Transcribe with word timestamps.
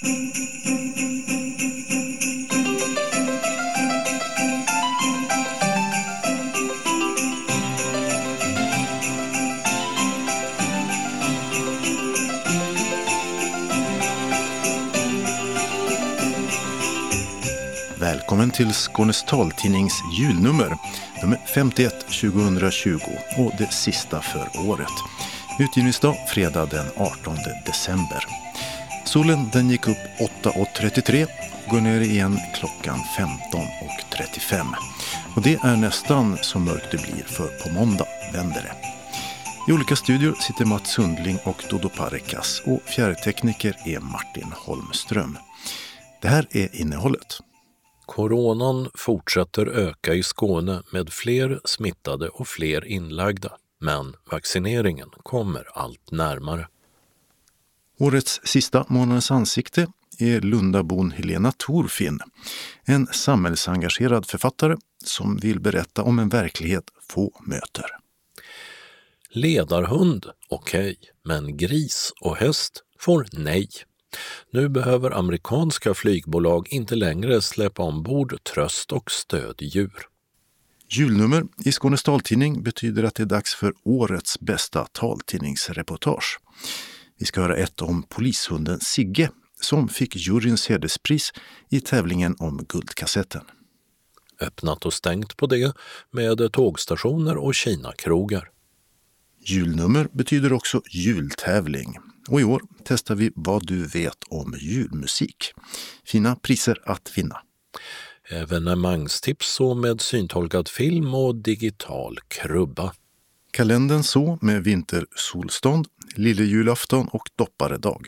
Välkommen 0.00 0.20
till 18.50 18.72
Skånes 18.72 19.24
taltidnings 19.24 20.02
julnummer, 20.18 20.76
nummer 21.22 21.38
51 21.54 22.00
2020 22.00 23.00
och 23.38 23.52
det 23.58 23.72
sista 23.72 24.20
för 24.22 24.68
året. 24.68 24.86
Utgivningsdag 25.60 26.16
fredag 26.28 26.66
den 26.66 26.86
18 26.96 27.36
december. 27.66 28.47
Solen 29.08 29.50
den 29.52 29.70
gick 29.70 29.88
upp 29.88 29.96
8.33 30.42 31.26
och 31.66 31.70
går 31.70 31.80
ner 31.80 32.00
igen 32.00 32.38
klockan 32.54 32.98
15.35. 33.18 34.66
Och 35.36 35.42
det 35.42 35.54
är 35.54 35.76
nästan 35.76 36.36
så 36.42 36.58
mörkt 36.58 36.90
det 36.90 37.02
blir 37.02 37.24
för 37.24 37.46
på 37.46 37.70
måndag 37.70 38.06
vänder 38.32 38.62
det. 38.62 38.74
I 39.68 39.74
olika 39.74 39.96
studior 39.96 40.32
sitter 40.32 40.64
Mats 40.64 40.92
Sundling 40.92 41.38
och 41.44 41.64
Dodo 41.70 41.88
Parikas 41.88 42.62
och 42.66 42.82
fjärrtekniker 42.82 43.76
är 43.84 44.00
Martin 44.00 44.52
Holmström. 44.56 45.38
Det 46.22 46.28
här 46.28 46.46
är 46.50 46.80
innehållet. 46.80 47.38
Coronan 48.06 48.90
fortsätter 48.94 49.66
öka 49.66 50.14
i 50.14 50.22
Skåne 50.22 50.82
med 50.92 51.12
fler 51.12 51.60
smittade 51.64 52.28
och 52.28 52.48
fler 52.48 52.84
inlagda, 52.84 53.52
men 53.80 54.14
vaccineringen 54.30 55.08
kommer 55.22 55.68
allt 55.74 56.10
närmare. 56.10 56.66
Årets 58.00 58.40
sista 58.44 58.86
månadens 58.88 59.30
ansikte 59.30 59.86
är 60.18 60.40
Lundabon 60.40 61.10
Helena 61.10 61.52
Torfin, 61.56 62.18
en 62.84 63.06
samhällsengagerad 63.06 64.26
författare 64.26 64.76
som 65.04 65.36
vill 65.36 65.60
berätta 65.60 66.02
om 66.02 66.18
en 66.18 66.28
verklighet 66.28 66.84
få 67.08 67.40
möter. 67.46 67.86
Ledarhund, 69.30 70.26
okej, 70.48 70.80
okay, 70.80 70.96
men 71.24 71.56
gris 71.56 72.12
och 72.20 72.36
häst 72.36 72.82
får 72.98 73.26
nej. 73.32 73.68
Nu 74.52 74.68
behöver 74.68 75.10
amerikanska 75.10 75.94
flygbolag 75.94 76.68
inte 76.70 76.94
längre 76.94 77.42
släppa 77.42 77.82
ombord 77.82 78.44
tröst 78.44 78.92
och 78.92 79.10
stöddjur. 79.10 79.92
Julnummer 80.90 81.44
i 81.64 81.72
Skånes 81.72 82.02
taltidning 82.02 82.62
betyder 82.62 83.04
att 83.04 83.14
det 83.14 83.22
är 83.22 83.26
dags 83.26 83.54
för 83.54 83.72
årets 83.84 84.40
bästa 84.40 84.84
taltidningsreportage. 84.84 86.38
Vi 87.18 87.26
ska 87.26 87.40
höra 87.40 87.56
ett 87.56 87.82
om 87.82 88.02
polishunden 88.02 88.80
Sigge 88.80 89.30
som 89.60 89.88
fick 89.88 90.16
juryns 90.16 90.68
hederspris 90.68 91.32
i 91.68 91.80
tävlingen 91.80 92.36
om 92.38 92.64
Guldkassetten. 92.68 93.44
Öppnat 94.40 94.86
och 94.86 94.94
stängt 94.94 95.36
på 95.36 95.46
det 95.46 95.72
med 96.10 96.52
tågstationer 96.52 97.36
och 97.36 97.54
Kina-krogar. 97.54 98.50
Julnummer 99.40 100.08
betyder 100.12 100.52
också 100.52 100.82
jultävling 100.90 101.98
och 102.28 102.40
i 102.40 102.44
år 102.44 102.62
testar 102.84 103.14
vi 103.14 103.32
vad 103.34 103.66
du 103.66 103.86
vet 103.86 104.24
om 104.28 104.54
julmusik. 104.60 105.52
Fina 106.04 106.36
priser 106.36 106.82
att 106.84 107.18
vinna. 107.18 107.42
Evenemangstips 108.30 109.54
så 109.54 109.74
med 109.74 110.00
syntolkad 110.00 110.68
film 110.68 111.14
och 111.14 111.34
digital 111.34 112.18
krubba. 112.28 112.92
Kalendern 113.50 114.02
så 114.02 114.38
med 114.40 114.64
vintersolstånd, 114.64 115.86
lillejulafton 116.14 117.08
och 117.08 117.30
dopparedag. 117.36 118.06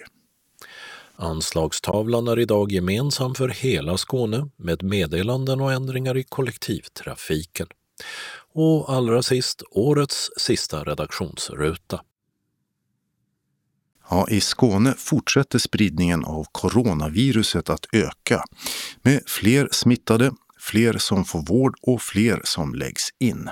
Anslagstavlan 1.16 2.28
är 2.28 2.38
idag 2.38 2.72
gemensam 2.72 3.34
för 3.34 3.48
hela 3.48 3.96
Skåne 3.96 4.50
med 4.56 4.83
meddelanden 4.83 5.61
och 5.61 5.72
ändringar 5.72 6.16
i 6.16 6.22
kollektivtrafiken. 6.22 7.67
Och 8.52 8.92
allra 8.92 9.23
sist, 9.23 9.62
årets 9.70 10.30
sista 10.36 10.84
redaktionsruta. 10.84 12.01
Ja, 14.11 14.27
I 14.30 14.40
Skåne 14.40 14.95
fortsätter 14.98 15.58
spridningen 15.58 16.24
av 16.24 16.46
coronaviruset 16.52 17.70
att 17.70 17.86
öka 17.92 18.45
med 19.02 19.22
fler 19.27 19.68
smittade, 19.72 20.33
fler 20.58 20.98
som 20.98 21.24
får 21.24 21.42
vård 21.42 21.74
och 21.83 22.02
fler 22.02 22.40
som 22.45 22.74
läggs 22.74 23.08
in. 23.18 23.51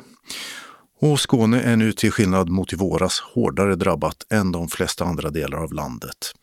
Och 1.01 1.21
Skåne 1.21 1.61
är 1.61 1.77
nu 1.77 1.93
till 1.93 2.13
skillnad 2.13 2.49
mot 2.49 2.73
i 2.73 2.77
våras 2.77 3.21
hårdare 3.21 3.75
drabbat 3.75 4.27
än 4.31 4.53
de 4.53 4.69
flesta 4.69 5.05
andra 5.05 5.31
delar 5.31 5.59
av 5.59 5.73
landet. 5.73 6.35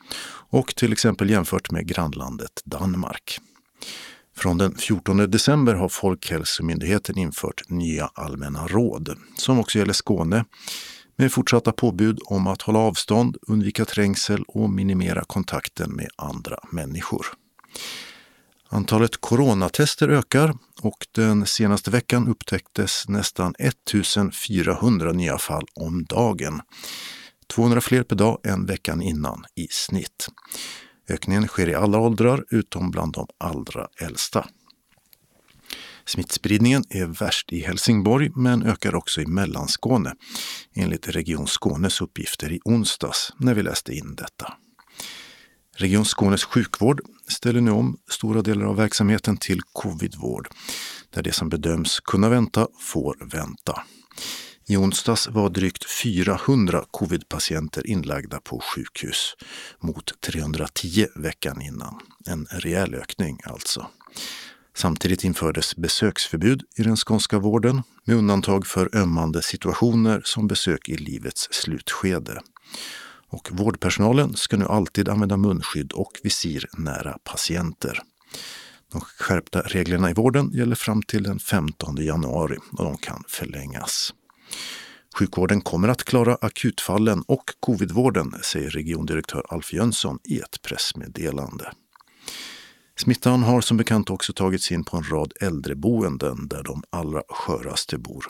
Och 0.49 0.75
till 0.75 0.93
exempel 0.93 1.29
jämfört 1.29 1.71
med 1.71 1.87
grannlandet 1.87 2.61
Danmark. 2.65 3.39
Från 4.37 4.57
den 4.57 4.75
14 4.75 5.17
december 5.17 5.73
har 5.73 5.89
Folkhälsomyndigheten 5.89 7.17
infört 7.17 7.69
nya 7.69 8.09
allmänna 8.13 8.67
råd 8.67 9.17
som 9.37 9.59
också 9.59 9.79
gäller 9.79 9.93
Skåne 9.93 10.45
med 11.15 11.31
fortsatta 11.31 11.71
påbud 11.71 12.19
om 12.25 12.47
att 12.47 12.61
hålla 12.61 12.79
avstånd, 12.79 13.37
undvika 13.47 13.85
trängsel 13.85 14.43
och 14.47 14.69
minimera 14.69 15.23
kontakten 15.27 15.91
med 15.91 16.09
andra 16.15 16.59
människor. 16.71 17.25
Antalet 18.69 19.21
coronatester 19.21 20.09
ökar 20.09 20.53
och 20.81 21.07
den 21.11 21.45
senaste 21.45 21.91
veckan 21.91 22.27
upptäcktes 22.27 23.07
nästan 23.07 23.53
1400 23.59 25.11
nya 25.11 25.37
fall 25.37 25.65
om 25.75 26.03
dagen. 26.03 26.61
200 27.47 27.81
fler 27.81 28.03
per 28.03 28.15
dag 28.15 28.39
än 28.43 28.65
veckan 28.65 29.01
innan 29.01 29.45
i 29.55 29.67
snitt. 29.67 30.27
Ökningen 31.09 31.47
sker 31.47 31.69
i 31.69 31.75
alla 31.75 31.97
åldrar 31.97 32.45
utom 32.49 32.91
bland 32.91 33.13
de 33.13 33.27
allra 33.37 33.87
äldsta. 34.01 34.47
Smittspridningen 36.05 36.83
är 36.89 37.05
värst 37.05 37.53
i 37.53 37.59
Helsingborg 37.59 38.31
men 38.35 38.63
ökar 38.63 38.95
också 38.95 39.21
i 39.21 39.25
Mellanskåne 39.25 40.15
enligt 40.75 41.07
Region 41.07 41.47
Skånes 41.47 42.01
uppgifter 42.01 42.51
i 42.51 42.59
onsdags 42.65 43.33
när 43.37 43.53
vi 43.53 43.63
läste 43.63 43.93
in 43.93 44.15
detta. 44.15 44.53
Region 45.77 46.05
Skånes 46.05 46.43
sjukvård 46.43 47.01
ställer 47.27 47.61
nu 47.61 47.71
om 47.71 47.97
stora 48.09 48.41
delar 48.41 48.65
av 48.65 48.75
verksamheten 48.75 49.37
till 49.37 49.61
covidvård 49.73 50.47
där 51.09 51.23
det 51.23 51.31
som 51.31 51.49
bedöms 51.49 51.99
kunna 51.99 52.29
vänta 52.29 52.67
får 52.79 53.17
vänta. 53.31 53.83
I 54.67 54.77
onsdags 54.77 55.27
var 55.27 55.49
drygt 55.49 55.91
400 55.91 56.85
covidpatienter 56.91 57.87
inlagda 57.87 58.39
på 58.39 58.59
sjukhus 58.59 59.35
mot 59.79 60.21
310 60.21 61.07
veckan 61.15 61.61
innan. 61.61 61.99
En 62.25 62.47
rejäl 62.49 62.95
ökning 62.95 63.39
alltså. 63.43 63.87
Samtidigt 64.77 65.23
infördes 65.23 65.75
besöksförbud 65.75 66.63
i 66.77 66.83
den 66.83 66.95
skånska 66.95 67.39
vården 67.39 67.83
med 68.05 68.15
undantag 68.15 68.67
för 68.67 68.95
ömmande 68.95 69.41
situationer 69.41 70.21
som 70.25 70.47
besök 70.47 70.89
i 70.89 70.97
livets 70.97 71.47
slutskede. 71.51 72.41
Och 73.29 73.49
vårdpersonalen 73.51 74.35
ska 74.35 74.57
nu 74.57 74.65
alltid 74.65 75.09
använda 75.09 75.37
munskydd 75.37 75.91
och 75.91 76.11
visir 76.23 76.65
nära 76.77 77.17
patienter. 77.23 77.99
De 78.91 79.01
skärpta 79.01 79.61
reglerna 79.61 80.09
i 80.09 80.13
vården 80.13 80.51
gäller 80.51 80.75
fram 80.75 81.01
till 81.03 81.23
den 81.23 81.39
15 81.39 81.95
januari 81.95 82.57
och 82.71 82.83
de 82.85 82.97
kan 82.97 83.23
förlängas. 83.27 84.13
Sjukvården 85.19 85.61
kommer 85.61 85.87
att 85.87 86.03
klara 86.03 86.37
akutfallen 86.41 87.23
och 87.27 87.43
covidvården, 87.59 88.33
säger 88.43 88.69
regiondirektör 88.69 89.45
Alf 89.49 89.73
Jönsson 89.73 90.19
i 90.23 90.39
ett 90.39 90.61
pressmeddelande. 90.61 91.71
Smittan 92.97 93.43
har 93.43 93.61
som 93.61 93.77
bekant 93.77 94.09
också 94.09 94.33
tagits 94.33 94.71
in 94.71 94.83
på 94.83 94.97
en 94.97 95.03
rad 95.03 95.33
äldreboenden 95.41 96.47
där 96.47 96.63
de 96.63 96.83
allra 96.89 97.21
sköraste 97.29 97.97
bor. 97.97 98.25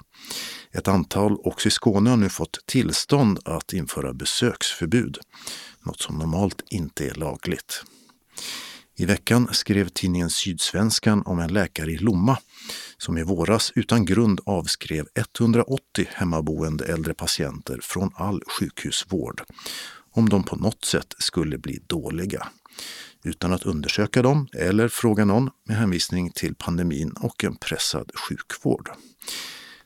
Ett 0.72 0.88
antal 0.88 1.38
också 1.44 1.68
i 1.68 1.72
Skåne 1.72 2.09
har 2.09 2.18
nu 2.18 2.30
fått 2.30 2.59
tillstånd 2.66 3.40
att 3.46 3.74
införa 3.74 4.14
besöksförbud, 4.14 5.18
något 5.84 6.02
som 6.02 6.18
normalt 6.18 6.64
inte 6.70 7.08
är 7.08 7.14
lagligt. 7.14 7.84
I 8.97 9.06
veckan 9.06 9.47
skrev 9.52 9.90
tidningen 9.90 10.29
Sydsvenskan 10.29 11.23
om 11.26 11.40
en 11.40 11.53
läkare 11.53 11.91
i 11.91 11.97
Lomma 11.97 12.38
som 12.97 13.17
i 13.17 13.23
våras 13.23 13.72
utan 13.76 14.06
grund 14.06 14.41
avskrev 14.46 15.08
180 15.16 16.08
hemmaboende 16.14 16.85
äldre 16.85 17.14
patienter 17.14 17.79
från 17.82 18.12
all 18.16 18.41
sjukhusvård 18.47 19.44
om 20.12 20.29
de 20.29 20.44
på 20.44 20.56
något 20.56 20.85
sätt 20.85 21.14
skulle 21.17 21.58
bli 21.58 21.79
dåliga 21.88 22.47
utan 23.26 23.54
att 23.54 23.64
undersöka 23.64 24.22
dem 24.22 24.48
eller 24.54 24.88
fråga 24.88 25.26
någon 25.26 25.50
med 25.64 25.78
hänvisning 25.78 26.32
till 26.32 26.56
pandemin 26.56 27.12
och 27.12 27.44
en 27.44 27.56
pressad 27.56 28.12
sjukvård. 28.16 28.90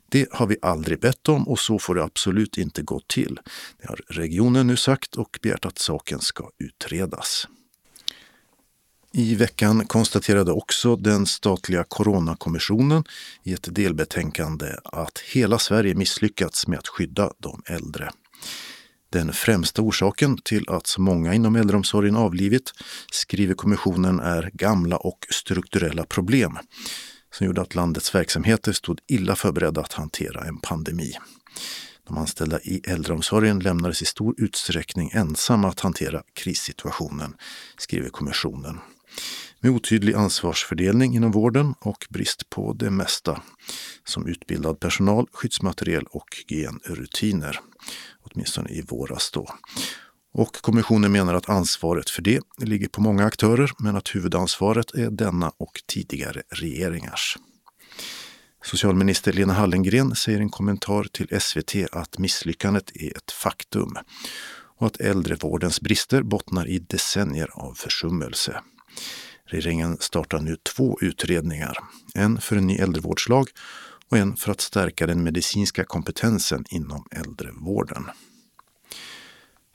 Det 0.09 0.27
har 0.31 0.47
vi 0.47 0.57
aldrig 0.61 0.99
bett 0.99 1.29
om 1.29 1.47
och 1.47 1.59
så 1.59 1.79
får 1.79 1.95
det 1.95 2.03
absolut 2.03 2.57
inte 2.57 2.81
gå 2.81 3.01
till. 3.07 3.39
Det 3.81 3.87
har 3.87 4.01
regionen 4.07 4.67
nu 4.67 4.77
sagt 4.77 5.15
och 5.15 5.39
begärt 5.41 5.65
att 5.65 5.79
saken 5.79 6.19
ska 6.19 6.49
utredas. 6.57 7.47
I 9.13 9.35
veckan 9.35 9.85
konstaterade 9.87 10.51
också 10.51 10.95
den 10.95 11.25
statliga 11.25 11.83
Coronakommissionen 11.83 13.03
i 13.43 13.53
ett 13.53 13.75
delbetänkande 13.75 14.67
att 14.83 15.19
hela 15.19 15.59
Sverige 15.59 15.95
misslyckats 15.95 16.67
med 16.67 16.79
att 16.79 16.87
skydda 16.87 17.31
de 17.37 17.61
äldre. 17.65 18.11
Den 19.11 19.33
främsta 19.33 19.81
orsaken 19.81 20.37
till 20.37 20.69
att 20.69 20.87
så 20.87 21.01
många 21.01 21.33
inom 21.33 21.55
äldreomsorgen 21.55 22.15
avlivit, 22.15 22.71
skriver 23.11 23.53
kommissionen, 23.53 24.19
är 24.19 24.51
gamla 24.53 24.97
och 24.97 25.27
strukturella 25.29 26.03
problem 26.03 26.57
som 27.33 27.47
gjorde 27.47 27.61
att 27.61 27.75
landets 27.75 28.15
verksamheter 28.15 28.71
stod 28.71 28.99
illa 29.07 29.35
förberedda 29.35 29.81
att 29.81 29.93
hantera 29.93 30.47
en 30.47 30.57
pandemi. 30.57 31.13
De 32.07 32.17
anställda 32.17 32.59
i 32.59 32.81
äldreomsorgen 32.87 33.59
lämnades 33.59 34.01
i 34.01 34.05
stor 34.05 34.35
utsträckning 34.37 35.11
ensamma 35.13 35.67
att 35.67 35.79
hantera 35.79 36.23
krissituationen, 36.33 37.35
skriver 37.77 38.09
kommissionen. 38.09 38.79
Med 39.59 39.71
otydlig 39.71 40.13
ansvarsfördelning 40.13 41.15
inom 41.15 41.31
vården 41.31 41.73
och 41.79 42.07
brist 42.09 42.49
på 42.49 42.73
det 42.73 42.89
mesta, 42.89 43.41
som 44.03 44.27
utbildad 44.27 44.79
personal, 44.79 45.27
skyddsmateriel 45.31 46.03
och 46.03 46.27
hygienrutiner. 46.37 47.59
Åtminstone 48.21 48.69
i 48.69 48.81
våras 48.81 49.31
då. 49.31 49.49
Och 50.33 50.55
kommissionen 50.55 51.11
menar 51.11 51.33
att 51.33 51.49
ansvaret 51.49 52.09
för 52.09 52.21
det 52.21 52.41
ligger 52.57 52.87
på 52.87 53.01
många 53.01 53.25
aktörer 53.25 53.71
men 53.79 53.95
att 53.95 54.15
huvudansvaret 54.15 54.93
är 54.93 55.09
denna 55.09 55.51
och 55.57 55.81
tidigare 55.87 56.41
regeringars. 56.49 57.37
Socialminister 58.63 59.33
Lena 59.33 59.53
Hallengren 59.53 60.15
säger 60.15 60.39
i 60.39 60.41
en 60.41 60.49
kommentar 60.49 61.03
till 61.03 61.41
SVT 61.41 61.75
att 61.91 62.17
misslyckandet 62.17 62.91
är 62.95 63.17
ett 63.17 63.31
faktum 63.31 63.97
och 64.77 64.87
att 64.87 64.99
äldrevårdens 64.99 65.81
brister 65.81 66.21
bottnar 66.21 66.67
i 66.67 66.79
decennier 66.79 67.49
av 67.53 67.73
försummelse. 67.73 68.61
Regeringen 69.45 69.97
startar 69.99 70.39
nu 70.39 70.57
två 70.75 70.97
utredningar, 71.01 71.77
en 72.15 72.41
för 72.41 72.55
en 72.55 72.67
ny 72.67 72.75
äldrevårdslag 72.75 73.49
och 74.11 74.17
en 74.17 74.35
för 74.35 74.51
att 74.51 74.61
stärka 74.61 75.07
den 75.07 75.23
medicinska 75.23 75.83
kompetensen 75.83 76.65
inom 76.69 77.05
äldrevården. 77.11 78.05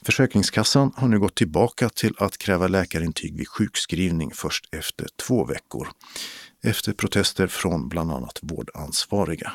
Försäkringskassan 0.03 0.93
har 0.97 1.09
nu 1.09 1.19
gått 1.19 1.35
tillbaka 1.35 1.89
till 1.89 2.15
att 2.19 2.39
kräva 2.39 2.69
läkarintyg 2.69 3.37
vid 3.37 3.49
sjukskrivning 3.49 4.31
först 4.35 4.75
efter 4.75 5.07
två 5.17 5.45
veckor 5.45 5.89
efter 6.65 6.93
protester 6.93 7.47
från 7.47 7.89
bland 7.89 8.13
annat 8.13 8.39
vårdansvariga. 8.43 9.53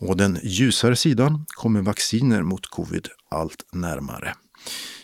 Och 0.00 0.16
den 0.16 0.38
ljusare 0.42 0.96
sidan 0.96 1.44
kommer 1.48 1.82
vacciner 1.82 2.42
mot 2.42 2.66
covid 2.66 3.08
allt 3.30 3.64
närmare. 3.72 4.34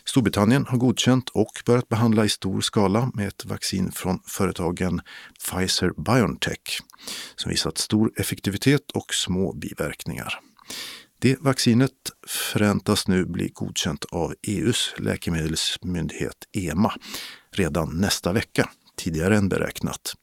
Storbritannien 0.06 0.66
har 0.66 0.78
godkänt 0.78 1.28
och 1.28 1.62
börjat 1.66 1.88
behandla 1.88 2.24
i 2.24 2.28
stor 2.28 2.60
skala 2.60 3.10
med 3.14 3.28
ett 3.28 3.44
vaccin 3.44 3.92
från 3.92 4.20
företagen 4.26 5.00
Pfizer-Biontech 5.40 6.80
som 7.36 7.50
visat 7.50 7.78
stor 7.78 8.12
effektivitet 8.16 8.90
och 8.90 9.14
små 9.14 9.52
biverkningar. 9.52 10.40
Det 11.18 11.36
vaccinet 11.40 11.90
förväntas 12.26 13.08
nu 13.08 13.24
bli 13.24 13.48
godkänt 13.48 14.04
av 14.04 14.34
EUs 14.42 14.94
läkemedelsmyndighet 14.98 16.36
EMA 16.52 16.92
redan 17.50 17.96
nästa 18.00 18.32
vecka 18.32 18.70
tidigare 18.96 19.36
än 19.36 19.48
beräknat. 19.48 20.14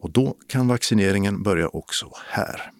Och 0.00 0.10
då 0.10 0.36
kan 0.48 0.68
vaccineringen 0.68 1.42
börja 1.42 1.68
också 1.68 2.10
här. 2.26 2.70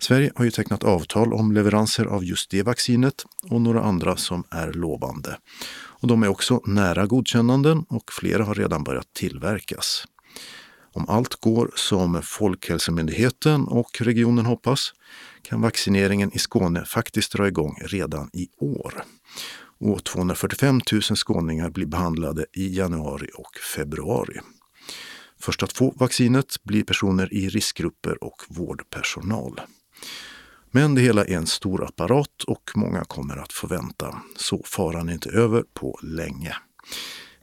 Sverige 0.00 0.32
har 0.36 0.44
ju 0.44 0.50
tecknat 0.50 0.84
avtal 0.84 1.32
om 1.32 1.52
leveranser 1.52 2.04
av 2.04 2.24
just 2.24 2.50
det 2.50 2.62
vaccinet 2.62 3.24
och 3.50 3.60
några 3.60 3.82
andra 3.82 4.16
som 4.16 4.44
är 4.50 4.72
lovande. 4.72 5.38
Och 5.70 6.08
de 6.08 6.22
är 6.22 6.28
också 6.28 6.60
nära 6.66 7.06
godkännanden 7.06 7.84
och 7.88 8.12
flera 8.12 8.44
har 8.44 8.54
redan 8.54 8.84
börjat 8.84 9.12
tillverkas. 9.12 10.04
Om 10.92 11.08
allt 11.08 11.34
går 11.34 11.70
som 11.74 12.22
Folkhälsomyndigheten 12.22 13.68
och 13.68 14.00
regionen 14.00 14.46
hoppas 14.46 14.92
kan 15.42 15.60
vaccineringen 15.60 16.32
i 16.34 16.38
Skåne 16.38 16.84
faktiskt 16.84 17.32
dra 17.32 17.48
igång 17.48 17.78
redan 17.80 18.30
i 18.32 18.48
år 18.58 19.04
och 19.80 20.04
245 20.04 20.80
000 20.92 21.02
skåningar 21.02 21.70
blir 21.70 21.86
behandlade 21.86 22.46
i 22.52 22.76
januari 22.76 23.30
och 23.34 23.56
februari. 23.76 24.40
Först 25.40 25.62
att 25.62 25.72
få 25.72 25.94
vaccinet 25.96 26.56
blir 26.64 26.84
personer 26.84 27.34
i 27.34 27.48
riskgrupper 27.48 28.24
och 28.24 28.42
vårdpersonal. 28.48 29.60
Men 30.70 30.94
det 30.94 31.00
hela 31.00 31.24
är 31.24 31.36
en 31.36 31.46
stor 31.46 31.84
apparat 31.84 32.42
och 32.46 32.70
många 32.74 33.04
kommer 33.04 33.36
att 33.36 33.52
få 33.52 33.66
vänta, 33.66 34.22
så 34.36 34.62
faran 34.64 35.08
är 35.08 35.12
inte 35.12 35.30
över 35.30 35.64
på 35.74 35.98
länge. 36.02 36.56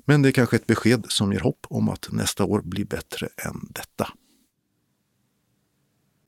Men 0.06 0.22
det 0.22 0.30
är 0.30 0.32
kanske 0.32 0.56
ett 0.56 0.68
besked 0.68 1.06
som 1.10 1.34
ger 1.34 1.40
hopp 1.40 1.66
om 1.70 1.90
att 1.90 2.08
nästa 2.12 2.44
år 2.44 2.62
blir 2.62 2.86
bättre 2.86 3.28
än 3.38 3.68
detta. 3.70 4.08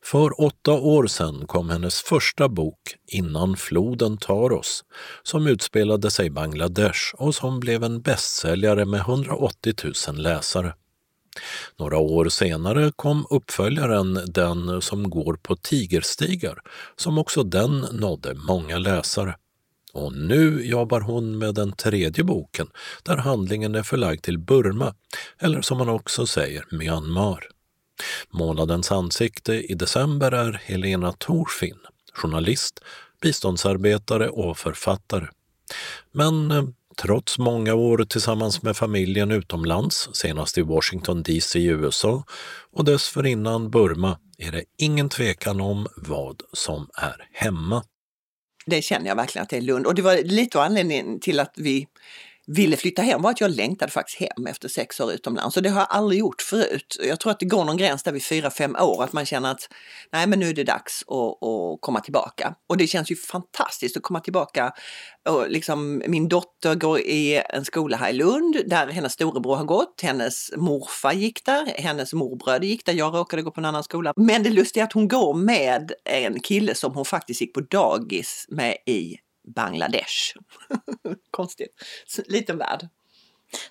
För 0.03 0.41
åtta 0.41 0.71
år 0.71 1.07
sedan 1.07 1.47
kom 1.47 1.69
hennes 1.69 2.01
första 2.01 2.49
bok 2.49 2.95
Innan 3.07 3.57
floden 3.57 4.17
tar 4.17 4.51
oss, 4.51 4.83
som 5.23 5.47
utspelade 5.47 6.11
sig 6.11 6.25
i 6.25 6.29
Bangladesh 6.29 7.15
och 7.15 7.35
som 7.35 7.59
blev 7.59 7.83
en 7.83 8.01
bästsäljare 8.01 8.85
med 8.85 8.99
180 8.99 9.73
000 10.07 10.17
läsare. 10.17 10.73
Några 11.77 11.97
år 11.97 12.29
senare 12.29 12.91
kom 12.95 13.25
uppföljaren 13.29 14.19
Den 14.27 14.81
som 14.81 15.09
går 15.09 15.33
på 15.33 15.55
tigerstigar, 15.55 16.59
som 16.95 17.17
också 17.17 17.43
den 17.43 17.79
nådde 17.91 18.33
många 18.33 18.77
läsare. 18.77 19.35
Och 19.93 20.13
nu 20.13 20.65
jobbar 20.65 21.01
hon 21.01 21.37
med 21.37 21.55
den 21.55 21.71
tredje 21.71 22.23
boken 22.23 22.67
där 23.03 23.17
handlingen 23.17 23.75
är 23.75 23.83
förlagd 23.83 24.23
till 24.23 24.39
Burma, 24.39 24.95
eller 25.39 25.61
som 25.61 25.77
man 25.77 25.89
också 25.89 26.25
säger 26.25 26.65
Myanmar. 26.71 27.47
Månadens 28.29 28.91
ansikte 28.91 29.53
i 29.53 29.73
december 29.73 30.31
är 30.31 30.61
Helena 30.65 31.13
Torfin, 31.17 31.77
journalist, 32.13 32.79
biståndsarbetare 33.21 34.29
och 34.29 34.57
författare. 34.57 35.27
Men 36.11 36.51
eh, 36.51 36.63
trots 37.01 37.37
många 37.37 37.73
år 37.73 37.97
tillsammans 37.97 38.63
med 38.63 38.77
familjen 38.77 39.31
utomlands, 39.31 40.09
senast 40.13 40.57
i 40.57 40.61
Washington 40.61 41.23
DC 41.23 41.59
i 41.59 41.65
USA 41.65 42.23
och 42.71 42.85
dessförinnan 42.85 43.71
Burma, 43.71 44.19
är 44.37 44.51
det 44.51 44.63
ingen 44.77 45.09
tvekan 45.09 45.61
om 45.61 45.87
vad 45.95 46.41
som 46.53 46.89
är 46.95 47.29
hemma. 47.33 47.83
Det 48.65 48.81
känner 48.81 49.07
jag 49.07 49.15
verkligen 49.15 49.43
att 49.43 49.49
det 49.49 49.57
är 49.57 49.61
Lund 49.61 49.85
och 49.85 49.95
det 49.95 50.01
var 50.01 50.17
lite 50.23 50.61
anledningen 50.61 51.19
till 51.19 51.39
att 51.39 51.53
vi 51.55 51.87
ville 52.47 52.77
flytta 52.77 53.01
hem 53.01 53.21
var 53.21 53.31
att 53.31 53.41
jag 53.41 53.51
längtade 53.51 53.91
faktiskt 53.91 54.19
hem 54.19 54.47
efter 54.47 54.69
sex 54.69 54.99
år 54.99 55.11
utomlands 55.11 55.57
och 55.57 55.63
det 55.63 55.69
har 55.69 55.79
jag 55.79 55.87
aldrig 55.89 56.19
gjort 56.19 56.41
förut. 56.41 56.97
Jag 57.03 57.19
tror 57.19 57.31
att 57.31 57.39
det 57.39 57.45
går 57.45 57.65
någon 57.65 57.77
gräns 57.77 58.03
där 58.03 58.11
vid 58.11 58.23
fyra, 58.23 58.51
fem 58.51 58.75
år 58.75 59.03
att 59.03 59.13
man 59.13 59.25
känner 59.25 59.51
att 59.51 59.69
nej 60.11 60.27
men 60.27 60.39
nu 60.39 60.49
är 60.49 60.53
det 60.53 60.63
dags 60.63 61.03
att, 61.07 61.47
att 61.47 61.81
komma 61.81 61.99
tillbaka. 61.99 62.55
Och 62.69 62.77
det 62.77 62.87
känns 62.87 63.11
ju 63.11 63.15
fantastiskt 63.15 63.97
att 63.97 64.03
komma 64.03 64.19
tillbaka. 64.19 64.71
Och 65.29 65.49
liksom, 65.49 66.03
min 66.07 66.27
dotter 66.27 66.75
går 66.75 66.99
i 66.99 67.41
en 67.49 67.65
skola 67.65 67.97
här 67.97 68.09
i 68.09 68.13
Lund 68.13 68.57
där 68.65 68.87
hennes 68.87 69.13
storebror 69.13 69.55
har 69.55 69.65
gått, 69.65 70.01
hennes 70.03 70.51
morfar 70.57 71.13
gick 71.13 71.45
där, 71.45 71.65
hennes 71.65 72.13
morbröder 72.13 72.67
gick 72.67 72.85
där, 72.85 72.93
jag 72.93 73.13
råkade 73.13 73.41
gå 73.41 73.51
på 73.51 73.61
en 73.61 73.65
annan 73.65 73.83
skola. 73.83 74.13
Men 74.15 74.43
det 74.43 74.49
lustiga 74.49 74.83
är 74.83 74.87
att 74.87 74.93
hon 74.93 75.07
går 75.07 75.33
med 75.33 75.91
en 76.05 76.39
kille 76.39 76.75
som 76.75 76.93
hon 76.93 77.05
faktiskt 77.05 77.41
gick 77.41 77.53
på 77.53 77.61
dagis 77.61 78.45
med 78.49 78.77
i 78.85 79.17
Bangladesh. 79.47 80.35
Konstigt. 81.31 81.73
Liten 82.27 82.59
värld. 82.59 82.89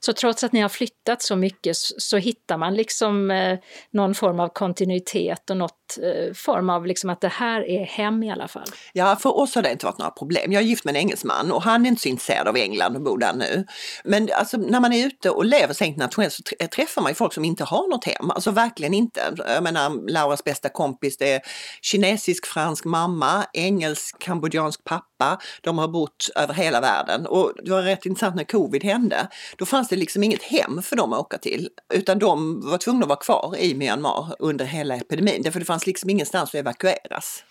Så 0.00 0.12
trots 0.12 0.44
att 0.44 0.52
ni 0.52 0.60
har 0.60 0.68
flyttat 0.68 1.22
så 1.22 1.36
mycket 1.36 1.76
så 1.76 2.16
hittar 2.16 2.56
man 2.56 2.74
liksom 2.74 3.30
eh, 3.30 3.58
någon 3.90 4.14
form 4.14 4.40
av 4.40 4.48
kontinuitet 4.48 5.50
och 5.50 5.56
något 5.56 5.98
eh, 6.02 6.34
form 6.34 6.70
av 6.70 6.86
liksom 6.86 7.10
att 7.10 7.20
det 7.20 7.28
här 7.28 7.68
är 7.68 7.84
hem 7.84 8.22
i 8.22 8.30
alla 8.30 8.48
fall? 8.48 8.66
Ja, 8.92 9.16
för 9.16 9.36
oss 9.36 9.54
har 9.54 9.62
det 9.62 9.72
inte 9.72 9.86
varit 9.86 9.98
några 9.98 10.10
problem. 10.10 10.52
Jag 10.52 10.62
är 10.62 10.66
gift 10.66 10.84
med 10.84 10.92
en 10.92 11.00
engelsman 11.00 11.52
och 11.52 11.62
han 11.62 11.86
är 11.86 11.88
inte 11.88 12.02
så 12.02 12.08
intresserad 12.08 12.48
av 12.48 12.56
England 12.56 12.96
och 12.96 13.02
bor 13.02 13.18
där 13.18 13.32
nu. 13.32 13.66
Men 14.04 14.28
alltså, 14.32 14.56
när 14.56 14.80
man 14.80 14.92
är 14.92 15.06
ute 15.06 15.30
och 15.30 15.44
lever 15.44 15.74
så 15.74 15.84
internationellt 15.84 16.32
så 16.32 16.42
träffar 16.68 17.02
man 17.02 17.10
ju 17.10 17.14
folk 17.14 17.32
som 17.32 17.44
inte 17.44 17.64
har 17.64 17.90
något 17.90 18.04
hem. 18.04 18.30
Alltså 18.30 18.50
verkligen 18.50 18.94
inte. 18.94 19.20
Jag 19.46 19.62
menar, 19.62 20.10
Lauras 20.10 20.44
bästa 20.44 20.68
kompis 20.68 21.16
det 21.16 21.32
är 21.32 21.40
kinesisk-fransk 21.82 22.84
mamma, 22.84 23.46
engelsk-kambodjansk 23.52 24.84
pappa. 24.84 25.38
De 25.60 25.78
har 25.78 25.88
bott 25.88 26.30
över 26.36 26.54
hela 26.54 26.80
världen 26.80 27.26
och 27.26 27.52
det 27.64 27.70
var 27.70 27.82
rätt 27.82 28.06
intressant 28.06 28.36
när 28.36 28.44
covid 28.44 28.84
hände. 28.84 29.28
Då 29.58 29.65
då 29.66 29.68
fanns 29.68 29.88
det 29.88 29.96
liksom 29.96 30.22
inget 30.22 30.42
hem 30.42 30.82
för 30.82 30.96
dem 30.96 31.12
att 31.12 31.18
åka 31.18 31.38
till 31.38 31.68
utan 31.94 32.18
de 32.18 32.60
var 32.60 32.78
tvungna 32.78 33.02
att 33.02 33.08
vara 33.08 33.18
kvar 33.18 33.56
i 33.58 33.74
Myanmar 33.74 34.36
under 34.38 34.64
hela 34.64 34.96
epidemin 34.96 35.42
därför 35.42 35.60
det 35.60 35.66
fanns 35.66 35.86
liksom 35.86 36.10
ingenstans 36.10 36.50
att 36.50 36.54
evakueras. 36.54 37.44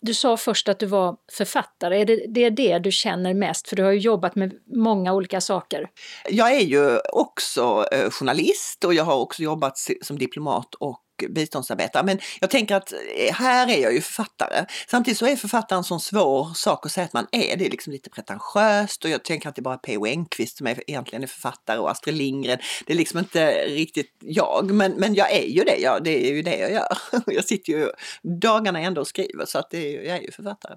Du 0.00 0.14
sa 0.14 0.36
först 0.36 0.68
att 0.68 0.78
du 0.78 0.86
var 0.86 1.16
författare. 1.32 2.00
Är 2.00 2.04
det, 2.04 2.26
det 2.28 2.44
är 2.44 2.50
det 2.50 2.78
du 2.78 2.92
känner 2.92 3.34
mest? 3.34 3.68
För 3.68 3.76
du 3.76 3.82
har 3.82 3.92
ju 3.92 3.98
jobbat 3.98 4.34
med 4.34 4.52
många 4.76 5.14
olika 5.14 5.40
saker. 5.40 5.88
Jag 6.28 6.54
är 6.54 6.60
ju 6.60 6.98
också 7.12 7.86
eh, 7.92 8.10
journalist 8.10 8.84
och 8.84 8.94
jag 8.94 9.04
har 9.04 9.16
också 9.16 9.42
jobbat 9.42 9.78
som 10.02 10.18
diplomat 10.18 10.74
och 10.74 11.02
biståndsarbetare. 11.28 12.04
Men 12.04 12.18
jag 12.40 12.50
tänker 12.50 12.74
att 12.74 12.92
eh, 12.92 13.34
här 13.34 13.70
är 13.70 13.82
jag 13.82 13.92
ju 13.92 14.00
författare. 14.00 14.66
Samtidigt 14.86 15.18
så 15.18 15.26
är 15.26 15.36
författaren 15.36 15.78
en 15.78 15.84
sån 15.84 16.00
svår 16.00 16.54
sak 16.54 16.86
att 16.86 16.92
säga 16.92 17.04
att 17.04 17.12
man 17.12 17.26
är. 17.32 17.56
Det 17.56 17.66
är 17.66 17.70
liksom 17.70 17.92
lite 17.92 18.10
pretentiöst 18.10 19.04
och 19.04 19.10
jag 19.10 19.24
tänker 19.24 19.48
att 19.48 19.54
det 19.54 19.60
är 19.60 19.62
bara 19.62 19.78
P.O. 19.78 20.06
Enquist 20.06 20.56
som 20.58 20.66
är, 20.66 20.90
egentligen 20.90 21.22
är 21.22 21.26
författare 21.26 21.78
och 21.78 21.90
Astrid 21.90 22.14
Lindgren. 22.14 22.58
Det 22.86 22.92
är 22.92 22.96
liksom 22.96 23.18
inte 23.18 23.64
riktigt 23.64 24.16
jag, 24.20 24.70
men, 24.70 24.92
men 24.92 25.14
jag 25.14 25.32
är 25.32 25.46
ju 25.46 25.64
det. 25.64 25.76
Jag, 25.76 26.04
det 26.04 26.30
är 26.30 26.34
ju 26.34 26.42
det 26.42 26.56
jag 26.56 26.72
gör. 26.72 26.98
Jag 27.26 27.44
sitter 27.44 27.72
ju 27.72 27.90
dagarna 28.22 28.80
ändå 28.80 29.00
och 29.00 29.06
skriver 29.06 29.46
så 29.46 29.58
att 29.58 29.70
det 29.70 29.78
är, 29.78 30.02
jag 30.02 30.16
är 30.16 30.22
ju 30.22 30.30
författare. 30.30 30.76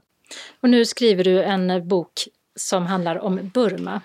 Och 0.62 0.70
nu 0.70 0.86
skriver 0.86 1.24
du 1.24 1.44
en 1.44 1.88
bok 1.88 2.12
som 2.60 2.86
handlar 2.86 3.20
om 3.20 3.50
Burma. 3.54 4.02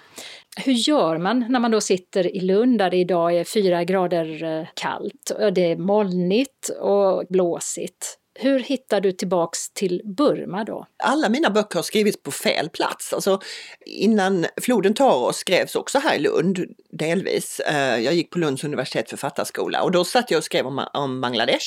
Hur 0.65 0.73
gör 0.73 1.19
man 1.19 1.45
när 1.49 1.61
man 1.61 1.71
då 1.71 1.81
sitter 1.81 2.37
i 2.37 2.41
Lund 2.41 2.79
där 2.79 2.91
det 2.91 2.97
idag 2.97 3.37
är 3.37 3.45
fyra 3.45 3.85
grader 3.85 4.45
eh, 4.45 4.67
kallt, 4.75 5.33
det 5.53 5.73
är 5.73 5.76
molnigt 5.76 6.69
och 6.81 7.25
blåsigt? 7.29 8.19
Hur 8.38 8.59
hittar 8.59 9.00
du 9.00 9.12
tillbaks 9.12 9.71
till 9.71 10.02
Burma 10.05 10.64
då? 10.64 10.87
Alla 11.05 11.28
mina 11.28 11.50
böcker 11.50 11.78
har 11.78 11.83
skrivits 11.83 12.23
på 12.23 12.31
fel 12.31 12.69
plats. 12.69 13.12
Alltså, 13.12 13.40
innan 13.87 14.47
Floden 14.61 14.95
tar 14.95 15.14
oss 15.14 15.37
skrevs 15.37 15.75
också 15.75 15.99
här 15.99 16.14
i 16.14 16.19
Lund, 16.19 16.64
delvis. 16.90 17.61
Eh, 17.61 17.99
jag 17.99 18.14
gick 18.14 18.31
på 18.31 18.38
Lunds 18.38 18.64
universitet 18.64 19.11
författarskola 19.11 19.83
och 19.83 19.93
då 19.93 20.05
satt 20.05 20.31
jag 20.31 20.38
och 20.38 20.45
skrev 20.45 20.66
om, 20.66 20.87
om 20.93 21.21
Bangladesh. 21.21 21.66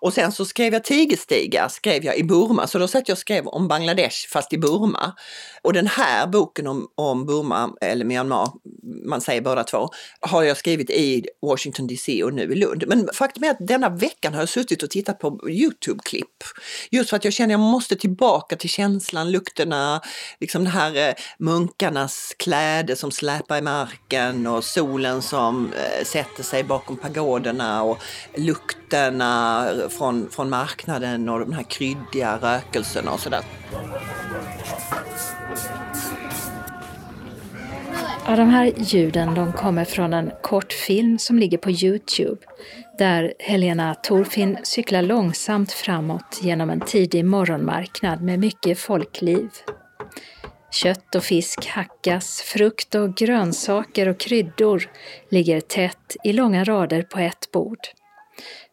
Och 0.00 0.12
sen 0.12 0.32
så 0.32 0.44
skrev 0.44 0.72
jag 0.72 0.84
Tigerstiga, 0.84 1.68
skrev 1.68 2.04
jag 2.04 2.18
i 2.18 2.24
Burma, 2.24 2.66
så 2.66 2.78
då 2.78 2.88
satt 2.88 3.08
jag 3.08 3.14
och 3.14 3.18
skrev 3.18 3.46
om 3.46 3.68
Bangladesh 3.68 4.28
fast 4.32 4.52
i 4.52 4.58
Burma. 4.58 5.12
Och 5.62 5.72
den 5.72 5.86
här 5.86 6.26
boken 6.26 6.66
om, 6.66 6.88
om 6.94 7.26
Burma, 7.26 7.70
eller 7.80 8.04
Myanmar, 8.04 8.48
man 9.04 9.20
säger 9.20 9.40
båda 9.40 9.64
två, 9.64 9.88
har 10.20 10.42
jag 10.42 10.56
skrivit 10.56 10.90
i 10.90 11.26
Washington 11.42 11.86
DC 11.86 12.24
och 12.24 12.34
nu 12.34 12.42
i 12.42 12.54
Lund. 12.54 12.84
Men 12.86 13.08
faktum 13.12 13.44
är 13.44 13.50
att 13.50 13.66
denna 13.66 13.88
veckan 13.88 14.34
har 14.34 14.40
jag 14.40 14.48
suttit 14.48 14.82
och 14.82 14.90
tittat 14.90 15.18
på 15.18 15.50
Youtube 15.50 15.97
Youtube-klipp. 15.98 16.44
Just 16.90 17.10
för 17.10 17.16
att 17.16 17.24
jag 17.24 17.32
känner 17.32 17.54
att 17.54 17.60
jag 17.60 17.70
måste 17.70 17.96
tillbaka 17.96 18.56
till 18.56 18.70
känslan, 18.70 19.30
lukterna, 19.30 20.00
liksom 20.40 20.64
det 20.64 20.70
här 20.70 21.08
eh, 21.08 21.14
munkarnas 21.38 22.34
kläder 22.38 22.94
som 22.94 23.10
släpar 23.10 23.58
i 23.58 23.62
marken 23.62 24.46
och 24.46 24.64
solen 24.64 25.22
som 25.22 25.72
eh, 25.72 26.04
sätter 26.04 26.42
sig 26.42 26.64
bakom 26.64 26.96
pagoderna 26.96 27.82
och 27.82 27.98
lukterna 28.36 29.66
från, 29.88 30.30
från 30.30 30.50
marknaden 30.50 31.28
och 31.28 31.40
de 31.40 31.52
här 31.52 31.62
kryddiga 31.62 32.38
rökelserna 32.42 33.12
och 33.12 33.20
sådär. 33.20 33.42
Ja, 38.26 38.36
de 38.36 38.48
här 38.48 38.72
ljuden 38.76 39.34
de 39.34 39.52
kommer 39.52 39.84
från 39.84 40.12
en 40.12 40.30
kortfilm 40.42 41.18
som 41.18 41.38
ligger 41.38 41.58
på 41.58 41.70
Youtube 41.70 42.40
där 42.98 43.34
Helena 43.38 43.94
Torfin 43.94 44.58
cyklar 44.62 45.02
långsamt 45.02 45.72
framåt 45.72 46.38
genom 46.42 46.70
en 46.70 46.80
tidig 46.80 47.24
morgonmarknad 47.24 48.22
med 48.22 48.38
mycket 48.38 48.78
folkliv. 48.78 49.48
Kött 50.70 51.14
och 51.14 51.24
fisk 51.24 51.66
hackas, 51.66 52.42
frukt 52.42 52.94
och 52.94 53.16
grönsaker 53.16 54.08
och 54.08 54.18
kryddor 54.18 54.90
ligger 55.28 55.60
tätt 55.60 56.16
i 56.24 56.32
långa 56.32 56.64
rader 56.64 57.02
på 57.02 57.18
ett 57.18 57.52
bord. 57.52 57.78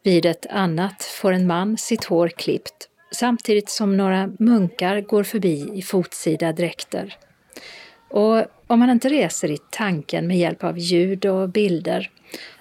Vid 0.04 0.26
ett 0.26 0.46
annat 0.50 1.04
får 1.04 1.32
en 1.32 1.48
man 1.48 1.78
sitt 1.78 2.04
hår 2.04 2.28
klippt 2.28 2.90
samtidigt 3.12 3.70
som 3.70 3.98
några 3.98 4.30
munkar 4.40 5.02
går 5.02 5.24
förbi 5.24 5.72
i 5.74 5.82
fotsida 5.82 6.52
dräkter. 6.54 7.18
Och 8.10 8.46
om 8.68 8.80
man 8.80 8.90
inte 8.90 9.10
reser 9.10 9.52
i 9.52 9.58
tanken 9.72 10.28
med 10.28 10.38
hjälp 10.38 10.64
av 10.64 10.78
ljud 10.78 11.26
och 11.26 11.50
bilder 11.50 12.10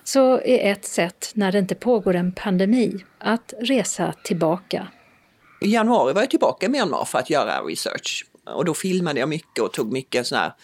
så 0.04 0.40
är 0.40 0.73
ett 0.73 0.84
sätt, 0.84 1.30
när 1.34 1.52
det 1.52 1.58
inte 1.58 1.75
pågår 1.75 2.14
en 2.14 2.32
pandemi, 2.32 3.04
att 3.18 3.54
resa 3.61 4.14
tillbaka. 4.25 4.88
I 5.61 5.73
januari 5.73 6.12
var 6.12 6.23
jag 6.23 6.30
tillbaka 6.30 6.66
i 6.66 6.68
Myanmar 6.68 7.04
för 7.04 7.18
att 7.18 7.30
göra 7.30 7.61
research. 7.61 8.26
Och 8.46 8.64
då 8.64 8.75
filmade 8.75 9.20
jag 9.20 9.28
mycket 9.28 9.64
och 9.64 9.73
tog 9.73 9.92
mycket 9.92 10.26
sådana 10.26 10.44
här, 10.44 10.54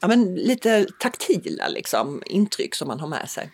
ja 0.00 0.08
men 0.08 0.34
lite 0.34 0.86
taktila 0.98 1.68
liksom, 1.68 2.22
intryck 2.26 2.74
som 2.74 2.88
man 2.88 3.00
har 3.00 3.08
med 3.08 3.28
sig. 3.28 3.50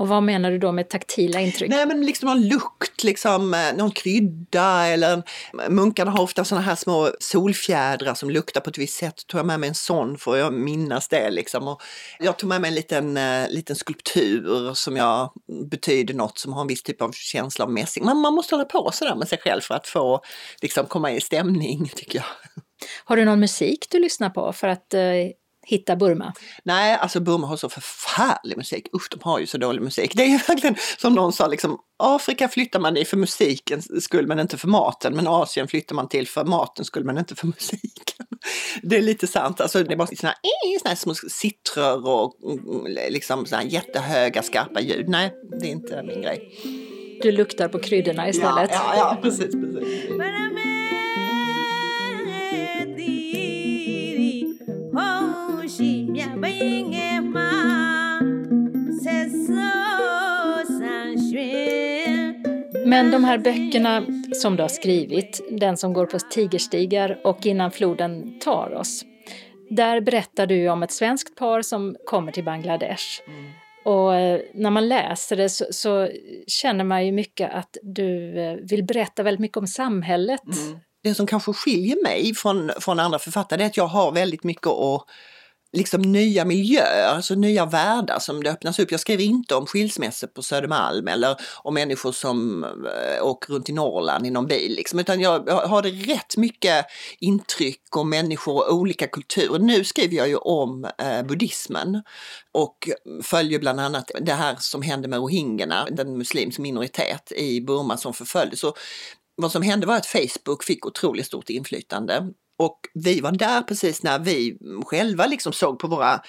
Och 0.00 0.08
vad 0.08 0.22
menar 0.22 0.50
du 0.50 0.58
då 0.58 0.72
med 0.72 0.88
taktila 0.88 1.40
intryck? 1.40 1.70
Nej 1.70 1.86
men 1.86 2.06
liksom 2.06 2.28
någon 2.28 2.48
lukt, 2.48 3.04
liksom, 3.04 3.54
eh, 3.54 3.76
någon 3.76 3.90
krydda 3.90 4.86
eller 4.86 5.22
munkarna 5.68 6.10
har 6.10 6.22
ofta 6.22 6.44
sådana 6.44 6.66
här 6.66 6.74
små 6.74 7.10
solfjädrar 7.20 8.14
som 8.14 8.30
luktar 8.30 8.60
på 8.60 8.70
ett 8.70 8.78
visst 8.78 8.98
sätt. 8.98 9.26
Tog 9.26 9.38
jag 9.38 9.46
med 9.46 9.60
mig 9.60 9.68
en 9.68 9.74
sån 9.74 10.18
för 10.18 10.36
jag 10.36 10.52
minnas 10.52 11.08
det 11.08 11.30
liksom. 11.30 11.68
Och 11.68 11.82
jag 12.18 12.36
tog 12.38 12.48
med 12.48 12.60
mig 12.60 12.68
en 12.68 12.74
liten, 12.74 13.16
uh, 13.16 13.48
liten 13.50 13.76
skulptur 13.76 14.74
som 14.74 14.96
jag 14.96 15.32
betyder 15.70 16.14
något 16.14 16.38
som 16.38 16.52
har 16.52 16.60
en 16.60 16.68
viss 16.68 16.82
typ 16.82 17.02
av 17.02 17.12
känsla 17.12 17.64
av 17.64 17.72
mässing. 17.72 18.04
Man, 18.04 18.16
man 18.16 18.34
måste 18.34 18.54
hålla 18.54 18.64
på 18.64 18.90
sådär 18.92 19.14
med 19.14 19.28
sig 19.28 19.38
själv 19.38 19.60
för 19.60 19.74
att 19.74 19.86
få 19.86 20.20
liksom, 20.62 20.86
komma 20.86 21.12
i 21.12 21.20
stämning 21.20 21.88
tycker 21.94 22.18
jag. 22.18 22.26
Har 23.04 23.16
du 23.16 23.24
någon 23.24 23.40
musik 23.40 23.86
du 23.90 23.98
lyssnar 23.98 24.30
på 24.30 24.52
för 24.52 24.68
att 24.68 24.94
uh 24.94 25.39
hitta 25.70 25.96
Burma? 25.96 26.32
Nej, 26.64 26.94
alltså 26.94 27.20
Burma 27.20 27.46
har 27.46 27.56
så 27.56 27.68
förfärlig 27.68 28.56
musik. 28.56 28.88
Usch, 28.96 29.08
de 29.10 29.20
har 29.22 29.38
ju 29.38 29.46
så 29.46 29.58
dålig 29.58 29.82
musik. 29.82 30.12
Det 30.16 30.22
är 30.22 30.48
verkligen 30.48 30.76
som 30.98 31.14
någon 31.14 31.32
sa, 31.32 31.46
liksom, 31.46 31.78
Afrika 31.98 32.48
flyttar 32.48 32.80
man 32.80 32.94
dit 32.94 33.08
för 33.08 33.16
musikens 33.16 34.04
skull 34.04 34.26
men 34.26 34.38
inte 34.38 34.58
för 34.58 34.68
maten. 34.68 35.16
Men 35.16 35.26
Asien 35.26 35.68
flyttar 35.68 35.94
man 35.94 36.08
till 36.08 36.28
för 36.28 36.44
matens 36.44 36.88
skull 36.88 37.04
men 37.04 37.18
inte 37.18 37.34
för 37.34 37.46
musiken. 37.54 38.26
Det 38.82 38.96
är 38.96 39.02
lite 39.02 39.26
sant. 39.26 39.60
Alltså, 39.60 39.84
det 39.84 39.92
är 39.92 39.96
bara 39.96 40.08
såna, 40.16 40.34
såna 40.82 40.96
små 40.96 41.14
sittrar 41.14 42.08
och 42.08 42.34
mm, 42.44 43.12
liksom 43.12 43.46
såna 43.46 43.64
jättehöga 43.64 44.42
skarpa 44.42 44.80
ljud. 44.80 45.08
Nej, 45.08 45.34
det 45.60 45.66
är 45.66 45.70
inte 45.70 46.02
min 46.02 46.22
grej. 46.22 46.50
Du 47.22 47.32
luktar 47.32 47.68
på 47.68 47.78
kryddorna 47.78 48.28
istället? 48.28 48.70
Ja, 48.72 48.92
ja, 48.94 48.96
ja 48.96 49.18
precis. 49.22 49.54
precis. 49.54 50.08
Men 62.90 63.10
de 63.10 63.24
här 63.24 63.38
böckerna 63.38 64.04
som 64.34 64.56
du 64.56 64.62
har 64.62 64.68
skrivit, 64.68 65.40
den 65.50 65.76
som 65.76 65.92
går 65.92 66.06
på 66.06 66.18
tigerstigar 66.18 67.20
och 67.24 67.46
Innan 67.46 67.70
floden 67.70 68.38
tar 68.40 68.74
oss. 68.74 69.04
Där 69.70 70.00
berättar 70.00 70.46
du 70.46 70.68
om 70.68 70.82
ett 70.82 70.92
svenskt 70.92 71.36
par 71.36 71.62
som 71.62 71.96
kommer 72.06 72.32
till 72.32 72.44
Bangladesh. 72.44 73.04
Mm. 73.26 73.50
Och 73.84 74.14
eh, 74.14 74.40
när 74.54 74.70
man 74.70 74.88
läser 74.88 75.36
det 75.36 75.48
så, 75.48 75.64
så, 75.70 76.08
känner 76.46 76.84
man 76.84 77.06
ju 77.06 77.12
mycket 77.12 77.54
att 77.54 77.76
du 77.82 78.40
eh, 78.40 78.54
vill 78.54 78.84
berätta 78.84 79.22
väldigt 79.22 79.40
mycket 79.40 79.56
om 79.56 79.66
samhället. 79.66 80.44
Mm. 80.46 80.78
Det 81.02 81.14
som 81.14 81.26
kanske 81.26 81.52
skiljer 81.52 82.02
mig 82.02 82.34
från, 82.34 82.70
från 82.80 83.00
andra 83.00 83.18
författare 83.18 83.62
är 83.62 83.66
att 83.66 83.76
jag 83.76 83.86
har 83.86 84.12
väldigt 84.12 84.44
mycket 84.44 84.66
att 84.66 85.04
liksom 85.72 86.02
nya 86.02 86.44
miljöer, 86.44 87.14
alltså 87.14 87.34
nya 87.34 87.66
världar 87.66 88.18
som 88.18 88.42
det 88.42 88.50
öppnas 88.50 88.78
upp. 88.78 88.90
Jag 88.90 89.00
skriver 89.00 89.24
inte 89.24 89.54
om 89.54 89.66
skilsmässor 89.66 90.26
på 90.26 90.42
Södermalm 90.42 91.08
eller 91.08 91.36
om 91.62 91.74
människor 91.74 92.12
som 92.12 92.64
eh, 92.64 93.26
åker 93.26 93.52
runt 93.52 93.68
i 93.68 93.72
Norrland 93.72 94.26
i 94.26 94.30
någon 94.30 94.46
bil, 94.46 94.74
liksom, 94.76 94.98
utan 94.98 95.20
jag, 95.20 95.50
har 95.50 95.82
det 95.82 95.90
rätt 95.90 96.36
mycket 96.36 96.86
intryck 97.20 97.96
om 97.96 98.10
människor 98.10 98.54
och 98.54 98.74
olika 98.74 99.06
kulturer. 99.06 99.58
Nu 99.58 99.84
skriver 99.84 100.16
jag 100.16 100.28
ju 100.28 100.36
om 100.36 100.84
eh, 100.98 101.22
buddhismen 101.22 102.02
och 102.52 102.88
följer 103.22 103.58
bland 103.58 103.80
annat 103.80 104.10
det 104.20 104.32
här 104.32 104.56
som 104.58 104.82
hände 104.82 105.08
med 105.08 105.18
rohingyerna, 105.18 105.88
den 105.90 106.18
muslimsk 106.18 106.58
minoritet 106.58 107.32
i 107.32 107.60
Burma 107.60 107.96
som 107.96 108.14
förföljdes. 108.14 108.64
vad 109.36 109.52
som 109.52 109.62
hände 109.62 109.86
var 109.86 109.96
att 109.96 110.06
Facebook 110.06 110.64
fick 110.64 110.86
otroligt 110.86 111.26
stort 111.26 111.50
inflytande 111.50 112.32
och 112.60 112.78
vi 112.94 113.20
var 113.20 113.32
där 113.32 113.62
precis 113.62 114.02
när 114.02 114.18
vi 114.18 114.58
själva 114.86 115.26
liksom 115.26 115.52
såg 115.52 115.78
på 115.78 115.86
våra 115.88 116.20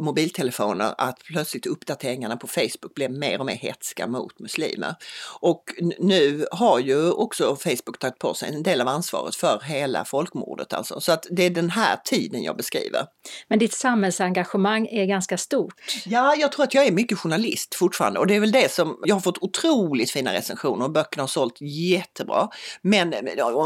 mobiltelefoner 0.00 0.94
att 0.98 1.18
plötsligt 1.24 1.66
uppdateringarna 1.66 2.36
på 2.36 2.46
Facebook 2.46 2.94
blev 2.94 3.10
mer 3.10 3.38
och 3.38 3.46
mer 3.46 3.54
hetska 3.54 4.06
mot 4.06 4.38
muslimer. 4.38 4.94
Och 5.40 5.64
nu 5.98 6.46
har 6.52 6.78
ju 6.78 7.10
också 7.10 7.56
Facebook 7.56 7.98
tagit 7.98 8.18
på 8.18 8.34
sig 8.34 8.54
en 8.54 8.62
del 8.62 8.80
av 8.80 8.88
ansvaret 8.88 9.34
för 9.36 9.60
hela 9.64 10.04
folkmordet 10.04 10.72
alltså. 10.72 11.00
Så 11.00 11.12
att 11.12 11.26
det 11.30 11.42
är 11.42 11.50
den 11.50 11.70
här 11.70 11.96
tiden 12.04 12.42
jag 12.42 12.56
beskriver. 12.56 13.06
Men 13.48 13.58
ditt 13.58 13.74
samhällsengagemang 13.74 14.86
är 14.86 15.04
ganska 15.04 15.38
stort? 15.38 15.74
Ja, 16.04 16.34
jag 16.34 16.52
tror 16.52 16.64
att 16.64 16.74
jag 16.74 16.86
är 16.86 16.92
mycket 16.92 17.18
journalist 17.18 17.74
fortfarande 17.74 18.20
och 18.20 18.26
det 18.26 18.34
är 18.34 18.40
väl 18.40 18.52
det 18.52 18.72
som, 18.72 18.98
jag 19.04 19.14
har 19.14 19.20
fått 19.20 19.42
otroligt 19.42 20.10
fina 20.10 20.32
recensioner 20.32 20.84
och 20.84 20.92
böckerna 20.92 21.22
har 21.22 21.28
sålt 21.28 21.60
jättebra. 21.60 22.48
Men 22.82 23.14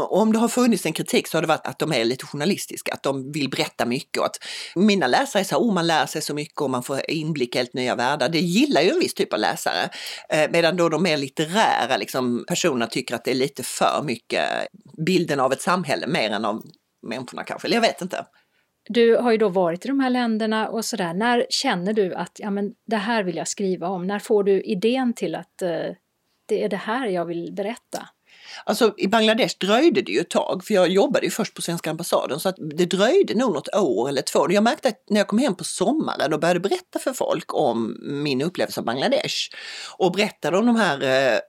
om 0.09 0.33
det 0.33 0.39
har 0.39 0.47
funnits 0.47 0.85
en 0.85 0.93
kritik 0.93 1.27
så 1.27 1.37
har 1.37 1.41
det 1.41 1.47
varit 1.47 1.67
att 1.67 1.79
de 1.79 1.93
är 1.93 1.96
lite 2.05 2.25
journalistiska, 2.25 2.93
att 2.93 3.03
de 3.03 3.31
vill 3.31 3.49
berätta 3.49 3.85
mycket 3.85 4.17
och 4.17 4.25
att 4.25 4.37
mina 4.75 5.07
läsare 5.07 5.43
säger 5.43 5.61
oh, 5.61 5.73
man 5.73 5.87
lär 5.87 6.05
sig 6.05 6.21
så 6.21 6.33
mycket 6.33 6.61
och 6.61 6.69
man 6.69 6.83
får 6.83 7.01
inblick 7.07 7.55
i 7.55 7.57
helt 7.57 7.73
nya 7.73 7.95
världar. 7.95 8.29
Det 8.29 8.39
gillar 8.39 8.81
ju 8.81 8.89
en 8.89 8.99
viss 8.99 9.13
typ 9.13 9.33
av 9.33 9.39
läsare. 9.39 9.89
Eh, 10.29 10.51
medan 10.51 10.77
då 10.77 10.89
de 10.89 11.03
mer 11.03 11.17
litterära 11.17 11.97
liksom, 11.97 12.45
personerna 12.47 12.87
tycker 12.87 13.15
att 13.15 13.23
det 13.23 13.31
är 13.31 13.35
lite 13.35 13.63
för 13.63 14.01
mycket 14.03 14.43
bilden 15.05 15.39
av 15.39 15.53
ett 15.53 15.61
samhälle 15.61 16.07
mer 16.07 16.29
än 16.29 16.45
av 16.45 16.63
människorna 17.07 17.43
kanske, 17.43 17.67
eller 17.67 17.75
jag 17.75 17.81
vet 17.81 18.01
inte. 18.01 18.25
Du 18.89 19.15
har 19.15 19.31
ju 19.31 19.37
då 19.37 19.49
varit 19.49 19.85
i 19.85 19.87
de 19.87 19.99
här 19.99 20.09
länderna 20.09 20.69
och 20.69 20.85
sådär. 20.85 21.13
När 21.13 21.45
känner 21.49 21.93
du 21.93 22.13
att 22.13 22.31
ja, 22.39 22.51
men 22.51 22.73
det 22.87 22.97
här 22.97 23.23
vill 23.23 23.35
jag 23.35 23.47
skriva 23.47 23.87
om? 23.87 24.07
När 24.07 24.19
får 24.19 24.43
du 24.43 24.61
idén 24.61 25.13
till 25.13 25.35
att 25.35 25.61
eh, 25.61 25.69
det 26.45 26.63
är 26.63 26.69
det 26.69 26.77
här 26.77 27.07
jag 27.07 27.25
vill 27.25 27.53
berätta? 27.53 28.09
Alltså 28.65 28.93
i 28.97 29.07
Bangladesh 29.07 29.55
dröjde 29.59 30.01
det 30.01 30.11
ju 30.11 30.19
ett 30.19 30.29
tag, 30.29 30.63
för 30.65 30.73
jag 30.73 30.89
jobbade 30.89 31.25
ju 31.25 31.31
först 31.31 31.53
på 31.53 31.61
svenska 31.61 31.89
ambassaden, 31.89 32.39
så 32.39 32.49
att 32.49 32.55
det 32.77 32.85
dröjde 32.85 33.33
nog 33.35 33.53
något 33.53 33.75
år 33.75 34.09
eller 34.09 34.21
två. 34.21 34.51
Jag 34.51 34.63
märkte 34.63 34.87
att 34.87 35.03
när 35.09 35.19
jag 35.19 35.27
kom 35.27 35.39
hem 35.39 35.55
på 35.55 35.63
sommaren 35.63 36.33
och 36.33 36.39
började 36.39 36.59
berätta 36.59 36.99
för 36.99 37.13
folk 37.13 37.53
om 37.53 37.97
min 38.01 38.41
upplevelse 38.41 38.79
av 38.79 38.85
Bangladesh 38.85 39.35
och 39.97 40.11
berättade 40.11 40.57
om 40.57 40.65
de 40.65 40.75
här 40.75 41.01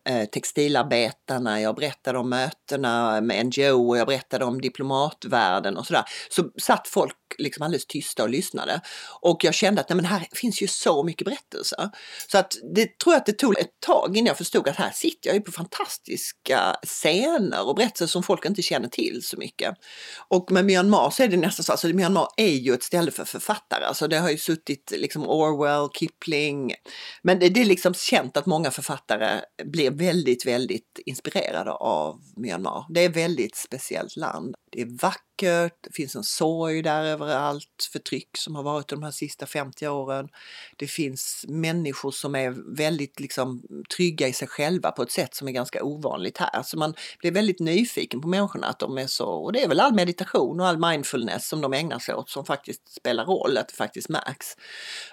eh, 0.04 0.24
textilarbetarna, 0.24 1.60
jag 1.60 1.76
berättade 1.76 2.18
om 2.18 2.30
mötena 2.30 3.20
med 3.20 3.46
NGO 3.46 3.88
och 3.88 3.98
jag 3.98 4.06
berättade 4.06 4.44
om 4.44 4.60
diplomatvärlden 4.60 5.76
och 5.76 5.86
sådär, 5.86 6.04
så 6.30 6.44
satt 6.62 6.88
folk 6.88 7.14
liksom 7.38 7.62
alldeles 7.62 7.86
tysta 7.86 8.22
och 8.22 8.30
lyssnade. 8.30 8.80
Och 9.20 9.44
jag 9.44 9.54
kände 9.54 9.80
att 9.80 9.88
nej, 9.88 9.96
men 9.96 10.04
här 10.04 10.28
finns 10.32 10.62
ju 10.62 10.66
så 10.66 11.04
mycket 11.04 11.24
berättelser. 11.24 11.90
Så 12.30 12.38
att 12.38 12.56
det 12.74 12.98
tror 12.98 13.14
jag 13.14 13.20
att 13.20 13.26
det 13.26 13.38
tog 13.38 13.58
ett 13.58 13.80
tag 13.86 14.16
innan 14.16 14.26
jag 14.26 14.38
förstod 14.38 14.68
att 14.68 14.76
här 14.76 14.90
sitter 14.90 15.28
jag 15.28 15.36
ju 15.36 15.42
på 15.42 15.52
fantastiska 15.52 16.76
scener 16.86 17.68
och 17.68 17.74
berättelser 17.74 18.06
som 18.06 18.22
folk 18.22 18.44
inte 18.44 18.62
känner 18.62 18.88
till 18.88 19.20
så 19.22 19.36
mycket. 19.36 19.74
Och 20.28 20.52
med 20.52 20.64
Myanmar 20.64 21.10
så 21.10 21.22
är 21.22 21.28
det 21.28 21.36
nästan 21.36 21.64
så, 21.64 21.72
alltså 21.72 21.88
Myanmar 21.88 22.28
är 22.36 22.54
ju 22.54 22.74
ett 22.74 22.82
ställe 22.82 23.10
för 23.10 23.24
författare, 23.24 23.84
alltså 23.84 24.08
det 24.08 24.18
har 24.18 24.30
ju 24.30 24.38
suttit 24.38 24.92
liksom 24.96 25.28
Orwell, 25.28 25.88
Kipling, 25.94 26.74
men 27.22 27.38
det, 27.38 27.48
det 27.48 27.60
är 27.60 27.64
liksom 27.64 27.94
känt 27.94 28.36
att 28.36 28.46
många 28.46 28.70
författare 28.70 29.40
blir 29.64 29.90
väldigt, 29.90 30.46
väldigt 30.46 31.00
inspirerade 31.06 31.72
av 31.72 32.20
Myanmar. 32.36 32.86
Det 32.88 33.04
är 33.04 33.08
ett 33.08 33.16
väldigt 33.16 33.56
speciellt 33.56 34.16
land. 34.16 34.54
Det 34.70 34.80
är 34.80 34.98
vackert 35.02 35.28
det 35.80 35.92
finns 35.92 36.16
en 36.16 36.24
sorg 36.24 36.82
där 36.82 37.04
över 37.04 37.26
allt 37.26 37.88
förtryck 37.92 38.36
som 38.36 38.56
har 38.56 38.62
varit 38.62 38.88
de 38.88 39.02
här 39.02 39.10
sista 39.10 39.46
50 39.46 39.88
åren. 39.88 40.28
Det 40.76 40.86
finns 40.86 41.44
människor 41.48 42.10
som 42.10 42.34
är 42.34 42.76
väldigt 42.76 43.20
liksom, 43.20 43.62
trygga 43.96 44.28
i 44.28 44.32
sig 44.32 44.48
själva 44.48 44.90
på 44.90 45.02
ett 45.02 45.10
sätt 45.10 45.34
som 45.34 45.48
är 45.48 45.52
ganska 45.52 45.84
ovanligt 45.84 46.38
här. 46.38 46.62
Så 46.62 46.78
man 46.78 46.94
blir 47.18 47.32
väldigt 47.32 47.60
nyfiken 47.60 48.20
på 48.20 48.28
människorna 48.28 48.66
att 48.66 48.78
de 48.78 48.98
är 48.98 49.06
så, 49.06 49.28
och 49.28 49.52
det 49.52 49.62
är 49.62 49.68
väl 49.68 49.80
all 49.80 49.94
meditation 49.94 50.60
och 50.60 50.66
all 50.66 50.78
mindfulness 50.78 51.48
som 51.48 51.60
de 51.60 51.72
ägnar 51.72 51.98
sig 51.98 52.14
åt 52.14 52.30
som 52.30 52.44
faktiskt 52.44 52.96
spelar 52.96 53.24
roll, 53.24 53.58
att 53.58 53.68
det 53.68 53.74
faktiskt 53.74 54.08
märks. 54.08 54.46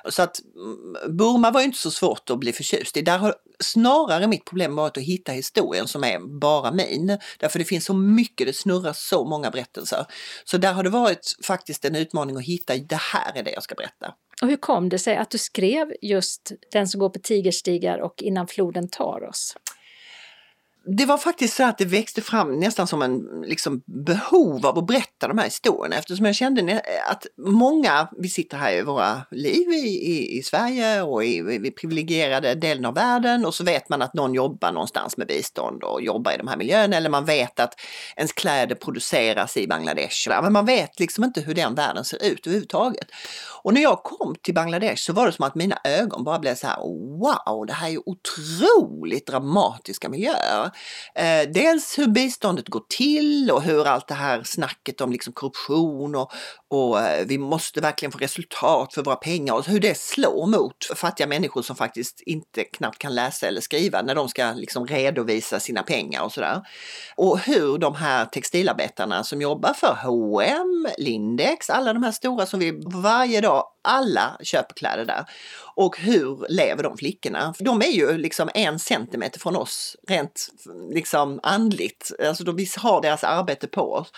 Så 0.09 0.21
att 0.21 0.41
mm, 0.55 1.17
Burma 1.17 1.51
var 1.51 1.61
inte 1.61 1.77
så 1.77 1.91
svårt 1.91 2.29
att 2.29 2.39
bli 2.39 2.53
förtjust 2.53 2.97
i. 2.97 3.01
Där 3.01 3.17
har 3.17 3.35
snarare 3.59 4.27
mitt 4.27 4.45
problem 4.45 4.75
varit 4.75 4.97
att 4.97 5.03
hitta 5.03 5.31
historien 5.31 5.87
som 5.87 6.03
är 6.03 6.39
bara 6.39 6.71
min. 6.71 7.17
Därför 7.39 7.59
det 7.59 7.65
finns 7.65 7.85
så 7.85 7.93
mycket, 7.93 8.47
det 8.47 8.53
snurrar 8.53 8.93
så 8.93 9.25
många 9.25 9.44
berättelser. 9.51 10.05
Så 10.43 10.57
där 10.57 10.73
har 10.73 10.83
det 10.83 10.89
varit 10.89 11.35
faktiskt 11.43 11.85
en 11.85 11.95
utmaning 11.95 12.37
att 12.37 12.43
hitta, 12.43 12.77
det 12.77 12.95
här 12.95 13.37
är 13.37 13.43
det 13.43 13.51
jag 13.51 13.63
ska 13.63 13.75
berätta. 13.75 14.13
Och 14.41 14.47
hur 14.47 14.57
kom 14.57 14.89
det 14.89 14.99
sig 14.99 15.17
att 15.17 15.29
du 15.29 15.37
skrev 15.37 15.93
just 16.01 16.51
Den 16.71 16.87
som 16.87 16.99
går 16.99 17.09
på 17.09 17.19
tigerstigar 17.19 17.99
och 17.99 18.21
Innan 18.21 18.47
floden 18.47 18.87
tar 18.89 19.23
oss? 19.29 19.55
Det 20.87 21.05
var 21.05 21.17
faktiskt 21.17 21.55
så 21.55 21.63
att 21.63 21.77
det 21.77 21.85
växte 21.85 22.21
fram 22.21 22.59
nästan 22.59 22.87
som 22.87 23.01
en 23.01 23.41
liksom, 23.45 23.81
behov 23.85 24.65
av 24.65 24.77
att 24.77 24.87
berätta 24.87 25.27
de 25.27 25.37
här 25.37 25.45
historierna 25.45 25.95
eftersom 25.95 26.25
jag 26.25 26.35
kände 26.35 26.81
att 27.09 27.25
många, 27.37 28.07
vi 28.17 28.29
sitter 28.29 28.57
här 28.57 28.73
i 28.73 28.81
våra 28.81 29.21
liv 29.31 29.69
i, 29.69 29.87
i, 29.87 30.37
i 30.37 30.43
Sverige 30.43 31.01
och 31.01 31.23
i, 31.23 31.37
i 31.65 31.71
privilegierade 31.71 32.55
delen 32.55 32.85
av 32.85 32.93
världen 32.93 33.45
och 33.45 33.53
så 33.53 33.63
vet 33.63 33.89
man 33.89 34.01
att 34.01 34.13
någon 34.13 34.33
jobbar 34.33 34.71
någonstans 34.71 35.17
med 35.17 35.27
bistånd 35.27 35.83
och 35.83 36.01
jobbar 36.01 36.31
i 36.31 36.37
de 36.37 36.47
här 36.47 36.57
miljöerna 36.57 36.97
eller 36.97 37.09
man 37.09 37.25
vet 37.25 37.59
att 37.59 37.73
ens 38.15 38.33
kläder 38.33 38.75
produceras 38.75 39.57
i 39.57 39.67
Bangladesh. 39.67 40.29
Men 40.41 40.53
man 40.53 40.65
vet 40.65 40.99
liksom 40.99 41.23
inte 41.23 41.41
hur 41.41 41.53
den 41.53 41.75
världen 41.75 42.05
ser 42.05 42.25
ut 42.25 42.47
överhuvudtaget. 42.47 43.07
Och 43.65 43.73
när 43.73 43.81
jag 43.81 44.03
kom 44.03 44.35
till 44.41 44.53
Bangladesh 44.53 44.95
så 44.95 45.13
var 45.13 45.25
det 45.25 45.31
som 45.31 45.45
att 45.45 45.55
mina 45.55 45.77
ögon 45.83 46.23
bara 46.23 46.39
blev 46.39 46.55
så 46.55 46.67
här 46.67 46.77
wow, 47.19 47.65
det 47.65 47.73
här 47.73 47.89
är 47.89 48.09
otroligt 48.09 49.27
dramatiska 49.27 50.09
miljöer. 50.09 50.71
Eh, 51.15 51.49
dels 51.53 51.97
hur 51.97 52.07
biståndet 52.07 52.69
går 52.69 52.83
till 52.89 53.51
och 53.51 53.61
hur 53.61 53.87
allt 53.87 54.07
det 54.07 54.13
här 54.13 54.43
snacket 54.43 55.01
om 55.01 55.11
liksom 55.11 55.33
korruption 55.33 56.15
och, 56.15 56.31
och 56.75 56.99
eh, 56.99 57.25
vi 57.25 57.37
måste 57.37 57.81
verkligen 57.81 58.11
få 58.11 58.17
resultat 58.17 58.93
för 58.93 59.03
våra 59.03 59.15
pengar 59.15 59.53
och 59.53 59.65
hur 59.65 59.79
det 59.79 59.97
slår 59.97 60.47
mot 60.47 60.85
fattiga 60.95 61.27
människor 61.27 61.61
som 61.61 61.75
faktiskt 61.75 62.21
inte 62.25 62.63
knappt 62.63 62.97
kan 62.97 63.15
läsa 63.15 63.47
eller 63.47 63.61
skriva 63.61 64.01
när 64.01 64.15
de 64.15 64.29
ska 64.29 64.51
liksom 64.51 64.87
redovisa 64.87 65.59
sina 65.59 65.83
pengar 65.83 66.23
och 66.23 66.31
sådär. 66.31 66.61
Och 67.15 67.39
hur 67.39 67.77
de 67.77 67.95
här 67.95 68.25
textilarbetarna 68.25 69.23
som 69.23 69.41
jobbar 69.41 69.73
för 69.73 69.97
H&M, 70.03 70.87
Lindex, 70.97 71.69
alla 71.69 71.93
de 71.93 72.03
här 72.03 72.11
stora 72.11 72.45
som 72.45 72.59
vi 72.59 72.81
varje 72.85 73.41
dag, 73.41 73.63
alla 73.83 74.37
köper 74.41 74.75
kläder 74.75 75.05
där. 75.05 75.25
Och 75.75 75.97
hur 75.97 76.45
lever 76.49 76.83
de 76.83 76.97
flickorna? 76.97 77.53
De 77.59 77.81
är 77.81 77.91
ju 77.91 78.17
liksom 78.17 78.49
en 78.53 78.79
centimeter 78.79 79.39
från 79.39 79.55
oss 79.55 79.95
rent 80.07 80.47
liksom 80.93 81.39
andligt. 81.43 82.11
Alltså 82.27 82.43
de, 82.43 82.55
vi 82.55 82.67
har 82.77 83.01
deras 83.01 83.23
arbete 83.23 83.67
på 83.67 83.93
oss. 83.93 84.11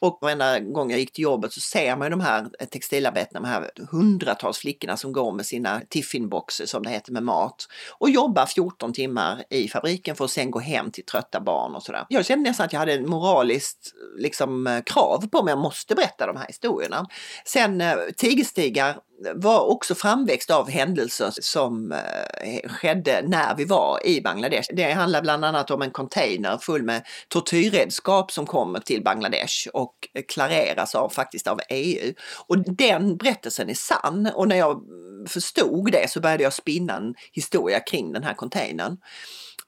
Och 0.00 0.18
varenda 0.20 0.58
gång 0.58 0.90
jag 0.90 1.00
gick 1.00 1.12
till 1.12 1.24
jobbet 1.24 1.52
så 1.52 1.60
ser 1.60 1.96
man 1.96 2.06
ju 2.06 2.10
de 2.10 2.20
här 2.20 2.46
eh, 2.60 2.66
textilarbetarna, 2.66 3.40
de 3.40 3.48
här 3.48 3.70
hundratals 3.90 4.58
flickorna 4.58 4.96
som 4.96 5.12
går 5.12 5.32
med 5.32 5.46
sina 5.46 5.80
tiffinboxer 5.88 6.66
som 6.66 6.82
det 6.82 6.90
heter 6.90 7.12
med 7.12 7.22
mat 7.22 7.68
och 7.98 8.10
jobbar 8.10 8.46
14 8.46 8.92
timmar 8.92 9.44
i 9.50 9.68
fabriken 9.68 10.16
för 10.16 10.24
att 10.24 10.30
sen 10.30 10.50
gå 10.50 10.58
hem 10.58 10.90
till 10.90 11.04
trötta 11.04 11.40
barn 11.40 11.74
och 11.74 11.82
sådär. 11.82 12.06
Jag 12.08 12.26
kände 12.26 12.50
nästan 12.50 12.66
att 12.66 12.72
jag 12.72 12.80
hade 12.80 12.92
ett 12.92 13.08
moraliskt 13.08 13.94
liksom, 14.16 14.66
eh, 14.66 14.82
krav 14.82 15.28
på 15.28 15.42
mig, 15.42 15.52
jag 15.52 15.58
måste 15.58 15.94
berätta 15.94 16.26
de 16.26 16.36
här 16.36 16.46
historierna. 16.46 17.06
Sen 17.44 17.80
eh, 17.80 17.94
Tigerstigar 18.16 18.96
var 19.34 19.70
också 19.70 19.94
framväxt 19.94 20.50
av 20.50 20.70
händelser 20.70 21.32
som 21.40 21.92
eh, 21.92 22.70
skedde 22.70 23.22
när 23.22 23.56
vi 23.56 23.64
var 23.64 24.06
i 24.06 24.20
Bangladesh. 24.20 24.68
Det 24.72 24.92
handlar 24.92 25.22
bland 25.22 25.44
annat 25.44 25.70
om 25.70 25.82
en 25.82 25.90
container 25.90 26.58
full 26.58 26.82
med 26.82 27.02
tortyrredskap 27.28 28.32
som 28.32 28.46
kommer 28.46 28.80
till 28.80 29.02
Bangladesh 29.02 29.68
och 29.72 29.94
klareras 30.28 30.94
av 30.94 31.08
faktiskt 31.08 31.46
av 31.46 31.60
EU. 31.68 32.12
Och 32.46 32.58
den 32.58 33.16
berättelsen 33.16 33.70
är 33.70 33.74
sann 33.74 34.30
och 34.34 34.48
när 34.48 34.56
jag 34.56 34.82
förstod 35.28 35.92
det 35.92 36.10
så 36.10 36.20
började 36.20 36.42
jag 36.42 36.52
spinna 36.52 36.96
en 36.96 37.14
historia 37.32 37.80
kring 37.80 38.12
den 38.12 38.22
här 38.22 38.34
containern 38.34 38.96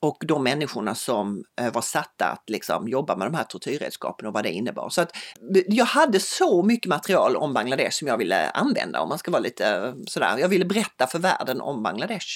och 0.03 0.17
de 0.21 0.45
människorna 0.45 0.95
som 0.95 1.45
eh, 1.61 1.73
var 1.73 1.83
satta 1.83 2.27
att 2.27 2.51
liksom 2.51 2.89
jobba 2.89 3.17
med 3.17 3.27
de 3.27 3.35
här 3.35 3.45
tortyrredskapen 3.45 4.27
och 4.27 4.33
vad 4.33 4.45
det 4.45 4.51
innebar. 4.51 4.89
Så 4.89 5.01
att 5.01 5.17
eh, 5.57 5.63
jag 5.67 5.85
hade 5.85 6.21
så 6.21 6.63
mycket 6.63 6.89
material 6.89 7.37
om 7.37 7.55
Bangladesh 7.55 7.91
som 7.91 8.09
jag 8.09 8.19
ville 8.19 8.51
använda 8.51 9.01
om 9.01 9.09
man 9.09 9.19
ska 9.19 9.31
vara 9.31 9.43
lite 9.43 9.67
eh, 9.67 9.95
sådär. 10.07 10.39
Jag 10.39 10.49
ville 10.49 10.65
berätta 10.65 11.07
för 11.07 11.19
världen 11.19 11.61
om 11.61 11.83
Bangladesh. 11.83 12.27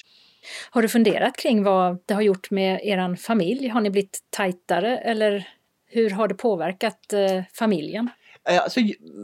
Har 0.71 0.83
du 0.83 0.89
funderat 0.89 1.37
kring 1.37 1.63
vad 1.63 1.99
det 2.07 2.15
har 2.15 2.23
gjort 2.23 2.51
med 2.51 2.81
er 2.85 3.17
familj? 3.17 3.69
Har 3.69 3.81
ni 3.81 3.91
blivit 3.91 4.19
tajtare 4.31 4.99
eller 4.99 5.49
hur 5.87 6.11
har 6.11 6.29
det 6.29 6.35
påverkat 6.35 7.15
familjen? 7.53 8.11
Alltså, 8.49 8.81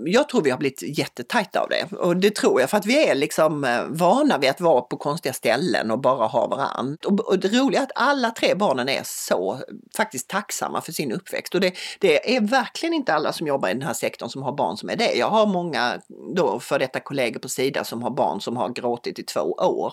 jag 0.06 0.28
tror 0.28 0.42
vi 0.42 0.50
har 0.50 0.58
blivit 0.58 0.98
jättetajta 0.98 1.60
av 1.60 1.68
det 1.68 1.96
och 1.96 2.16
det 2.16 2.34
tror 2.34 2.60
jag 2.60 2.70
för 2.70 2.76
att 2.76 2.86
vi 2.86 3.08
är 3.08 3.14
liksom 3.14 3.64
eh, 3.64 3.84
vana 3.88 4.38
vid 4.38 4.50
att 4.50 4.60
vara 4.60 4.80
på 4.80 4.96
konstiga 4.96 5.32
ställen 5.32 5.90
och 5.90 5.98
bara 5.98 6.26
ha 6.26 6.46
varandra. 6.46 6.96
Och, 7.06 7.20
och 7.20 7.38
det 7.38 7.48
roliga 7.48 7.80
är 7.80 7.84
att 7.84 7.92
alla 7.94 8.30
tre 8.30 8.54
barnen 8.54 8.88
är 8.88 9.02
så 9.04 9.54
eh, 9.54 9.60
faktiskt 9.96 10.28
tacksamma 10.28 10.80
för 10.80 10.92
sin 10.92 11.12
uppväxt 11.12 11.54
och 11.54 11.60
det, 11.60 11.74
det 11.98 12.36
är 12.36 12.40
verkligen 12.40 12.94
inte 12.94 13.14
alla 13.14 13.32
som 13.32 13.46
jobbar 13.46 13.68
i 13.68 13.72
den 13.72 13.82
här 13.82 13.94
sektorn 13.94 14.28
som 14.28 14.42
har 14.42 14.52
barn 14.52 14.76
som 14.76 14.90
är 14.90 14.96
det. 14.96 15.12
Jag 15.14 15.30
har 15.30 15.46
många 15.46 16.00
då 16.36 16.60
för 16.60 16.78
detta 16.78 17.00
kollegor 17.00 17.40
på 17.40 17.48
Sida 17.48 17.84
som 17.84 18.02
har 18.02 18.10
barn 18.10 18.40
som 18.40 18.56
har 18.56 18.68
gråtit 18.68 19.18
i 19.18 19.22
två 19.22 19.40
år 19.58 19.92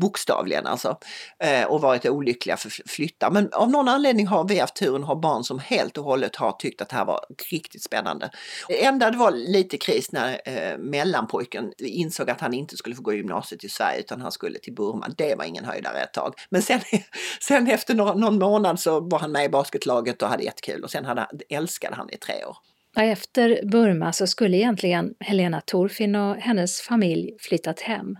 bokstavligen 0.00 0.66
alltså, 0.66 0.98
eh, 1.44 1.64
och 1.64 1.80
varit 1.80 2.06
olyckliga 2.06 2.56
för 2.56 2.68
att 2.68 2.90
flytta. 2.90 3.30
Men 3.30 3.52
av 3.52 3.70
någon 3.70 3.88
anledning 3.88 4.26
har 4.26 4.48
vi 4.48 4.58
haft 4.58 4.76
turen 4.76 5.02
att 5.02 5.08
ha 5.08 5.14
barn 5.14 5.44
som 5.44 5.58
helt 5.58 5.98
och 5.98 6.04
hållet 6.04 6.36
har 6.36 6.52
tyckt 6.52 6.82
att 6.82 6.88
det 6.88 6.96
här 6.96 7.04
var 7.04 7.20
riktigt 7.50 7.82
spännande. 7.82 8.30
Det 8.68 8.84
enda 8.84 9.10
det 9.10 9.18
var 9.18 9.30
lite 9.30 9.78
kris 9.78 10.12
när 10.12 10.40
eh, 10.44 10.78
mellanpojken 10.78 11.72
insåg 11.78 12.30
att 12.30 12.40
han 12.40 12.54
inte 12.54 12.76
skulle 12.76 12.96
få 12.96 13.02
gå 13.02 13.12
gymnasiet 13.12 13.64
i 13.64 13.68
Sverige 13.68 14.00
utan 14.00 14.20
han 14.20 14.32
skulle 14.32 14.58
till 14.58 14.74
Burma. 14.74 15.08
Det 15.16 15.34
var 15.34 15.44
ingen 15.44 15.64
höjdare 15.64 16.00
ett 16.00 16.12
tag. 16.12 16.34
Men 16.50 16.62
sen, 16.62 16.80
sen 17.40 17.66
efter 17.66 17.94
någon, 17.94 18.20
någon 18.20 18.38
månad 18.38 18.80
så 18.80 19.00
var 19.00 19.18
han 19.18 19.32
med 19.32 19.44
i 19.44 19.48
basketlaget 19.48 20.22
och 20.22 20.28
hade 20.28 20.42
jättekul 20.42 20.84
och 20.84 20.90
sen 20.90 21.04
hade, 21.04 21.26
älskade 21.48 21.96
han 21.96 22.06
det 22.06 22.14
i 22.14 22.18
tre 22.18 22.44
år. 22.44 22.56
Efter 22.96 23.60
Burma 23.64 24.12
så 24.12 24.26
skulle 24.26 24.56
egentligen 24.56 25.14
Helena 25.20 25.60
Torfin 25.60 26.16
och 26.16 26.36
hennes 26.36 26.80
familj 26.80 27.36
flyttat 27.40 27.80
hem. 27.80 28.16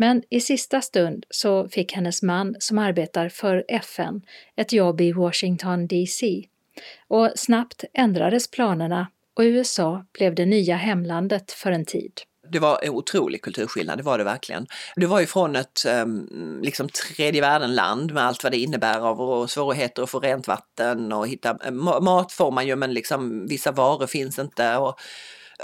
Men 0.00 0.22
i 0.30 0.40
sista 0.40 0.80
stund 0.80 1.26
så 1.30 1.68
fick 1.68 1.92
hennes 1.92 2.22
man, 2.22 2.56
som 2.58 2.78
arbetar 2.78 3.28
för 3.28 3.64
FN, 3.68 4.22
ett 4.56 4.72
jobb 4.72 5.00
i 5.00 5.12
Washington 5.12 5.86
DC. 5.86 6.44
Och 7.08 7.32
snabbt 7.36 7.84
ändrades 7.92 8.50
planerna 8.50 9.06
och 9.34 9.42
USA 9.42 10.04
blev 10.12 10.34
det 10.34 10.46
nya 10.46 10.76
hemlandet 10.76 11.52
för 11.52 11.72
en 11.72 11.84
tid. 11.84 12.12
Det 12.52 12.58
var 12.58 12.78
en 12.82 12.90
otrolig 12.90 13.42
kulturskillnad, 13.42 13.98
det 13.98 14.02
var 14.02 14.18
det 14.18 14.24
verkligen. 14.24 14.66
Det 14.96 15.06
var 15.06 15.20
ju 15.20 15.26
från 15.26 15.56
ett 15.56 15.82
um, 16.02 16.60
liksom 16.62 16.88
tredje 16.88 17.40
världen-land 17.40 18.12
med 18.12 18.24
allt 18.24 18.42
vad 18.42 18.52
det 18.52 18.58
innebär 18.58 18.98
av 18.98 19.46
svårigheter 19.46 20.02
att 20.02 20.10
få 20.10 20.20
rent 20.20 20.48
vatten 20.48 21.12
och 21.12 21.28
hitta 21.28 21.70
mat 22.00 22.32
får 22.32 22.50
man 22.50 22.66
ju 22.66 22.76
men 22.76 22.94
liksom 22.94 23.46
vissa 23.46 23.72
varor 23.72 24.06
finns 24.06 24.38
inte. 24.38 24.76
Och 24.76 25.00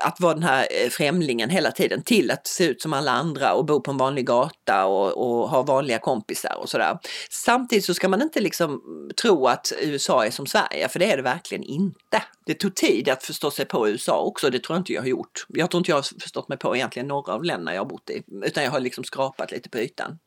att 0.00 0.20
vara 0.20 0.35
den 0.35 0.42
här 0.42 0.66
eh, 0.70 0.88
främlingen 0.90 1.50
hela 1.50 1.70
tiden 1.70 2.02
till 2.02 2.30
att 2.30 2.46
se 2.46 2.64
ut 2.64 2.83
som 2.83 2.92
alla 2.92 3.11
andra 3.11 3.54
och 3.54 3.64
bo 3.64 3.80
på 3.80 3.90
en 3.90 3.96
vanlig 3.96 4.26
gata 4.26 4.87
och, 4.87 5.12
och 5.12 5.48
ha 5.48 5.62
vanliga 5.62 5.98
kompisar 5.98 6.57
och 6.59 6.68
sådär. 6.68 6.98
Samtidigt 7.30 7.85
så 7.85 7.94
ska 7.94 8.09
man 8.09 8.22
inte 8.22 8.40
liksom 8.40 8.83
tro 9.22 9.46
att 9.46 9.72
USA 9.80 10.26
är 10.26 10.30
som 10.30 10.46
Sverige, 10.46 10.88
för 10.88 10.98
det 10.98 11.12
är 11.12 11.16
det 11.16 11.22
verkligen 11.22 11.64
inte. 11.64 12.22
Det 12.46 12.54
tog 12.54 12.74
tid 12.74 13.09
att 13.09 13.24
förstå 13.24 13.50
sig 13.50 13.64
på 13.64 13.88
USA 13.88 14.20
också, 14.20 14.50
det 14.50 14.59
tror 14.59 14.76
jag 14.76 14.80
inte 14.80 14.92
jag 14.92 15.02
har 15.02 15.09
gjort. 15.09 15.46
Jag 15.48 15.70
tror 15.70 15.78
inte 15.78 15.90
jag 15.90 15.96
har 15.96 16.20
förstått 16.20 16.48
mig 16.48 16.59
på 16.59 16.76
egentligen 16.76 17.09
några 17.09 17.33
av 17.33 17.44
länderna 17.44 17.74
jag 17.74 17.80
har 17.80 17.88
bott 17.88 18.11
i, 18.11 18.22
utan 18.44 18.64
jag 18.64 18.70
har 18.70 18.80
liksom 18.80 19.04
skrapat 19.04 19.52
lite 19.52 19.68
på 19.68 19.78
ytan. 19.78 20.18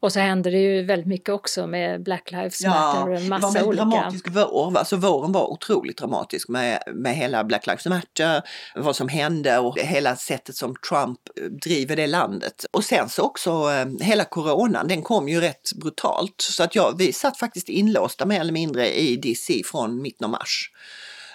Och 0.00 0.12
så 0.12 0.20
händer 0.20 0.50
det 0.50 0.58
ju 0.58 0.82
väldigt 0.82 1.06
mycket 1.06 1.28
också 1.28 1.66
med 1.66 2.02
Black 2.02 2.30
Lives 2.30 2.64
Matter 2.64 3.10
och 3.10 3.16
en 3.16 3.28
massa 3.28 3.46
det 3.46 3.52
var 3.54 3.60
en 3.60 3.68
olika... 3.68 3.84
dramatisk 3.84 4.28
vår. 4.30 4.78
Alltså 4.78 4.96
våren 4.96 5.32
var 5.32 5.50
otroligt 5.50 5.98
dramatisk 5.98 6.48
med, 6.48 6.82
med 6.94 7.16
hela 7.16 7.44
Black 7.44 7.66
Lives 7.66 7.86
Matter, 7.86 8.42
vad 8.74 8.96
som 8.96 9.08
hände 9.08 9.58
och 9.58 9.78
hela 9.78 10.16
sättet 10.16 10.56
som 10.56 10.74
Trump 10.88 11.18
driver 11.64 11.96
det 11.96 12.06
landet. 12.06 12.66
Och 12.70 12.84
sen 12.84 13.08
så 13.08 13.22
också 13.22 13.50
eh, 13.50 14.06
hela 14.06 14.24
coronan, 14.24 14.88
den 14.88 15.02
kom 15.02 15.28
ju 15.28 15.40
rätt 15.40 15.72
brutalt. 15.82 16.40
Så 16.40 16.62
att 16.62 16.74
ja, 16.74 16.94
vi 16.98 17.12
satt 17.12 17.38
faktiskt 17.38 17.68
inlåsta 17.68 18.26
mer 18.26 18.40
eller 18.40 18.52
mindre 18.52 19.00
i 19.00 19.16
DC 19.16 19.62
från 19.64 20.02
mitten 20.02 20.24
av 20.24 20.30
mars. 20.30 20.70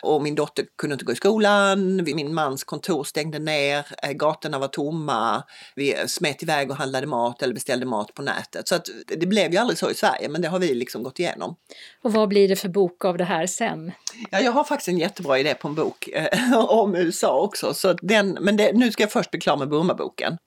Och 0.02 0.22
min 0.22 0.36
dotter 0.36 0.66
kunde 0.78 0.94
inte 0.94 1.06
gå 1.06 1.12
i 1.12 1.16
skolan, 1.16 2.04
min 2.04 2.34
mans 2.34 2.64
kontor 2.64 3.04
stängde 3.04 3.40
ner, 3.40 3.86
eh, 4.04 4.12
gatorna 4.12 4.60
var 4.60 4.68
tomma, 4.68 5.44
vi 5.76 5.96
smet 6.08 6.44
iväg 6.44 6.72
och 6.72 6.78
handlade 6.78 7.08
mat 7.08 7.42
eller 7.42 7.54
beställde 7.54 7.86
mat 7.86 8.14
på 8.14 8.22
nätet. 8.22 8.68
Så 8.68 8.76
att 8.76 8.88
det 9.08 9.26
blev 9.26 9.52
ju 9.52 9.58
aldrig 9.58 9.78
så 9.78 9.92
i 9.92 9.94
Sverige, 9.94 10.30
men 10.30 10.42
det 10.42 10.48
har 10.48 10.60
vi 10.60 10.74
liksom 10.74 11.04
gått 11.04 11.20
igenom. 11.20 11.56
Och 12.04 12.14
vad 12.14 12.30
blir 12.30 12.48
det 12.48 12.56
för 12.56 12.70
bok 12.70 13.06
av 13.06 13.18
det 13.18 13.24
här 13.24 13.48
sen? 13.48 13.92
Ja, 14.32 14.40
jag 14.40 14.52
har 14.52 14.64
faktiskt 14.64 14.88
en 14.88 14.98
jättebra 14.98 15.40
idé 15.40 15.54
på 15.54 15.68
en 15.68 15.76
bok 15.76 16.08
eh, 16.08 16.58
om 16.70 16.96
USA 16.96 17.42
också, 17.42 17.74
så 17.74 17.94
den, 17.94 18.38
men 18.42 18.58
det, 18.58 18.74
nu 18.74 18.92
ska 18.92 19.04
jag 19.04 19.12
först 19.12 19.32
bli 19.32 19.40
klar 19.40 19.58
med 19.58 19.70
Burma-boken. 19.70 20.38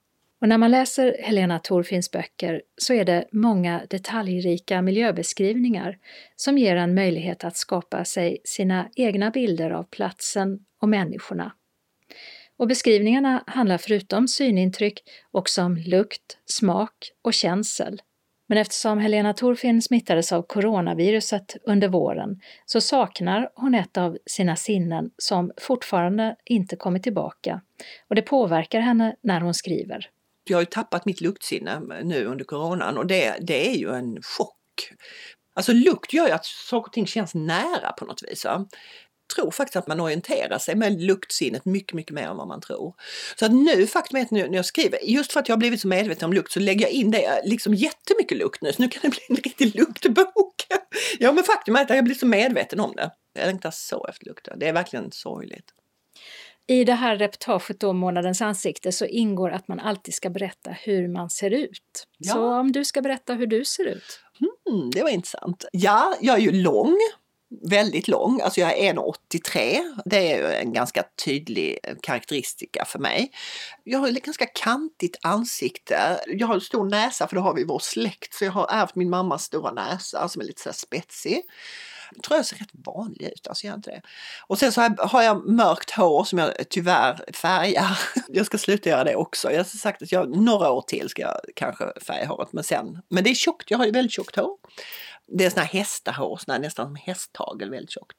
Och 0.42 0.48
när 0.48 0.58
man 0.58 0.70
läser 0.70 1.16
Helena 1.20 1.58
Thorfinns 1.58 2.10
böcker 2.10 2.62
så 2.76 2.94
är 2.94 3.04
det 3.04 3.24
många 3.32 3.82
detaljrika 3.90 4.82
miljöbeskrivningar 4.82 5.98
som 6.36 6.58
ger 6.58 6.76
en 6.76 6.94
möjlighet 6.94 7.44
att 7.44 7.56
skapa 7.56 8.04
sig 8.04 8.38
sina 8.44 8.88
egna 8.96 9.30
bilder 9.30 9.70
av 9.70 9.84
platsen 9.84 10.58
och 10.80 10.88
människorna. 10.88 11.52
Och 12.56 12.68
beskrivningarna 12.68 13.44
handlar 13.46 13.78
förutom 13.78 14.28
synintryck 14.28 15.02
också 15.30 15.62
om 15.62 15.76
lukt, 15.76 16.38
smak 16.44 17.12
och 17.22 17.34
känsel. 17.34 18.02
Men 18.48 18.58
eftersom 18.58 18.98
Helena 18.98 19.34
Thorfinn 19.34 19.82
smittades 19.82 20.32
av 20.32 20.42
coronaviruset 20.42 21.56
under 21.64 21.88
våren 21.88 22.40
så 22.66 22.80
saknar 22.80 23.50
hon 23.54 23.74
ett 23.74 23.96
av 23.96 24.18
sina 24.26 24.56
sinnen 24.56 25.10
som 25.18 25.52
fortfarande 25.60 26.36
inte 26.44 26.76
kommit 26.76 27.02
tillbaka 27.02 27.60
och 28.08 28.14
det 28.14 28.22
påverkar 28.22 28.80
henne 28.80 29.16
när 29.22 29.40
hon 29.40 29.54
skriver 29.54 30.10
jag 30.44 30.56
har 30.56 30.62
ju 30.62 30.66
tappat 30.66 31.04
mitt 31.04 31.20
luktsinne 31.20 31.80
nu 32.04 32.24
under 32.24 32.44
coronan 32.44 32.98
och 32.98 33.06
det, 33.06 33.36
det 33.40 33.70
är 33.70 33.74
ju 33.74 33.90
en 33.94 34.22
chock. 34.22 34.92
Alltså 35.54 35.72
lukt 35.72 36.12
gör 36.12 36.26
ju 36.26 36.32
att 36.32 36.44
saker 36.44 36.88
och 36.88 36.92
ting 36.92 37.06
känns 37.06 37.34
nära 37.34 37.92
på 37.92 38.04
något 38.04 38.22
vis. 38.22 38.44
Va? 38.44 38.66
tror 39.34 39.50
faktiskt 39.50 39.76
att 39.76 39.86
man 39.86 40.00
orienterar 40.00 40.58
sig 40.58 40.74
med 40.74 41.02
luktsinnet 41.02 41.64
mycket, 41.64 41.92
mycket 41.94 42.14
mer 42.14 42.28
än 42.28 42.36
vad 42.36 42.48
man 42.48 42.60
tror. 42.60 42.94
Så 43.38 43.46
att 43.46 43.52
nu, 43.52 43.86
faktum 43.86 44.18
är 44.18 44.22
att 44.22 44.30
nu 44.30 44.48
när 44.48 44.56
jag 44.56 44.66
skriver, 44.66 44.98
just 45.02 45.32
för 45.32 45.40
att 45.40 45.48
jag 45.48 45.56
har 45.56 45.58
blivit 45.58 45.80
så 45.80 45.88
medveten 45.88 46.24
om 46.26 46.32
lukt 46.32 46.52
så 46.52 46.60
lägger 46.60 46.86
jag 46.86 46.90
in 46.90 47.10
det 47.10 47.42
liksom 47.44 47.74
jättemycket 47.74 48.38
lukt 48.38 48.62
nu, 48.62 48.72
så 48.72 48.82
nu 48.82 48.88
kan 48.88 49.00
det 49.02 49.08
bli 49.08 49.20
en 49.28 49.36
riktig 49.36 49.76
luktbok. 49.76 50.66
ja 51.18 51.32
men 51.32 51.44
faktum 51.44 51.76
är 51.76 51.82
att 51.82 51.90
jag 51.90 52.04
blir 52.04 52.14
så 52.14 52.26
medveten 52.26 52.80
om 52.80 52.92
det. 52.96 53.10
Jag 53.38 53.46
längtar 53.46 53.70
så 53.70 54.06
efter 54.06 54.26
lukten, 54.26 54.58
det 54.58 54.68
är 54.68 54.72
verkligen 54.72 55.12
sorgligt. 55.12 55.72
I 56.72 56.84
det 56.84 56.94
här 56.94 57.16
reportaget 57.16 57.80
då, 57.80 57.92
Månadens 57.92 58.42
ansikte, 58.42 58.92
så 58.92 59.06
ingår 59.06 59.50
att 59.50 59.68
man 59.68 59.80
alltid 59.80 60.14
ska 60.14 60.30
berätta 60.30 60.70
hur 60.70 61.08
man 61.08 61.30
ser 61.30 61.50
ut. 61.50 62.06
Ja. 62.18 62.32
Så 62.32 62.54
om 62.54 62.72
du 62.72 62.84
ska 62.84 63.02
berätta 63.02 63.34
hur 63.34 63.46
du 63.46 63.64
ser 63.64 63.84
ut? 63.84 64.20
Mm, 64.70 64.90
det 64.90 65.02
var 65.02 65.10
intressant. 65.10 65.64
Ja, 65.72 66.14
jag 66.20 66.36
är 66.36 66.40
ju 66.40 66.52
lång. 66.52 66.96
Väldigt 67.68 68.08
lång, 68.08 68.40
alltså 68.40 68.60
jag 68.60 68.78
är 68.78 68.94
1,83. 68.94 69.78
Det 70.04 70.32
är 70.32 70.60
en 70.60 70.72
ganska 70.72 71.04
tydlig 71.24 71.78
karaktäristika 72.02 72.84
för 72.84 72.98
mig. 72.98 73.30
Jag 73.84 73.98
har 73.98 74.08
ett 74.08 74.24
ganska 74.24 74.46
kantigt 74.46 75.16
ansikte. 75.22 76.20
Jag 76.26 76.46
har 76.46 76.54
en 76.54 76.60
stor 76.60 76.90
näsa 76.90 77.28
för 77.28 77.36
det 77.36 77.42
har 77.42 77.54
vi 77.54 77.60
i 77.60 77.64
vår 77.64 77.78
släkt, 77.78 78.34
så 78.34 78.44
jag 78.44 78.52
har 78.52 78.66
ärvt 78.70 78.94
min 78.94 79.10
mammas 79.10 79.44
stora 79.44 79.72
näsa 79.72 80.28
som 80.28 80.42
är 80.42 80.46
lite 80.46 80.62
så 80.62 80.72
spetsig 80.72 81.42
tror 82.22 82.36
jag 82.36 82.46
ser 82.46 82.56
rätt 82.56 82.70
vanlig 82.72 83.26
ut, 83.26 83.48
alltså 83.48 83.66
jag 83.66 83.74
inte 83.74 83.90
det. 83.90 84.02
Och 84.46 84.58
sen 84.58 84.72
så 84.72 84.80
har 84.98 85.22
jag 85.22 85.48
mörkt 85.48 85.90
hår 85.90 86.24
som 86.24 86.38
jag 86.38 86.52
tyvärr 86.68 87.32
färgar. 87.34 87.98
Jag 88.28 88.46
ska 88.46 88.58
sluta 88.58 88.88
göra 88.88 89.04
det 89.04 89.16
också. 89.16 89.50
Jag 89.50 89.58
har 89.58 89.64
sagt 89.64 90.02
att 90.02 90.12
jag, 90.12 90.36
några 90.36 90.70
år 90.70 90.82
till 90.82 91.08
ska 91.08 91.22
jag 91.22 91.40
kanske 91.56 91.92
färga 92.06 92.26
håret, 92.26 92.52
men 92.52 92.64
sen. 92.64 93.02
Men 93.08 93.24
det 93.24 93.30
är 93.30 93.34
tjockt, 93.34 93.70
jag 93.70 93.78
har 93.78 93.86
ju 93.86 93.90
väldigt 93.90 94.12
tjockt 94.12 94.36
hår. 94.36 94.56
Det 95.26 95.44
är 95.44 95.50
såna 95.50 95.62
här 95.62 95.78
hästahår, 95.78 96.36
såna 96.44 96.54
här, 96.54 96.60
nästan 96.60 96.86
som 96.86 96.96
hästtagel, 96.96 97.70
väldigt 97.70 97.90
tjockt. 97.90 98.16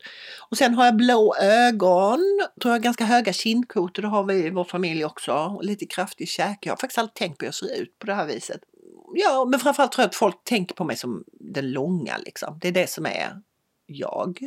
Och 0.50 0.58
sen 0.58 0.74
har 0.74 0.86
jag 0.86 0.96
blå 0.96 1.36
ögon, 1.36 2.42
tror 2.62 2.74
jag 2.74 2.84
ganska 2.84 3.06
höga 3.06 3.34
kindkotor, 3.34 4.02
det 4.02 4.08
har 4.08 4.24
vi 4.24 4.34
i 4.34 4.50
vår 4.50 4.64
familj 4.64 5.06
också. 5.06 5.32
Och 5.32 5.64
lite 5.64 5.86
kraftig 5.86 6.28
käke. 6.28 6.60
Jag 6.62 6.72
har 6.72 6.78
faktiskt 6.78 6.98
aldrig 6.98 7.14
tänkt 7.14 7.38
på 7.38 7.46
hur 7.46 7.48
jag 7.48 7.56
ser 7.56 7.82
ut 7.82 8.00
på 8.00 8.08
det 8.08 8.14
här 8.14 8.26
viset. 8.26 8.62
Ja, 9.14 9.46
men 9.46 9.60
framförallt 9.60 9.92
tror 9.92 10.04
jag 10.04 10.10
att 10.10 10.16
folk 10.16 10.44
tänker 10.44 10.76
på 10.76 10.84
mig 10.84 10.96
som 10.96 11.24
den 11.32 11.72
långa 11.72 12.18
liksom. 12.18 12.60
Det 12.62 12.68
är 12.68 12.72
det 12.72 12.90
som 12.90 13.06
är 13.06 13.42
jag. 13.86 14.40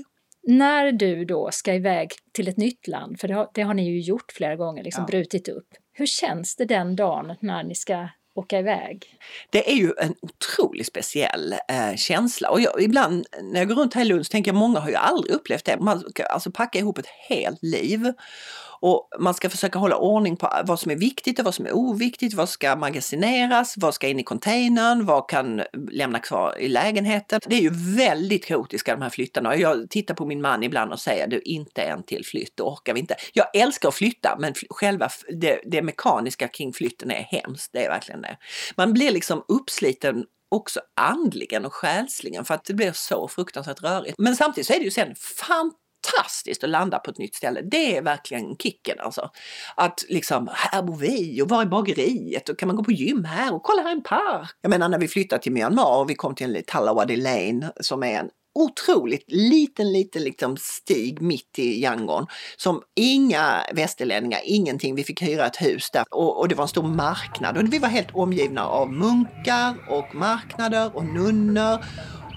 När 0.42 0.92
du 0.92 1.24
då 1.24 1.50
ska 1.52 1.74
iväg 1.74 2.12
till 2.32 2.48
ett 2.48 2.56
nytt 2.56 2.88
land, 2.88 3.20
för 3.20 3.28
det 3.28 3.34
har, 3.34 3.50
det 3.54 3.62
har 3.62 3.74
ni 3.74 3.90
ju 3.90 4.00
gjort 4.00 4.32
flera 4.32 4.56
gånger, 4.56 4.84
liksom 4.84 5.02
ja. 5.02 5.06
brutit 5.06 5.48
upp. 5.48 5.68
Hur 5.92 6.06
känns 6.06 6.56
det 6.56 6.64
den 6.64 6.96
dagen 6.96 7.34
när 7.40 7.64
ni 7.64 7.74
ska 7.74 8.08
åka 8.34 8.58
iväg? 8.58 9.18
Det 9.50 9.70
är 9.70 9.74
ju 9.74 9.92
en 9.98 10.14
otroligt 10.22 10.86
speciell 10.86 11.54
eh, 11.68 11.96
känsla 11.96 12.50
och 12.50 12.60
jag, 12.60 12.82
ibland 12.82 13.26
när 13.42 13.60
jag 13.60 13.68
går 13.68 13.74
runt 13.74 13.94
här 13.94 14.02
i 14.02 14.04
Lund 14.04 14.26
så 14.26 14.30
tänker 14.30 14.50
jag 14.50 14.58
många 14.58 14.80
har 14.80 14.88
ju 14.88 14.96
aldrig 14.96 15.34
upplevt 15.34 15.64
det. 15.64 15.76
Man 15.80 16.00
ska 16.00 16.24
alltså 16.24 16.50
packa 16.50 16.78
ihop 16.78 16.98
ett 16.98 17.06
helt 17.28 17.62
liv 17.62 18.12
och 18.80 19.08
man 19.18 19.34
ska 19.34 19.50
försöka 19.50 19.78
hålla 19.78 19.96
ordning 19.96 20.36
på 20.36 20.52
vad 20.64 20.80
som 20.80 20.90
är 20.90 20.96
viktigt 20.96 21.38
och 21.38 21.44
vad 21.44 21.54
som 21.54 21.66
är 21.66 21.76
oviktigt. 21.76 22.34
Vad 22.34 22.48
ska 22.48 22.76
magasineras? 22.76 23.74
Vad 23.76 23.94
ska 23.94 24.08
in 24.08 24.20
i 24.20 24.22
containern? 24.22 25.06
Vad 25.06 25.28
kan 25.28 25.62
lämna 25.90 26.18
kvar 26.18 26.58
i 26.58 26.68
lägenheten? 26.68 27.40
Det 27.46 27.56
är 27.56 27.60
ju 27.60 27.96
väldigt 27.96 28.46
kaotiska 28.46 28.96
de 28.96 29.02
här 29.02 29.10
flyttarna. 29.10 29.56
Jag 29.56 29.90
tittar 29.90 30.14
på 30.14 30.26
min 30.26 30.40
man 30.40 30.62
ibland 30.62 30.92
och 30.92 31.00
säger 31.00 31.26
du 31.26 31.40
inte 31.40 31.82
en 31.82 32.02
till 32.02 32.24
flytt, 32.24 32.56
det 32.56 32.62
orkar 32.62 32.94
vi 32.94 33.00
inte. 33.00 33.16
Jag 33.32 33.56
älskar 33.56 33.88
att 33.88 33.94
flytta 33.94 34.36
men 34.38 34.54
själva 34.70 35.08
det, 35.40 35.60
det 35.64 35.82
mekaniska 35.82 36.48
kring 36.48 36.72
flytten 36.72 37.10
är 37.10 37.22
hemskt. 37.22 37.70
Det 37.72 37.84
är 37.84 37.90
verkligen 37.90 38.22
det. 38.22 38.36
Man 38.76 38.92
blir 38.92 39.10
liksom 39.10 39.44
uppsliten 39.48 40.24
också 40.48 40.80
andligen 40.96 41.64
och 41.64 41.74
själsligen 41.74 42.44
för 42.44 42.54
att 42.54 42.64
det 42.64 42.74
blir 42.74 42.92
så 42.92 43.28
fruktansvärt 43.28 43.82
rörigt. 43.82 44.18
Men 44.18 44.36
samtidigt 44.36 44.66
så 44.66 44.72
är 44.72 44.78
det 44.78 44.84
ju 44.84 44.90
sen 44.90 45.14
fantastiskt 45.14 45.85
fantastiskt 46.06 46.64
att 46.64 46.70
landa 46.70 46.98
på 46.98 47.10
ett 47.10 47.18
nytt 47.18 47.34
ställe. 47.34 47.60
Det 47.62 47.96
är 47.96 48.02
verkligen 48.02 48.56
kicken 48.56 49.00
alltså. 49.00 49.30
Att 49.74 50.04
liksom, 50.08 50.48
här 50.52 50.82
bor 50.82 50.96
vi 50.96 51.42
och 51.42 51.48
var 51.48 51.62
är 51.62 51.66
bageriet 51.66 52.48
och 52.48 52.58
kan 52.58 52.66
man 52.66 52.76
gå 52.76 52.84
på 52.84 52.92
gym 52.92 53.24
här 53.24 53.54
och 53.54 53.62
kolla 53.62 53.82
här 53.82 53.88
är 53.88 53.94
en 53.94 54.02
park. 54.02 54.50
Jag 54.60 54.70
menar 54.70 54.88
när 54.88 54.98
vi 54.98 55.08
flyttade 55.08 55.42
till 55.42 55.52
Myanmar 55.52 55.98
och 55.98 56.10
vi 56.10 56.14
kom 56.14 56.34
till 56.34 56.62
Tallawadi 56.66 57.16
Lane 57.16 57.72
som 57.80 58.02
är 58.02 58.20
en 58.20 58.30
otroligt 58.56 59.24
liten, 59.26 59.92
liten 59.92 60.22
liksom 60.22 60.56
stig 60.56 61.22
mitt 61.22 61.58
i 61.58 61.82
Yangon 61.82 62.26
som 62.56 62.82
inga 62.96 63.62
västerlänningar, 63.74 64.40
ingenting. 64.44 64.94
Vi 64.94 65.04
fick 65.04 65.22
hyra 65.22 65.46
ett 65.46 65.62
hus 65.62 65.90
där 65.90 66.04
och, 66.10 66.40
och, 66.40 66.48
det 66.48 66.54
var 66.54 66.64
en 66.64 66.68
stor 66.68 66.82
marknad 66.82 67.56
och 67.56 67.72
vi 67.72 67.78
var 67.78 67.88
helt 67.88 68.14
omgivna 68.14 68.66
av 68.66 68.92
munkar 68.92 69.74
och 69.88 70.14
marknader 70.14 70.96
och 70.96 71.04
nunnor 71.04 71.84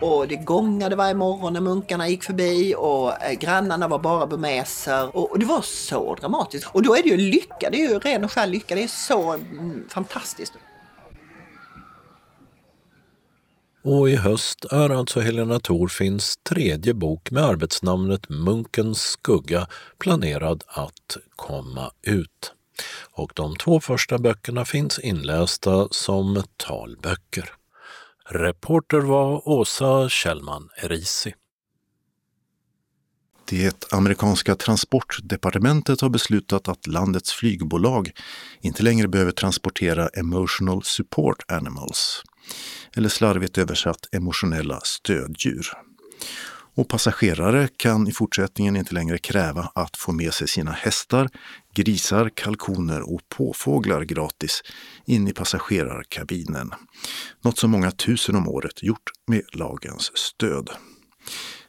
och 0.01 0.27
det 0.27 0.35
gångade 0.35 0.95
varje 0.95 1.13
morgon 1.13 1.53
när 1.53 1.61
munkarna 1.61 2.09
gick 2.09 2.23
förbi 2.23 2.75
och 2.77 3.23
eh, 3.23 3.33
grannarna 3.39 3.87
var 3.87 3.99
bara 3.99 4.27
burmeser 4.27 5.15
och, 5.15 5.31
och, 5.31 5.39
det 5.39 5.45
var 5.45 5.61
så 5.61 6.15
dramatiskt. 6.15 6.67
Och 6.71 6.83
då 6.83 6.95
är 6.95 7.03
det 7.03 7.09
ju 7.09 7.17
lycka, 7.17 7.69
det 7.71 7.81
är 7.81 7.89
ju 7.89 7.99
ren 7.99 8.23
och 8.23 8.31
skär 8.31 8.47
lycka, 8.47 8.75
det 8.75 8.83
är 8.83 8.87
så 8.87 9.33
mm, 9.33 9.85
fantastiskt. 9.89 10.53
Och 13.83 14.09
i 14.09 14.15
höst 14.15 14.65
är 14.65 14.89
alltså 14.89 15.19
Helena 15.19 15.59
Thorfinns 15.59 16.37
tredje 16.37 16.93
bok 16.93 17.31
med 17.31 17.43
arbetsnamnet 17.43 18.29
Munkens 18.29 19.01
skugga 19.01 19.67
planerad 19.97 20.63
att 20.67 21.17
komma 21.35 21.91
ut. 22.01 22.53
Och 23.11 23.31
de 23.35 23.55
två 23.55 23.79
första 23.79 24.17
böckerna 24.17 24.65
finns 24.65 24.99
inlästa 24.99 25.87
som 25.91 26.43
talböcker. 26.57 27.58
Reporter 28.31 28.99
var 28.99 29.49
Åsa 29.49 30.09
Kjellman 30.09 30.69
Erisi. 30.77 31.33
Det 33.45 33.93
amerikanska 33.93 34.55
transportdepartementet 34.55 36.01
har 36.01 36.09
beslutat 36.09 36.67
att 36.67 36.87
landets 36.87 37.33
flygbolag 37.33 38.11
inte 38.61 38.83
längre 38.83 39.07
behöver 39.07 39.31
transportera 39.31 40.07
emotional 40.07 40.83
support 40.83 41.51
animals, 41.51 42.23
eller 42.95 43.09
slarvigt 43.09 43.57
översatt 43.57 44.07
emotionella 44.11 44.79
stöddjur. 44.83 45.67
Och 46.75 46.87
passagerare 46.87 47.67
kan 47.77 48.07
i 48.07 48.11
fortsättningen 48.11 48.75
inte 48.75 48.93
längre 48.93 49.17
kräva 49.17 49.71
att 49.75 49.97
få 49.97 50.11
med 50.11 50.33
sig 50.33 50.47
sina 50.47 50.71
hästar, 50.71 51.29
grisar, 51.79 52.29
kalkoner 52.29 53.13
och 53.13 53.21
påfåglar 53.29 54.01
gratis 54.01 54.61
in 55.05 55.27
i 55.27 55.33
passagerarkabinen. 55.33 56.71
Något 57.41 57.57
som 57.57 57.71
många 57.71 57.91
tusen 57.91 58.35
om 58.35 58.47
året 58.47 58.83
gjort 58.83 59.09
med 59.27 59.41
lagens 59.53 60.17
stöd. 60.17 60.69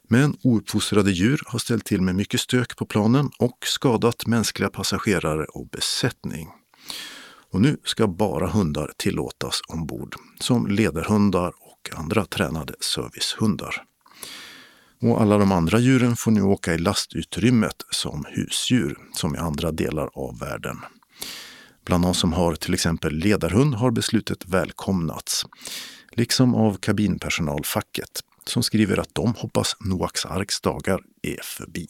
Men 0.09 0.37
ouppfostrade 0.43 1.11
djur 1.11 1.41
har 1.47 1.59
ställt 1.59 1.85
till 1.85 2.03
med 2.03 2.15
mycket 2.15 2.41
stök 2.41 2.77
på 2.77 2.87
planen 2.87 3.31
och 3.39 3.59
skadat 3.67 4.27
mänskliga 4.27 4.69
passagerare 4.69 5.45
och 5.45 5.69
besättning. 5.69 6.49
Och 7.53 7.61
nu 7.61 7.77
ska 7.85 8.07
bara 8.07 8.47
hundar 8.47 8.93
tillåtas 8.97 9.61
ombord, 9.69 10.15
som 10.41 10.67
ledarhundar 10.67 11.53
och 11.61 11.99
andra 11.99 12.25
tränade 12.25 12.75
servicehundar. 12.81 13.90
Och 15.03 15.21
alla 15.21 15.39
de 15.39 15.53
andra 15.53 15.79
djuren 15.79 16.17
får 16.17 16.31
nu 16.31 16.43
åka 16.43 16.75
i 16.75 16.79
lastutrymmet 16.79 17.77
som 17.91 18.25
husdjur, 18.29 18.99
som 19.13 19.35
i 19.35 19.39
andra 19.39 19.73
delar 19.73 20.11
av 20.15 20.39
världen. 20.39 20.77
Bland 21.85 22.05
de 22.05 22.15
som 22.15 22.33
har 22.33 22.55
till 22.55 22.75
exempel 22.75 23.15
ledarhund 23.15 23.75
har 23.75 23.91
beslutet 23.91 24.47
välkomnats, 24.47 25.43
liksom 26.13 26.55
av 26.55 26.75
kabinpersonalfacket 26.75 28.21
som 28.45 28.63
skriver 28.63 29.01
att 29.01 29.15
de 29.15 29.35
hoppas 29.35 29.77
Noaks 29.81 30.27
arks 30.27 30.61
dagar 30.61 31.01
är 31.23 31.41
förbi. 31.43 31.87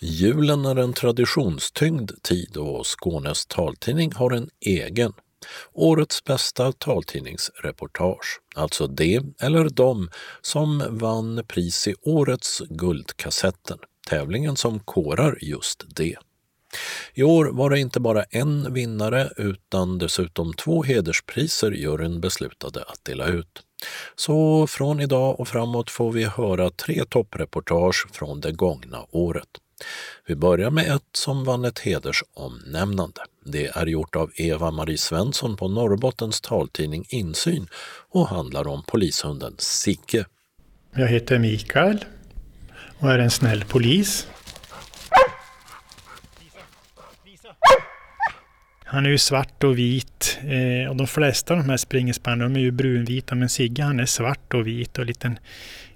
Julen 0.00 0.64
är 0.64 0.76
en 0.76 0.92
traditionstyngd 0.92 2.22
tid 2.22 2.56
och 2.56 2.86
Skånes 2.86 3.46
taltidning 3.46 4.12
har 4.12 4.30
en 4.30 4.48
egen. 4.66 5.12
Årets 5.72 6.24
bästa 6.24 6.72
taltidningsreportage, 6.72 8.40
alltså 8.54 8.86
det 8.86 9.22
eller 9.40 9.68
de 9.68 10.08
som 10.40 10.84
vann 10.88 11.44
pris 11.48 11.88
i 11.88 11.94
årets 12.02 12.62
Guldkassetten, 12.70 13.78
tävlingen 14.08 14.56
som 14.56 14.80
korar 14.80 15.38
just 15.40 15.84
det. 15.96 16.16
I 17.14 17.22
år 17.22 17.46
var 17.46 17.70
det 17.70 17.80
inte 17.80 18.00
bara 18.00 18.22
en 18.22 18.74
vinnare 18.74 19.32
utan 19.36 19.98
dessutom 19.98 20.54
två 20.54 20.82
hederspriser 20.82 21.70
juryn 21.70 22.20
beslutade 22.20 22.82
att 22.82 23.04
dela 23.04 23.26
ut. 23.26 23.62
Så 24.16 24.66
från 24.66 25.00
idag 25.00 25.40
och 25.40 25.48
framåt 25.48 25.90
får 25.90 26.12
vi 26.12 26.24
höra 26.24 26.70
tre 26.70 27.04
toppreportage 27.04 28.06
från 28.12 28.40
det 28.40 28.52
gångna 28.52 29.06
året. 29.10 29.48
Vi 30.26 30.36
börjar 30.36 30.70
med 30.70 30.96
ett 30.96 31.02
som 31.12 31.44
vann 31.44 31.64
ett 31.64 31.78
hedersomnämnande. 31.78 33.20
Det 33.50 33.66
är 33.66 33.86
gjort 33.86 34.16
av 34.16 34.30
Eva-Marie 34.34 34.98
Svensson 34.98 35.56
på 35.56 35.68
Norrbottens 35.68 36.40
taltidning 36.40 37.04
Insyn 37.08 37.66
och 38.10 38.28
handlar 38.28 38.68
om 38.68 38.82
polishunden 38.86 39.54
Sigge. 39.58 40.24
Jag 40.94 41.08
heter 41.08 41.38
Mikael 41.38 42.04
och 42.98 43.12
är 43.12 43.18
en 43.18 43.30
snäll 43.30 43.64
polis. 43.64 44.26
Han 48.84 49.06
är 49.06 49.10
ju 49.10 49.18
svart 49.18 49.64
och 49.64 49.78
vit 49.78 50.38
eh, 50.42 50.90
och 50.90 50.96
de 50.96 51.06
flesta 51.06 51.54
av 51.54 51.60
de 51.60 51.70
här 51.70 51.76
springerspannen 51.76 52.56
är 52.56 52.60
ju 52.60 52.70
brunvita 52.70 53.34
men 53.34 53.48
Sigge 53.48 53.82
han 53.82 54.00
är 54.00 54.06
svart 54.06 54.54
och 54.54 54.66
vit 54.66 54.98
och 54.98 55.06
liten 55.06 55.38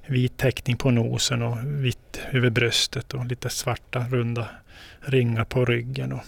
vit 0.06 0.36
täckning 0.36 0.76
på 0.76 0.90
nosen 0.90 1.42
och 1.42 1.58
vitt 1.64 2.20
över 2.32 2.50
bröstet 2.50 3.14
och 3.14 3.26
lite 3.26 3.48
svarta 3.48 3.98
runda 3.98 4.48
ringar 5.00 5.44
på 5.44 5.64
ryggen 5.64 6.12
och 6.12 6.22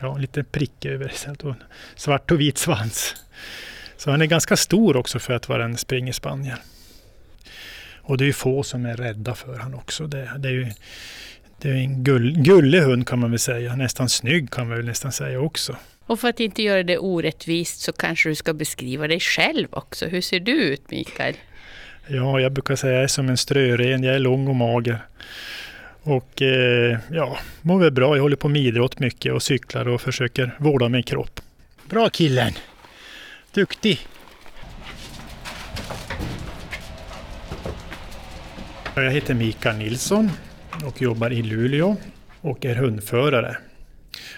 ja, 0.00 0.16
lite 0.16 0.44
prick 0.44 0.84
över 0.84 1.12
och 1.42 1.54
svart 1.96 2.30
och 2.30 2.40
vit 2.40 2.58
svans. 2.58 3.16
Så 3.96 4.10
han 4.10 4.22
är 4.22 4.26
ganska 4.26 4.56
stor 4.56 4.96
också 4.96 5.18
för 5.18 5.34
att 5.34 5.48
vara 5.48 5.64
en 5.64 5.76
springerspaniel. 5.76 6.58
Och 7.96 8.18
det 8.18 8.24
är 8.24 8.26
ju 8.26 8.32
få 8.32 8.62
som 8.62 8.86
är 8.86 8.96
rädda 8.96 9.34
för 9.34 9.58
honom 9.58 9.78
också. 9.78 10.06
Det, 10.06 10.30
det 10.38 10.48
är 10.48 10.52
ju 10.52 10.72
det 11.60 11.68
är 11.68 11.74
en 11.74 12.04
gull, 12.04 12.42
gullig 12.42 12.80
hund 12.80 13.06
kan 13.06 13.18
man 13.18 13.30
väl 13.30 13.38
säga. 13.38 13.76
Nästan 13.76 14.08
snygg 14.08 14.50
kan 14.50 14.68
man 14.68 14.76
väl 14.76 14.86
nästan 14.86 15.12
säga 15.12 15.40
också. 15.40 15.76
Och 16.06 16.20
för 16.20 16.28
att 16.28 16.40
inte 16.40 16.62
göra 16.62 16.82
det 16.82 16.98
orättvist 16.98 17.80
så 17.80 17.92
kanske 17.92 18.28
du 18.28 18.34
ska 18.34 18.52
beskriva 18.52 19.08
dig 19.08 19.20
själv 19.20 19.68
också. 19.70 20.06
Hur 20.06 20.20
ser 20.20 20.40
du 20.40 20.52
ut 20.52 20.90
Mikael? 20.90 21.34
Ja, 22.06 22.40
jag 22.40 22.52
brukar 22.52 22.76
säga 22.76 22.92
att 22.92 22.96
jag 22.96 23.04
är 23.04 23.08
som 23.08 23.28
en 23.28 23.36
strören. 23.36 24.02
Jag 24.02 24.14
är 24.14 24.18
lång 24.18 24.48
och 24.48 24.56
mager. 24.56 24.98
Och 26.06 26.42
eh, 26.42 26.98
ja, 27.10 27.38
mår 27.62 27.78
väl 27.78 27.92
bra. 27.92 28.16
Jag 28.16 28.22
håller 28.22 28.36
på 28.36 28.48
med 28.48 28.62
idrott 28.62 28.98
mycket 28.98 29.32
och 29.32 29.42
cyklar 29.42 29.88
och 29.88 30.00
försöker 30.00 30.54
vårda 30.58 30.88
min 30.88 31.02
kropp. 31.02 31.40
Bra 31.88 32.08
killen! 32.08 32.52
Duktig! 33.54 33.98
Jag 38.94 39.10
heter 39.10 39.34
Mikael 39.34 39.76
Nilsson 39.76 40.30
och 40.86 41.02
jobbar 41.02 41.32
i 41.32 41.42
Luleå 41.42 41.96
och 42.40 42.64
är 42.64 42.74
hundförare. 42.74 43.56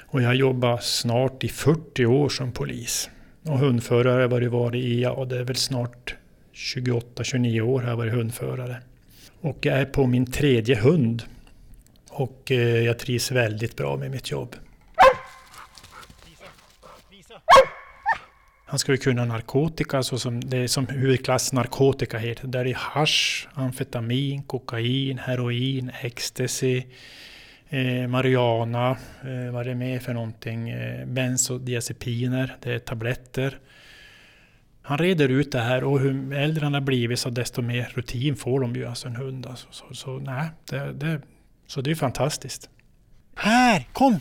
Och 0.07 0.23
jag 0.23 0.27
har 0.27 0.35
jobbat 0.35 0.85
snart 0.85 1.45
i 1.45 1.49
40 1.49 2.07
år 2.07 2.29
som 2.29 2.53
polis. 2.53 3.11
Och 3.43 3.59
hundförare 3.59 4.13
har 4.13 4.21
jag 4.21 4.51
varit 4.51 4.75
i, 4.85 5.03
ja 5.03 5.25
det 5.25 5.39
är 5.39 5.45
väl 5.45 5.57
snart 5.57 6.15
28-29 6.55 7.61
år 7.61 7.81
har 7.81 7.89
jag 7.89 7.97
varit 7.97 8.13
hundförare. 8.13 8.77
Och 9.41 9.59
jag 9.61 9.79
är 9.79 9.85
på 9.85 10.07
min 10.07 10.33
tredje 10.33 10.77
hund. 10.77 11.23
Och 12.19 12.51
eh, 12.51 12.85
jag 12.85 12.99
trivs 12.99 13.31
väldigt 13.31 13.77
bra 13.77 13.97
med 13.97 14.11
mitt 14.11 14.31
jobb. 14.31 14.57
Han 18.67 18.79
ska 18.79 18.93
ju 18.93 18.99
kunna 18.99 19.25
narkotika, 19.25 20.03
så 20.03 20.19
som 20.19 20.41
det 20.41 20.57
är 20.57 20.67
som 20.67 20.87
huvudklass 20.87 21.53
narkotika 21.53 22.19
heter. 22.19 22.47
Där 22.47 22.67
är 22.67 22.75
hash, 22.75 23.49
amfetamin, 23.55 24.43
kokain, 24.43 25.19
heroin, 25.19 25.91
ecstasy, 26.01 26.83
eh, 27.69 28.09
marijuana, 28.09 28.91
eh, 29.23 29.53
vad 29.53 29.61
är 29.61 29.65
det 29.65 29.75
mer 29.75 29.99
för 29.99 30.15
någonting? 30.15 30.71
Eh, 30.71 31.07
bensodiazepiner, 31.07 32.57
det 32.63 32.75
är 32.75 32.79
tabletter. 32.79 33.59
Han 34.83 34.99
reder 34.99 35.29
ut 35.29 35.53
det 35.53 35.61
här 35.61 35.85
och 35.85 36.01
hur 36.01 36.33
äldre 36.33 36.65
han 36.65 36.75
har 36.75 36.81
blivit 36.81 37.19
så 37.19 37.31
desto 37.31 37.63
mer 37.63 37.93
rutin 37.95 38.37
får 38.37 38.61
de 38.61 38.77
ju, 38.77 38.87
alltså 38.87 39.09
en 39.09 39.17
hund. 39.17 39.47
Alltså. 39.47 39.69
Så, 39.71 39.95
så, 39.95 40.19
nej, 40.19 40.49
det, 40.71 40.93
det, 40.93 41.21
så 41.69 41.81
det 41.81 41.91
är 41.91 41.95
fantastiskt. 41.95 42.71
Här, 43.35 43.87
kom! 43.93 44.21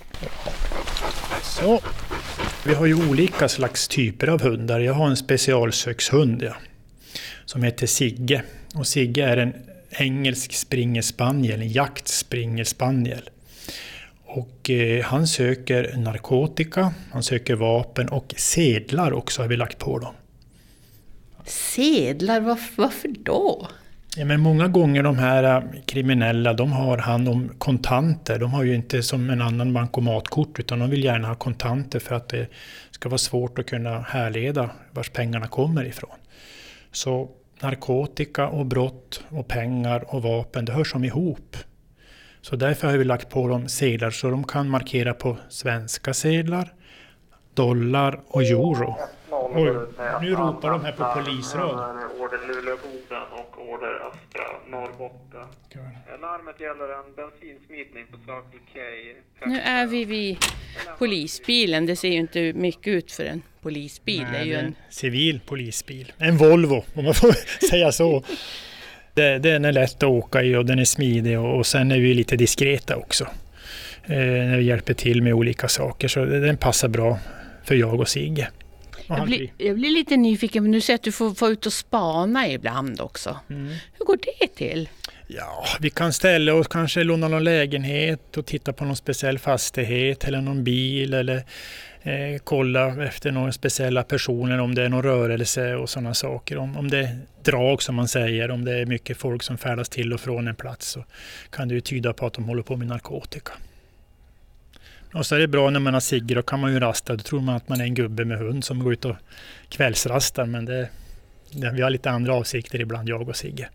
Så. 1.43 1.79
Vi 2.65 2.73
har 2.73 2.85
ju 2.85 3.09
olika 3.09 3.49
slags 3.49 3.87
typer 3.87 4.27
av 4.27 4.41
hundar. 4.41 4.79
Jag 4.79 4.93
har 4.93 5.07
en 5.07 5.17
specialsökshund 5.17 6.43
ja, 6.43 6.55
som 7.45 7.63
heter 7.63 7.87
Sigge. 7.87 8.43
Och 8.75 8.87
Sigge 8.87 9.23
är 9.23 9.37
en 9.37 9.53
engelsk 9.89 10.53
springerspaniel, 10.53 11.61
en 11.61 11.71
jaktspringerspaniel. 11.71 13.29
Och 14.25 14.69
eh, 14.69 15.05
han 15.05 15.27
söker 15.27 15.97
narkotika, 15.97 16.93
han 17.11 17.23
söker 17.23 17.55
vapen 17.55 18.09
och 18.09 18.33
sedlar 18.37 19.13
också 19.13 19.41
har 19.41 19.49
vi 19.49 19.57
lagt 19.57 19.79
på 19.79 19.99
dem. 19.99 20.13
Sedlar, 21.45 22.39
varför, 22.41 22.81
varför 22.81 23.09
då? 23.23 23.67
Ja, 24.19 24.25
men 24.25 24.41
många 24.41 24.67
gånger 24.67 25.03
de 25.03 25.17
här 25.17 25.43
äh, 25.43 25.81
kriminella, 25.85 26.53
de 26.53 26.71
har 26.71 26.97
hand 26.97 27.29
om 27.29 27.49
kontanter. 27.57 28.39
De 28.39 28.53
har 28.53 28.63
ju 28.63 28.75
inte 28.75 29.03
som 29.03 29.29
en 29.29 29.41
annan 29.41 29.73
bankomatkort, 29.73 30.59
utan 30.59 30.79
de 30.79 30.89
vill 30.89 31.03
gärna 31.03 31.27
ha 31.27 31.35
kontanter 31.35 31.99
för 31.99 32.15
att 32.15 32.29
det 32.29 32.47
ska 32.91 33.09
vara 33.09 33.17
svårt 33.17 33.59
att 33.59 33.65
kunna 33.65 33.99
härleda 33.99 34.69
vars 34.91 35.09
pengarna 35.09 35.47
kommer 35.47 35.85
ifrån. 35.85 36.15
Så 36.91 37.29
narkotika 37.61 38.47
och 38.47 38.65
brott 38.65 39.23
och 39.29 39.47
pengar 39.47 40.15
och 40.15 40.23
vapen, 40.23 40.65
det 40.65 40.73
hör 40.73 40.83
som 40.83 41.03
ihop. 41.03 41.57
Så 42.41 42.55
därför 42.55 42.87
har 42.87 42.97
vi 42.97 43.03
lagt 43.03 43.29
på 43.29 43.47
dem 43.47 43.67
sedlar 43.67 44.11
så 44.11 44.29
de 44.29 44.43
kan 44.43 44.69
markera 44.69 45.13
på 45.13 45.37
svenska 45.49 46.13
sedlar, 46.13 46.73
dollar 47.53 48.19
och 48.27 48.43
euro. 48.43 48.97
Oj, 49.31 49.73
nu 50.21 50.31
ropar 50.35 50.71
de 50.71 50.85
här 50.85 50.91
på 50.91 51.21
polisrad. 51.21 51.95
Order 52.19 52.39
Luleå-Boden 52.47 53.23
och 53.31 53.69
Order 53.69 53.93
Östra 54.07 54.43
Norrbotten. 54.69 55.47
Larmet 56.21 56.59
gäller 56.59 56.89
en 56.99 57.13
bensinsmitning 57.15 58.05
på 58.11 58.17
Circle 58.17 58.59
K. 58.73 58.79
Nu 59.45 59.59
är 59.59 59.87
vi 59.87 60.05
vid 60.05 60.37
polisbilen. 60.97 61.85
Det 61.85 61.95
ser 61.95 62.07
ju 62.07 62.17
inte 62.17 62.53
mycket 62.53 62.87
ut 62.87 63.11
för 63.11 63.23
en 63.23 63.41
polisbil. 63.61 64.21
Nej, 64.21 64.31
det 64.31 64.37
är 64.37 64.43
ju 64.45 64.53
en 64.53 64.75
civil 64.89 65.39
polisbil. 65.45 66.11
En 66.17 66.37
Volvo, 66.37 66.83
om 66.95 67.03
man 67.05 67.13
får 67.13 67.31
säga 67.69 67.91
så. 67.91 68.23
Det, 69.13 69.39
den 69.39 69.65
är 69.65 69.71
lätt 69.71 70.03
att 70.03 70.09
åka 70.09 70.43
i 70.43 70.55
och 70.55 70.65
den 70.65 70.79
är 70.79 70.85
smidig 70.85 71.39
och, 71.39 71.57
och 71.57 71.65
sen 71.65 71.91
är 71.91 71.99
vi 71.99 72.13
lite 72.13 72.35
diskreta 72.35 72.95
också. 72.95 73.23
Eh, 74.03 74.17
när 74.17 74.57
vi 74.57 74.63
hjälper 74.63 74.93
till 74.93 75.21
med 75.21 75.33
olika 75.33 75.67
saker 75.67 76.07
så 76.07 76.25
den 76.25 76.57
passar 76.57 76.87
bra 76.87 77.19
för 77.63 77.75
jag 77.75 77.99
och 77.99 78.07
Sigge. 78.07 78.47
Jag 79.07 79.25
blir, 79.25 79.51
jag 79.57 79.75
blir 79.75 79.89
lite 79.89 80.17
nyfiken, 80.17 80.63
men 80.63 80.71
du 80.71 80.81
säger 80.81 80.95
att 80.95 81.03
du 81.03 81.11
får 81.11 81.29
vara 81.41 81.51
ute 81.51 81.69
och 81.69 81.73
spana 81.73 82.47
ibland 82.47 83.01
också. 83.01 83.39
Mm. 83.49 83.67
Hur 83.93 84.05
går 84.05 84.17
det 84.39 84.47
till? 84.47 84.89
Ja, 85.27 85.65
vi 85.79 85.89
kan 85.89 86.13
ställa 86.13 86.53
oss, 86.53 86.67
kanske 86.67 87.03
låna 87.03 87.27
någon 87.27 87.43
lägenhet 87.43 88.37
och 88.37 88.45
titta 88.45 88.73
på 88.73 88.85
någon 88.85 88.95
speciell 88.95 89.39
fastighet 89.39 90.23
eller 90.23 90.41
någon 90.41 90.63
bil 90.63 91.13
eller 91.13 91.35
eh, 92.01 92.41
kolla 92.43 93.05
efter 93.05 93.31
några 93.31 93.51
speciella 93.51 94.03
personer, 94.03 94.59
om 94.59 94.75
det 94.75 94.83
är 94.83 94.89
någon 94.89 95.03
rörelse 95.03 95.75
och 95.75 95.89
sådana 95.89 96.13
saker. 96.13 96.57
Om, 96.57 96.77
om 96.77 96.89
det 96.89 96.99
är 96.99 97.17
drag 97.43 97.81
som 97.81 97.95
man 97.95 98.07
säger, 98.07 98.51
om 98.51 98.65
det 98.65 98.79
är 98.79 98.85
mycket 98.85 99.17
folk 99.17 99.43
som 99.43 99.57
färdas 99.57 99.89
till 99.89 100.13
och 100.13 100.19
från 100.19 100.47
en 100.47 100.55
plats 100.55 100.87
så 100.87 101.05
kan 101.49 101.67
det 101.67 101.73
ju 101.73 101.81
tyda 101.81 102.13
på 102.13 102.25
att 102.25 102.33
de 102.33 102.43
håller 102.43 102.63
på 102.63 102.75
med 102.75 102.87
narkotika. 102.87 103.53
Och 105.17 105.25
så 105.25 105.35
är 105.35 105.39
det 105.39 105.47
bra 105.47 105.69
när 105.69 105.79
man 105.79 105.93
har 105.93 106.01
Sigge, 106.01 106.35
då 106.35 106.41
kan 106.41 106.59
man 106.59 106.73
ju 106.73 106.79
rasta. 106.79 107.15
Då 107.15 107.23
tror 107.23 107.41
man 107.41 107.55
att 107.55 107.69
man 107.69 107.81
är 107.81 107.85
en 107.85 107.93
gubbe 107.93 108.25
med 108.25 108.37
hund 108.37 108.63
som 108.63 108.83
går 108.83 108.93
ut 108.93 109.05
och 109.05 109.15
kvällsrastar. 109.69 110.45
Men 110.45 110.65
det, 110.65 110.89
det, 111.51 111.71
vi 111.71 111.81
har 111.81 111.89
lite 111.89 112.11
andra 112.11 112.33
avsikter 112.33 112.81
ibland, 112.81 113.09
jag 113.09 113.29
och 113.29 113.35
Sigge. 113.35 113.69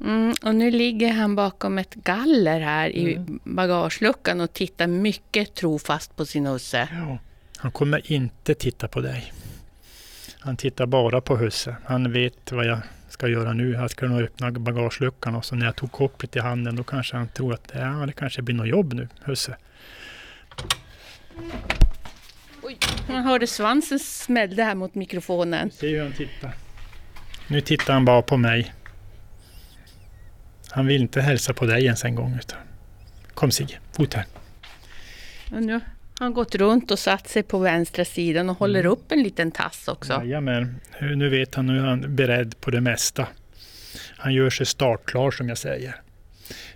Mm, 0.00 0.34
och 0.42 0.54
nu 0.54 0.70
ligger 0.70 1.12
han 1.12 1.34
bakom 1.34 1.78
ett 1.78 1.94
galler 1.94 2.60
här 2.60 2.88
i 2.88 3.14
Mm. 3.14 3.40
bagageluckan 3.44 4.40
och 4.40 4.52
tittar 4.52 4.86
mycket 4.86 5.54
trofast 5.54 6.16
på 6.16 6.26
sin 6.26 6.46
husse. 6.46 6.88
Ja. 6.92 7.18
Han 7.56 7.70
kommer 7.70 8.12
inte 8.12 8.54
titta 8.54 8.88
på 8.88 9.00
dig. 9.00 9.32
Han 10.38 10.56
tittar 10.56 10.86
bara 10.86 11.20
på 11.20 11.36
husse. 11.36 11.76
Han 11.84 12.12
vet 12.12 12.52
vad 12.52 12.66
jag 12.66 12.78
ska 13.08 13.28
göra 13.28 13.52
nu. 13.52 13.72
Jag 13.72 13.90
ska 13.90 14.06
nog 14.06 14.20
öppna 14.20 14.50
bagageluckan 14.50 15.34
och 15.34 15.44
så 15.44 15.54
när 15.54 15.66
jag 15.66 15.76
tog 15.76 15.92
kopplet 15.92 16.36
i 16.36 16.38
handen 16.38 16.76
då 16.76 16.82
kanske 16.82 17.16
han 17.16 17.28
tror 17.28 17.54
att 17.54 17.72
ja, 17.74 18.06
det 18.06 18.12
kanske 18.12 18.42
blir 18.42 18.54
något 18.54 18.68
jobb 18.68 18.92
nu, 18.92 19.08
husse. 19.24 19.56
Man 23.08 23.24
hörde 23.24 23.46
svansen 23.46 23.98
smällde 23.98 24.62
här 24.62 24.74
mot 24.74 24.94
mikrofonen. 24.94 25.70
Se 25.70 25.88
hur 25.88 26.02
han 26.02 26.12
tittar. 26.12 26.54
Nu 27.48 27.60
tittar 27.60 27.94
han 27.94 28.04
bara 28.04 28.22
på 28.22 28.36
mig. 28.36 28.74
Han 30.70 30.86
vill 30.86 31.00
inte 31.02 31.20
hälsa 31.20 31.52
på 31.52 31.66
dig 31.66 31.84
ens 31.84 32.04
en 32.04 32.14
gång. 32.14 32.38
Utan. 32.38 32.58
Kom 33.34 33.50
Sigge, 33.50 33.78
fot 33.92 34.14
här. 34.14 34.24
Och 35.52 35.62
nu 35.62 35.72
har 35.72 35.80
han 36.18 36.34
gått 36.34 36.54
runt 36.54 36.90
och 36.90 36.98
satt 36.98 37.28
sig 37.28 37.42
på 37.42 37.58
vänstra 37.58 38.04
sidan 38.04 38.50
och 38.50 38.58
håller 38.58 38.86
upp 38.86 39.12
en 39.12 39.22
liten 39.22 39.50
tass 39.50 39.88
också. 39.88 40.12
Jajamän, 40.12 40.80
nu 41.00 41.28
vet 41.28 41.54
han, 41.54 41.66
nu 41.66 41.78
är 41.78 41.82
han 41.86 42.16
beredd 42.16 42.60
på 42.60 42.70
det 42.70 42.80
mesta. 42.80 43.26
Han 44.16 44.34
gör 44.34 44.50
sig 44.50 44.66
startklar 44.66 45.30
som 45.30 45.48
jag 45.48 45.58
säger. 45.58 45.96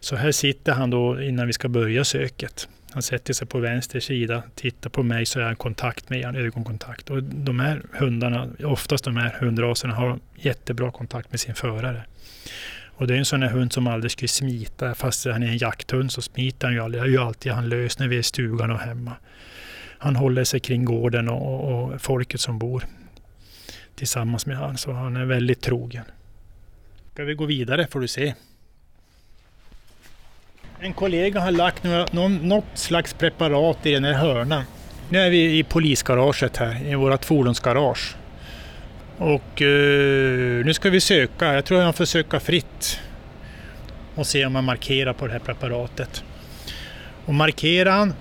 Så 0.00 0.16
här 0.16 0.32
sitter 0.32 0.72
han 0.72 0.90
då 0.90 1.22
innan 1.22 1.46
vi 1.46 1.52
ska 1.52 1.68
börja 1.68 2.04
söket. 2.04 2.68
Han 2.92 3.03
sätter 3.03 3.33
sig 3.33 3.46
på 3.46 3.59
vänster 3.59 4.00
sida, 4.00 4.42
tittar 4.55 4.90
på 4.90 5.03
mig 5.03 5.26
så 5.26 5.40
är 5.40 5.44
han 5.44 5.57
kontakt 5.57 6.11
med 6.11 6.24
honom, 6.24 6.42
ögonkontakt. 6.42 7.11
Och 7.11 7.22
de 7.22 7.61
här 7.61 7.83
hundarna, 7.92 8.48
oftast 8.64 9.05
de 9.05 9.16
här 9.16 9.37
hundraserna, 9.40 9.94
har 9.94 10.18
jättebra 10.37 10.90
kontakt 10.90 11.31
med 11.31 11.40
sin 11.40 11.55
förare. 11.55 12.05
Och 13.00 13.07
det 13.07 13.14
är 13.14 13.18
en 13.18 13.24
sån 13.24 13.42
här 13.42 13.50
hund 13.50 13.72
som 13.72 13.87
aldrig 13.87 14.11
skulle 14.11 14.29
smita. 14.29 14.94
Fast 14.94 15.26
han 15.26 15.42
är 15.42 15.46
en 15.46 15.59
jakthund 15.59 16.12
så 16.12 16.22
smiter 16.22 16.66
han 16.66 16.74
ju 16.74 16.81
aldrig. 16.81 17.03
Det 17.03 17.07
är 17.07 17.11
ju 17.11 17.18
alltid 17.18 17.53
han 17.53 17.68
lös 17.68 17.98
när 17.98 18.09
vi 18.09 18.16
är 18.16 18.20
i 18.20 18.22
stugan 18.22 18.70
och 18.70 18.79
hemma. 18.79 19.12
Han 19.98 20.16
håller 20.16 20.44
sig 20.44 20.61
kring 20.61 20.85
gården 20.85 21.29
och, 21.29 21.64
och, 21.64 21.92
och 21.92 22.00
folket 22.00 22.40
som 22.40 22.59
bor 22.59 22.85
tillsammans 23.94 24.46
med 24.46 24.57
han. 24.57 24.76
Så 24.76 24.92
han 24.92 25.16
är 25.16 25.24
väldigt 25.24 25.61
trogen. 25.61 26.05
Ska 27.12 27.24
vi 27.24 27.35
gå 27.35 27.44
vidare 27.44 27.87
får 27.87 28.00
du 28.00 28.09
se. 28.09 28.35
En 30.82 30.92
kollega 30.92 31.40
har 31.40 31.50
lagt 31.50 31.84
några, 31.84 32.06
någon, 32.10 32.36
något 32.36 32.64
slags 32.74 33.12
preparat 33.14 33.86
i 33.86 33.92
den 33.92 34.04
här 34.04 34.12
hörnan. 34.12 34.62
Nu 35.08 35.18
är 35.18 35.30
vi 35.30 35.58
i 35.58 35.62
polisgaraget 35.62 36.56
här, 36.56 36.86
i 36.86 36.94
vårt 36.94 37.24
fordonsgarage. 37.24 38.16
Och 39.18 39.62
eh, 39.62 40.64
nu 40.64 40.74
ska 40.74 40.90
vi 40.90 41.00
söka. 41.00 41.54
Jag 41.54 41.64
tror 41.64 41.80
han 41.80 41.92
får 41.92 42.04
söka 42.04 42.40
fritt. 42.40 43.00
Och 44.14 44.26
se 44.26 44.46
om 44.46 44.52
man 44.52 44.64
markerar 44.64 45.12
på 45.12 45.26
det 45.26 45.32
här 45.32 45.40
preparatet. 45.40 46.24
Och 47.26 47.34
markerar 47.34 47.90
han, 47.90 48.14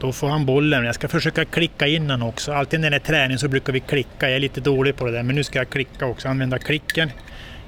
då 0.00 0.12
får 0.12 0.28
han 0.28 0.46
bollen. 0.46 0.84
Jag 0.84 0.94
ska 0.94 1.08
försöka 1.08 1.44
klicka 1.44 1.86
in 1.86 2.08
den 2.08 2.22
också. 2.22 2.52
Alltid 2.52 2.80
när 2.80 2.90
det 2.90 2.96
är 2.96 3.00
träning 3.00 3.38
så 3.38 3.48
brukar 3.48 3.72
vi 3.72 3.80
klicka. 3.80 4.28
Jag 4.28 4.32
är 4.32 4.40
lite 4.40 4.60
dålig 4.60 4.96
på 4.96 5.04
det 5.04 5.12
där, 5.12 5.22
men 5.22 5.36
nu 5.36 5.44
ska 5.44 5.58
jag 5.58 5.70
klicka 5.70 6.06
också. 6.06 6.28
Använda 6.28 6.58
klicken. 6.58 7.10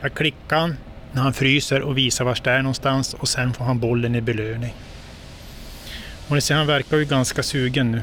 Jag 0.00 0.14
klickar 0.14 0.76
när 1.16 1.22
han 1.22 1.32
fryser 1.32 1.82
och 1.82 1.98
visar 1.98 2.24
var 2.24 2.38
det 2.44 2.50
är 2.50 2.62
någonstans 2.62 3.14
och 3.14 3.28
sen 3.28 3.54
får 3.54 3.64
han 3.64 3.78
bollen 3.78 4.14
i 4.14 4.20
belöning. 4.20 4.74
Och 6.28 6.34
ni 6.34 6.40
ser, 6.40 6.54
han 6.54 6.66
verkar 6.66 6.96
ju 6.96 7.04
ganska 7.04 7.42
sugen 7.42 7.92
nu. 7.92 8.02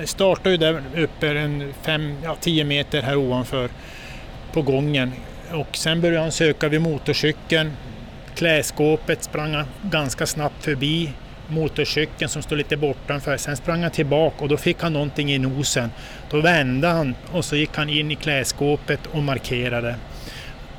Han 0.00 0.06
startar 0.06 0.50
ju 0.50 0.56
där 0.56 0.82
uppe 0.96 1.28
en 1.28 1.72
5-10 1.84 2.64
meter 2.64 3.02
här 3.02 3.16
ovanför 3.16 3.70
på 4.52 4.62
gången. 4.62 5.12
Och 5.52 5.76
sen 5.76 6.00
började 6.00 6.20
han 6.20 6.32
söka 6.32 6.68
vid 6.68 6.80
motorcykeln. 6.80 7.72
Kläskåpet 8.34 9.24
sprang 9.24 9.54
han 9.54 9.66
ganska 9.82 10.26
snabbt 10.26 10.64
förbi. 10.64 11.12
Motorcykeln 11.48 12.28
som 12.28 12.42
stod 12.42 12.58
lite 12.58 12.76
bortanför. 12.76 13.36
Sen 13.36 13.56
sprang 13.56 13.82
han 13.82 13.90
tillbaka 13.90 14.36
och 14.42 14.48
då 14.48 14.56
fick 14.56 14.82
han 14.82 14.92
någonting 14.92 15.32
i 15.32 15.38
nosen. 15.38 15.90
Då 16.30 16.40
vände 16.40 16.88
han 16.88 17.14
och 17.32 17.44
så 17.44 17.56
gick 17.56 17.76
han 17.76 17.88
in 17.88 18.10
i 18.10 18.14
kläskåpet 18.14 19.06
och 19.06 19.22
markerade. 19.22 19.94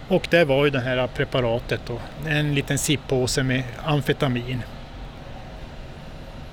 Och 0.07 0.27
det 0.29 0.45
var 0.45 0.65
ju 0.65 0.71
det 0.71 0.79
här 0.79 1.07
preparatet 1.07 1.81
då. 1.87 1.99
En 2.27 2.55
liten 2.55 2.77
sippåse 2.77 3.43
med 3.43 3.63
amfetamin. 3.83 4.61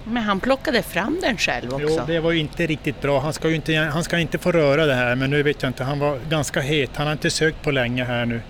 Men 0.08 0.22
han 0.22 0.40
plockade 0.40 0.82
fram 0.82 1.18
den 1.22 1.36
själv 1.36 1.74
också. 1.74 1.86
Jo, 1.88 2.00
det 2.06 2.20
var 2.20 2.32
ju 2.32 2.38
inte 2.38 2.66
riktigt 2.66 3.00
bra. 3.00 3.20
Han 3.20 3.32
ska 3.32 3.48
ju 3.48 3.54
inte, 3.54 3.74
han 3.74 4.04
ska 4.04 4.18
inte 4.18 4.38
få 4.38 4.52
röra 4.52 4.86
det 4.86 4.94
här, 4.94 5.14
men 5.14 5.30
nu 5.30 5.42
vet 5.42 5.62
jag 5.62 5.70
inte. 5.70 5.84
Han 5.84 5.98
var 5.98 6.18
ganska 6.30 6.60
het. 6.60 6.90
Han 6.94 7.06
har 7.06 7.12
inte 7.12 7.30
sökt 7.30 7.62
på 7.62 7.70
länge 7.70 8.04
här 8.04 8.26
nu. 8.26 8.40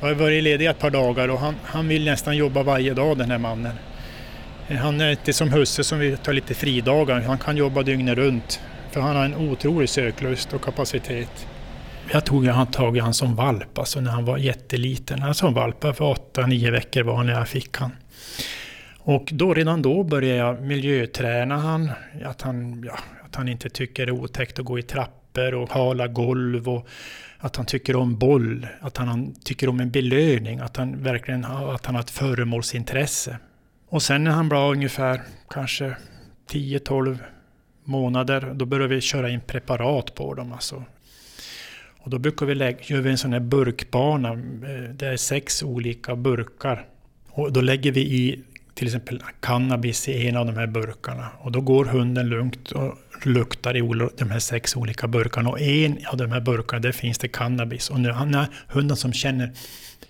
Jag 0.00 0.08
har 0.08 0.14
varit 0.14 0.42
ledig 0.42 0.66
ett 0.66 0.78
par 0.78 0.90
dagar 0.90 1.28
och 1.28 1.38
han, 1.38 1.54
han 1.64 1.88
vill 1.88 2.04
nästan 2.04 2.36
jobba 2.36 2.62
varje 2.62 2.94
dag 2.94 3.18
den 3.18 3.30
här 3.30 3.38
mannen. 3.38 3.72
Han 4.68 5.00
är 5.00 5.10
inte 5.10 5.32
som 5.32 5.52
husse 5.52 5.84
som 5.84 5.98
vill 5.98 6.16
ta 6.16 6.32
lite 6.32 6.54
fridagar. 6.54 7.20
Han 7.20 7.38
kan 7.38 7.56
jobba 7.56 7.82
dygnet 7.82 8.16
runt. 8.16 8.60
För 8.90 9.00
han 9.00 9.16
har 9.16 9.24
en 9.24 9.34
otrolig 9.34 9.88
söklust 9.88 10.52
och 10.52 10.62
kapacitet. 10.62 11.46
Jag 12.12 12.24
tog 12.24 12.46
han 12.46 12.66
tag 12.66 12.96
i 12.96 13.00
han 13.00 13.14
som 13.14 13.36
valp, 13.36 13.78
alltså 13.78 14.00
när 14.00 14.10
han 14.10 14.24
var 14.24 14.38
jätteliten. 14.38 15.22
Han 15.22 15.34
som 15.34 15.54
valp, 15.54 15.80
för 15.80 16.14
8-9 16.34 16.70
veckor 16.70 17.02
var 17.02 17.16
han 17.16 17.26
när 17.26 17.32
jag 17.32 17.48
fick 17.48 17.76
han. 17.76 17.92
Och 19.06 19.30
då, 19.32 19.54
redan 19.54 19.82
då 19.82 20.02
började 20.02 20.38
jag 20.38 20.62
miljöträna 20.62 21.56
han. 21.56 21.90
Att 22.24 22.42
han, 22.42 22.84
ja, 22.86 22.98
att 23.24 23.34
han 23.34 23.48
inte 23.48 23.68
tycker 23.68 24.06
det 24.06 24.12
är 24.12 24.20
otäckt 24.20 24.58
att 24.58 24.64
gå 24.64 24.78
i 24.78 24.82
trappor 24.82 25.54
och 25.54 25.70
hala 25.70 26.06
golv. 26.06 26.68
Och 26.68 26.86
att 27.38 27.56
han 27.56 27.66
tycker 27.66 27.96
om 27.96 28.18
boll. 28.18 28.66
Att 28.80 28.96
han, 28.96 29.08
han 29.08 29.34
tycker 29.44 29.68
om 29.68 29.80
en 29.80 29.90
belöning. 29.90 30.58
Att 30.58 30.76
han 30.76 31.02
verkligen 31.02 31.44
har, 31.44 31.74
att 31.74 31.86
han 31.86 31.94
har 31.94 32.02
ett 32.02 32.10
föremålsintresse. 32.10 33.38
Och 33.88 34.02
sen 34.02 34.24
när 34.24 34.30
han 34.30 34.48
var 34.48 34.70
ungefär 34.70 35.20
kanske 35.50 35.96
10-12 36.50 37.18
månader. 37.84 38.52
Då 38.54 38.64
började 38.66 38.94
vi 38.94 39.00
köra 39.00 39.30
in 39.30 39.40
preparat 39.40 40.14
på 40.14 40.34
dem. 40.34 40.52
Alltså. 40.52 40.84
Och 41.98 42.10
då 42.10 42.18
brukar 42.18 42.46
vi 42.46 42.54
lägga, 42.54 42.78
gör 42.82 43.00
vi 43.00 43.10
en 43.10 43.18
sån 43.18 43.32
här 43.32 43.40
burkbana. 43.40 44.32
Eh, 44.32 44.90
det 44.94 45.06
är 45.06 45.16
sex 45.16 45.62
olika 45.62 46.16
burkar. 46.16 46.86
Och 47.28 47.52
då 47.52 47.60
lägger 47.60 47.92
vi 47.92 48.00
i 48.00 48.42
till 48.74 48.86
exempel 48.86 49.22
cannabis 49.40 50.08
i 50.08 50.28
en 50.28 50.36
av 50.36 50.46
de 50.46 50.56
här 50.56 50.66
burkarna. 50.66 51.28
Och 51.38 51.52
då 51.52 51.60
går 51.60 51.84
hunden 51.84 52.28
lugnt 52.28 52.72
och 52.72 52.98
luktar 53.24 53.76
i 53.76 54.08
de 54.18 54.30
här 54.30 54.38
sex 54.38 54.76
olika 54.76 55.08
burkarna. 55.08 55.50
Och 55.50 55.60
en 55.60 55.98
av 56.06 56.16
de 56.16 56.32
här 56.32 56.40
burkarna, 56.40 56.80
där 56.80 56.92
finns 56.92 57.18
det 57.18 57.28
cannabis. 57.28 57.90
Och 57.90 58.00
när, 58.00 58.46
hunden 58.68 58.96
som 58.96 59.12
känner 59.12 59.52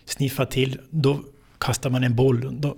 sniffar 0.05 0.47
till, 0.47 0.81
då 0.91 1.21
kastar 1.59 1.91
man 1.91 2.05
en 2.05 2.17
boll. 2.17 2.61
Då, 2.61 2.77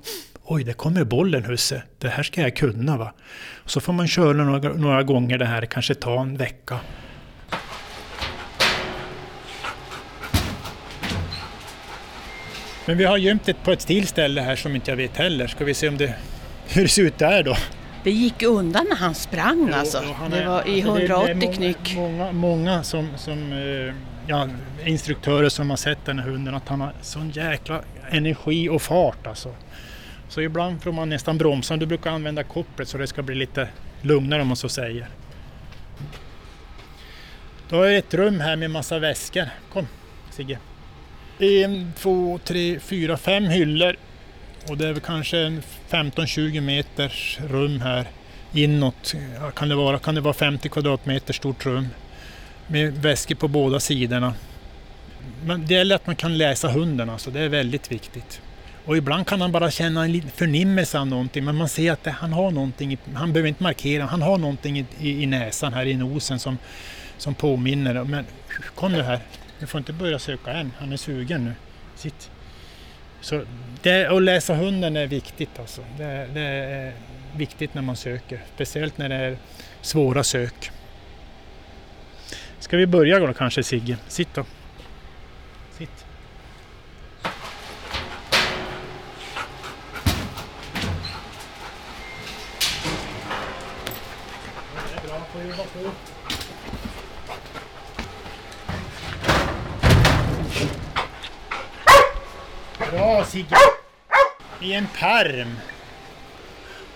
Oj, 0.49 0.64
det 0.64 0.72
kommer 0.72 1.05
bollen 1.05 1.44
husse. 1.44 1.83
Det 1.99 2.09
här 2.09 2.22
ska 2.22 2.40
jag 2.40 2.57
kunna 2.57 2.96
va. 2.96 3.12
Så 3.64 3.81
får 3.81 3.92
man 3.92 4.09
köra 4.09 4.44
några, 4.44 4.72
några 4.72 5.03
gånger 5.03 5.38
det 5.38 5.44
här, 5.44 5.66
kanske 5.66 5.94
ta 5.94 6.20
en 6.20 6.37
vecka. 6.37 6.81
Men 12.87 12.96
vi 12.99 13.05
har 13.05 13.16
gömt 13.16 13.44
det 13.44 13.55
på 13.64 13.72
ett 13.72 13.87
till 13.87 14.07
ställe 14.07 14.40
här 14.40 14.57
som 14.57 14.75
inte 14.75 14.90
jag 14.90 14.96
vet 14.96 15.16
heller. 15.16 15.46
Ska 15.46 15.64
vi 15.64 15.75
se 15.75 15.88
om 15.88 15.96
det, 15.96 16.14
hur 16.68 16.83
det 16.83 16.88
ser 16.88 17.03
ut 17.03 17.18
där 17.18 17.42
då? 17.42 17.57
Det 18.05 18.11
gick 18.11 18.42
undan 18.42 18.87
när 18.88 18.96
han 18.96 19.14
sprang 19.14 19.70
alltså. 19.75 20.03
Jo, 20.07 20.12
han 20.18 20.31
det 20.31 20.38
är- 20.38 20.46
var 20.46 20.68
i 20.68 20.83
alltså, 20.83 20.94
det- 20.94 21.05
180 21.05 21.27
det 21.27 21.31
är 21.31 21.35
många, 21.35 21.53
knyck. 21.57 21.94
Många, 21.96 22.33
många 22.33 22.83
som, 22.83 23.09
som 23.16 23.53
eh, 23.53 23.94
ja, 24.27 24.49
instruktörer 24.85 25.49
som 25.49 25.70
har 25.70 25.77
sett 25.77 25.99
den 26.05 26.18
här 26.18 26.27
hunden 26.29 26.55
att 26.55 26.68
han 26.68 26.81
har 26.81 26.92
sån 27.03 27.31
jäkla 27.31 27.81
energi 28.11 28.68
och 28.68 28.83
fart 28.83 29.27
alltså. 29.27 29.55
Så 30.29 30.40
ibland 30.40 30.83
får 30.83 30.92
man 30.92 31.09
nästan 31.09 31.38
bromsa. 31.38 31.77
Du 31.77 31.87
brukar 31.87 32.11
använda 32.11 32.42
kopplet 32.44 32.88
så 32.88 32.99
det 32.99 33.07
ska 33.07 33.22
bli 33.22 33.35
lite 33.35 33.68
lugnare 34.03 34.42
om 34.42 34.49
man 34.49 34.57
så 34.57 34.68
säger. 34.68 35.09
Då 37.68 37.77
har 37.77 37.85
jag 37.85 37.97
ett 37.97 38.14
rum 38.14 38.41
här 38.41 38.57
med 38.57 38.70
massa 38.70 38.99
väskor. 38.99 39.45
Kom 39.72 39.87
Sigge. 40.30 40.59
En, 41.39 41.93
två, 41.99 42.39
tre, 42.45 42.80
fyra, 42.80 43.16
fem 43.16 43.45
hyllor. 43.45 43.97
Och 44.68 44.76
det 44.76 44.89
är 44.89 44.93
väl 44.93 45.03
kanske 45.03 45.61
15-20 45.91 46.61
meters 46.61 47.39
rum 47.49 47.80
här 47.80 48.07
inåt. 48.53 49.14
Kan 49.55 49.68
det, 49.68 49.74
vara, 49.74 49.99
kan 49.99 50.14
det 50.14 50.20
vara 50.20 50.34
50 50.34 50.68
kvadratmeter 50.68 51.32
stort 51.32 51.66
rum. 51.66 51.89
Med 52.66 52.93
väskor 52.93 53.34
på 53.34 53.49
båda 53.49 53.80
sidorna. 53.80 54.34
det 55.66 55.74
gäller 55.74 55.97
att 55.97 56.07
man 56.07 56.16
kan 56.16 56.39
läsa 56.39 56.68
hunden, 56.68 57.11
alltså. 57.11 57.30
det 57.30 57.41
är 57.41 57.49
väldigt 57.49 57.93
viktigt. 57.93 58.41
Och 58.84 58.97
ibland 58.97 59.26
kan 59.26 59.41
han 59.41 59.53
bara 59.53 59.70
känna 59.70 60.05
en 60.05 60.12
liten 60.12 60.30
förnimmelse 60.30 60.99
av 60.99 61.07
någonting, 61.07 61.45
men 61.45 61.57
man 61.57 61.68
ser 61.68 61.93
att 61.93 62.05
det, 62.05 62.11
han 62.11 62.32
har 62.32 62.51
någonting, 62.51 62.99
han 63.14 63.32
behöver 63.32 63.49
inte 63.49 63.62
markera, 63.62 64.05
han 64.05 64.22
har 64.22 64.39
någonting 64.39 64.78
i, 64.78 64.87
i, 65.01 65.22
i 65.22 65.26
näsan 65.26 65.72
här 65.72 65.87
i 65.87 65.95
nosen 65.95 66.39
som, 66.39 66.59
som 67.18 67.34
påminner. 67.34 68.05
Men 68.05 68.24
kom 68.74 68.93
nu 68.93 69.03
här, 69.03 69.20
du 69.59 69.66
får 69.66 69.78
inte 69.78 69.92
börja 69.92 70.18
söka 70.18 70.52
än, 70.52 70.72
han 70.78 70.92
är 70.92 70.96
sugen 70.96 71.44
nu. 71.44 71.52
Sitt. 71.94 72.30
Så 73.20 73.42
det, 73.82 74.07
att 74.07 74.22
läsa 74.22 74.54
hunden 74.54 74.96
är 74.96 75.07
viktigt 75.07 75.59
alltså. 75.59 75.84
Det, 75.98 76.28
det, 76.34 76.40
är 76.40 76.92
viktigt 77.36 77.74
när 77.74 77.82
man 77.82 77.96
söker, 77.96 78.44
speciellt 78.54 78.98
när 78.98 79.09
det 79.09 79.14
är 79.14 79.36
svåra 79.80 80.24
sök. 80.24 80.70
Ska 82.59 82.76
vi 82.76 82.86
börja 82.86 83.18
då 83.18 83.32
kanske 83.32 83.62
Sigge? 83.62 83.96
Sitt 84.09 84.34
då. 84.34 84.44
Sitt. 85.78 86.04
Det 94.92 94.96
är 94.96 95.09
bra, 95.09 95.20
får 95.32 95.42
jobba 95.42 95.64
på. 95.64 96.16
Sigge! 103.37 103.57
I 104.61 104.72
en 104.72 104.87
perm. 104.99 105.57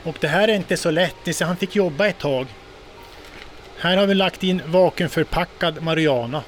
Och 0.03 0.16
det 0.20 0.28
här 0.28 0.49
är 0.49 0.55
inte 0.55 0.76
så 0.76 0.91
lätt, 0.91 1.36
så 1.36 1.45
han 1.45 1.57
fick 1.57 1.76
jobba 1.76 2.07
ett 2.07 2.18
tag. 2.18 2.47
Här 3.78 3.97
har 3.97 4.07
vi 4.07 4.14
lagt 4.14 4.43
in 4.43 4.62
vakuumförpackad 4.66 5.82
marijuana. 5.82 6.43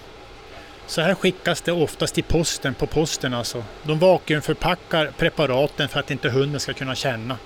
Så 0.86 1.00
här 1.00 1.14
skickas 1.14 1.60
det 1.60 1.72
oftast 1.72 2.14
till 2.14 2.24
posten, 2.24 2.74
på 2.74 2.86
posten 2.86 3.34
alltså. 3.34 3.64
De 3.82 3.98
vakuumförpackar 3.98 5.10
preparaten 5.18 5.88
för 5.88 6.00
att 6.00 6.10
inte 6.10 6.30
hunden 6.30 6.60
ska 6.60 6.72
kunna 6.72 6.94
känna. 6.94 7.38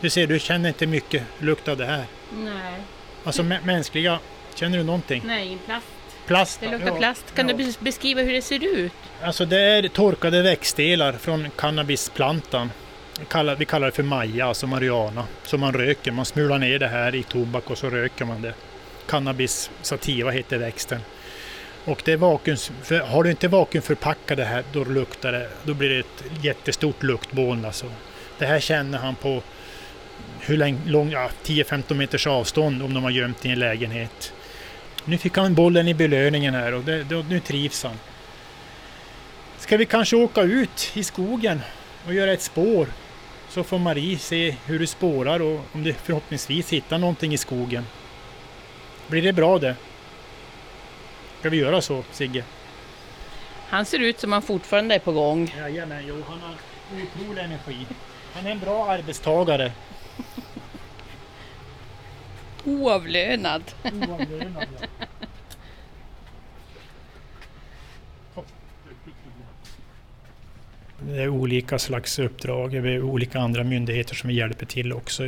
Du 0.00 0.10
ser, 0.10 0.26
du 0.26 0.38
känner 0.38 0.68
inte 0.68 0.86
mycket 0.86 1.22
lukt 1.38 1.68
av 1.68 1.76
det 1.76 1.86
här. 1.86 2.04
Nej. 2.32 2.80
Alltså 3.24 3.42
mänskliga, 3.42 4.18
känner 4.54 4.78
du 4.78 4.84
någonting? 4.84 5.22
Nej, 5.26 5.58
plast. 5.66 5.93
Plast? 6.26 6.60
Det 6.60 6.70
luktar 6.70 6.96
plast. 6.96 7.34
Kan 7.34 7.48
ja. 7.48 7.56
du 7.56 7.72
beskriva 7.80 8.22
hur 8.22 8.32
det 8.32 8.42
ser 8.42 8.76
ut? 8.76 8.92
Alltså 9.22 9.44
det 9.44 9.60
är 9.60 9.88
torkade 9.88 10.42
växtdelar 10.42 11.12
från 11.12 11.50
cannabisplantan. 11.56 12.70
Vi 13.18 13.24
kallar, 13.64 13.86
det 13.86 13.92
för 13.92 14.02
maja, 14.02 14.46
alltså 14.46 14.66
marijuana, 14.66 15.26
som 15.42 15.60
man 15.60 15.72
röker. 15.72 16.12
Man 16.12 16.24
smular 16.24 16.58
ner 16.58 16.78
det 16.78 16.88
här 16.88 17.14
i 17.14 17.22
tobak 17.22 17.70
och 17.70 17.78
så 17.78 17.90
röker 17.90 18.24
man 18.24 18.42
det. 18.42 18.54
Cannabis 19.06 19.70
sativa 19.82 20.30
heter 20.30 20.58
växten. 20.58 21.00
Och 21.84 22.02
det 22.04 22.12
är 22.12 22.16
vakuum, 22.16 22.56
har 23.06 23.24
du 23.24 23.30
inte 23.30 23.48
vakuumförpackat 23.48 24.36
det 24.36 24.44
här 24.44 24.64
då 24.72 24.84
luktar 24.84 25.32
det, 25.32 25.48
då 25.64 25.74
blir 25.74 25.88
det 25.88 25.98
ett 25.98 26.44
jättestort 26.44 27.02
luktmoln 27.02 27.64
alltså. 27.64 27.86
Det 28.38 28.46
här 28.46 28.60
känner 28.60 28.98
han 28.98 29.14
på 29.14 29.42
hur 30.40 30.56
lång, 30.56 30.80
lång 30.86 31.10
ja, 31.10 31.30
10-15 31.44 31.94
meters 31.94 32.26
avstånd 32.26 32.82
om 32.82 32.94
de 32.94 33.02
har 33.02 33.10
gömt 33.10 33.46
i 33.46 33.48
en 33.48 33.58
lägenhet. 33.58 34.32
Nu 35.04 35.18
fick 35.18 35.36
han 35.36 35.54
bollen 35.54 35.88
i 35.88 35.94
belöningen 35.94 36.54
här 36.54 36.74
och 36.74 36.84
det, 36.84 37.04
det, 37.04 37.24
nu 37.28 37.40
trivs 37.40 37.84
han. 37.84 37.98
Ska 39.58 39.76
vi 39.76 39.86
kanske 39.86 40.16
åka 40.16 40.42
ut 40.42 40.90
i 40.94 41.04
skogen 41.04 41.60
och 42.06 42.14
göra 42.14 42.32
ett 42.32 42.42
spår 42.42 42.86
så 43.48 43.64
får 43.64 43.78
Marie 43.78 44.18
se 44.18 44.56
hur 44.66 44.78
du 44.78 44.86
spårar 44.86 45.42
och 45.42 45.60
om 45.72 45.82
du 45.82 45.92
förhoppningsvis 45.92 46.72
hittar 46.72 46.98
någonting 46.98 47.32
i 47.32 47.38
skogen. 47.38 47.86
Blir 49.06 49.22
det 49.22 49.32
bra 49.32 49.58
det? 49.58 49.76
Ska 51.40 51.50
vi 51.50 51.56
göra 51.56 51.80
så 51.80 52.04
Sigge? 52.12 52.44
Han 53.68 53.84
ser 53.84 53.98
ut 53.98 54.20
som 54.20 54.32
han 54.32 54.42
fortfarande 54.42 54.94
är 54.94 54.98
på 54.98 55.12
gång. 55.12 55.54
Jajamän, 55.58 56.04
jo 56.08 56.22
han 56.28 56.40
har 56.40 56.54
otrolig 57.02 57.42
energi. 57.42 57.86
Han 58.34 58.46
är 58.46 58.50
en 58.50 58.58
bra 58.58 58.86
arbetstagare. 58.90 59.72
Oavlönad. 62.64 63.62
Oavlönad, 63.84 64.66
ja. 64.80 64.86
Det 71.08 71.22
är 71.22 71.28
olika 71.28 71.78
slags 71.78 72.18
uppdrag, 72.18 72.70
det 72.70 72.78
är 72.78 73.02
olika 73.02 73.40
andra 73.40 73.64
myndigheter 73.64 74.14
som 74.14 74.28
vi 74.28 74.34
hjälper 74.34 74.66
till 74.66 74.92
också. 74.92 75.22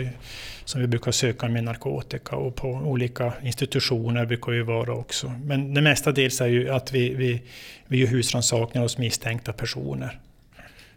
Som 0.64 0.80
vi 0.80 0.86
brukar 0.86 1.12
söka 1.12 1.48
med 1.48 1.64
narkotika 1.64 2.36
och 2.36 2.54
på 2.54 2.68
olika 2.68 3.32
institutioner 3.42 4.26
brukar 4.26 4.52
vi 4.52 4.62
vara 4.62 4.92
också. 4.92 5.32
Men 5.44 5.74
det 5.74 5.80
mesta 5.80 6.12
dels 6.12 6.40
är 6.40 6.46
ju 6.46 6.70
att 6.70 6.92
vi, 6.92 7.14
vi, 7.14 7.42
vi 7.86 7.98
gör 7.98 8.06
husrannsakningar 8.06 8.82
hos 8.82 8.98
misstänkta 8.98 9.52
personer. 9.52 10.18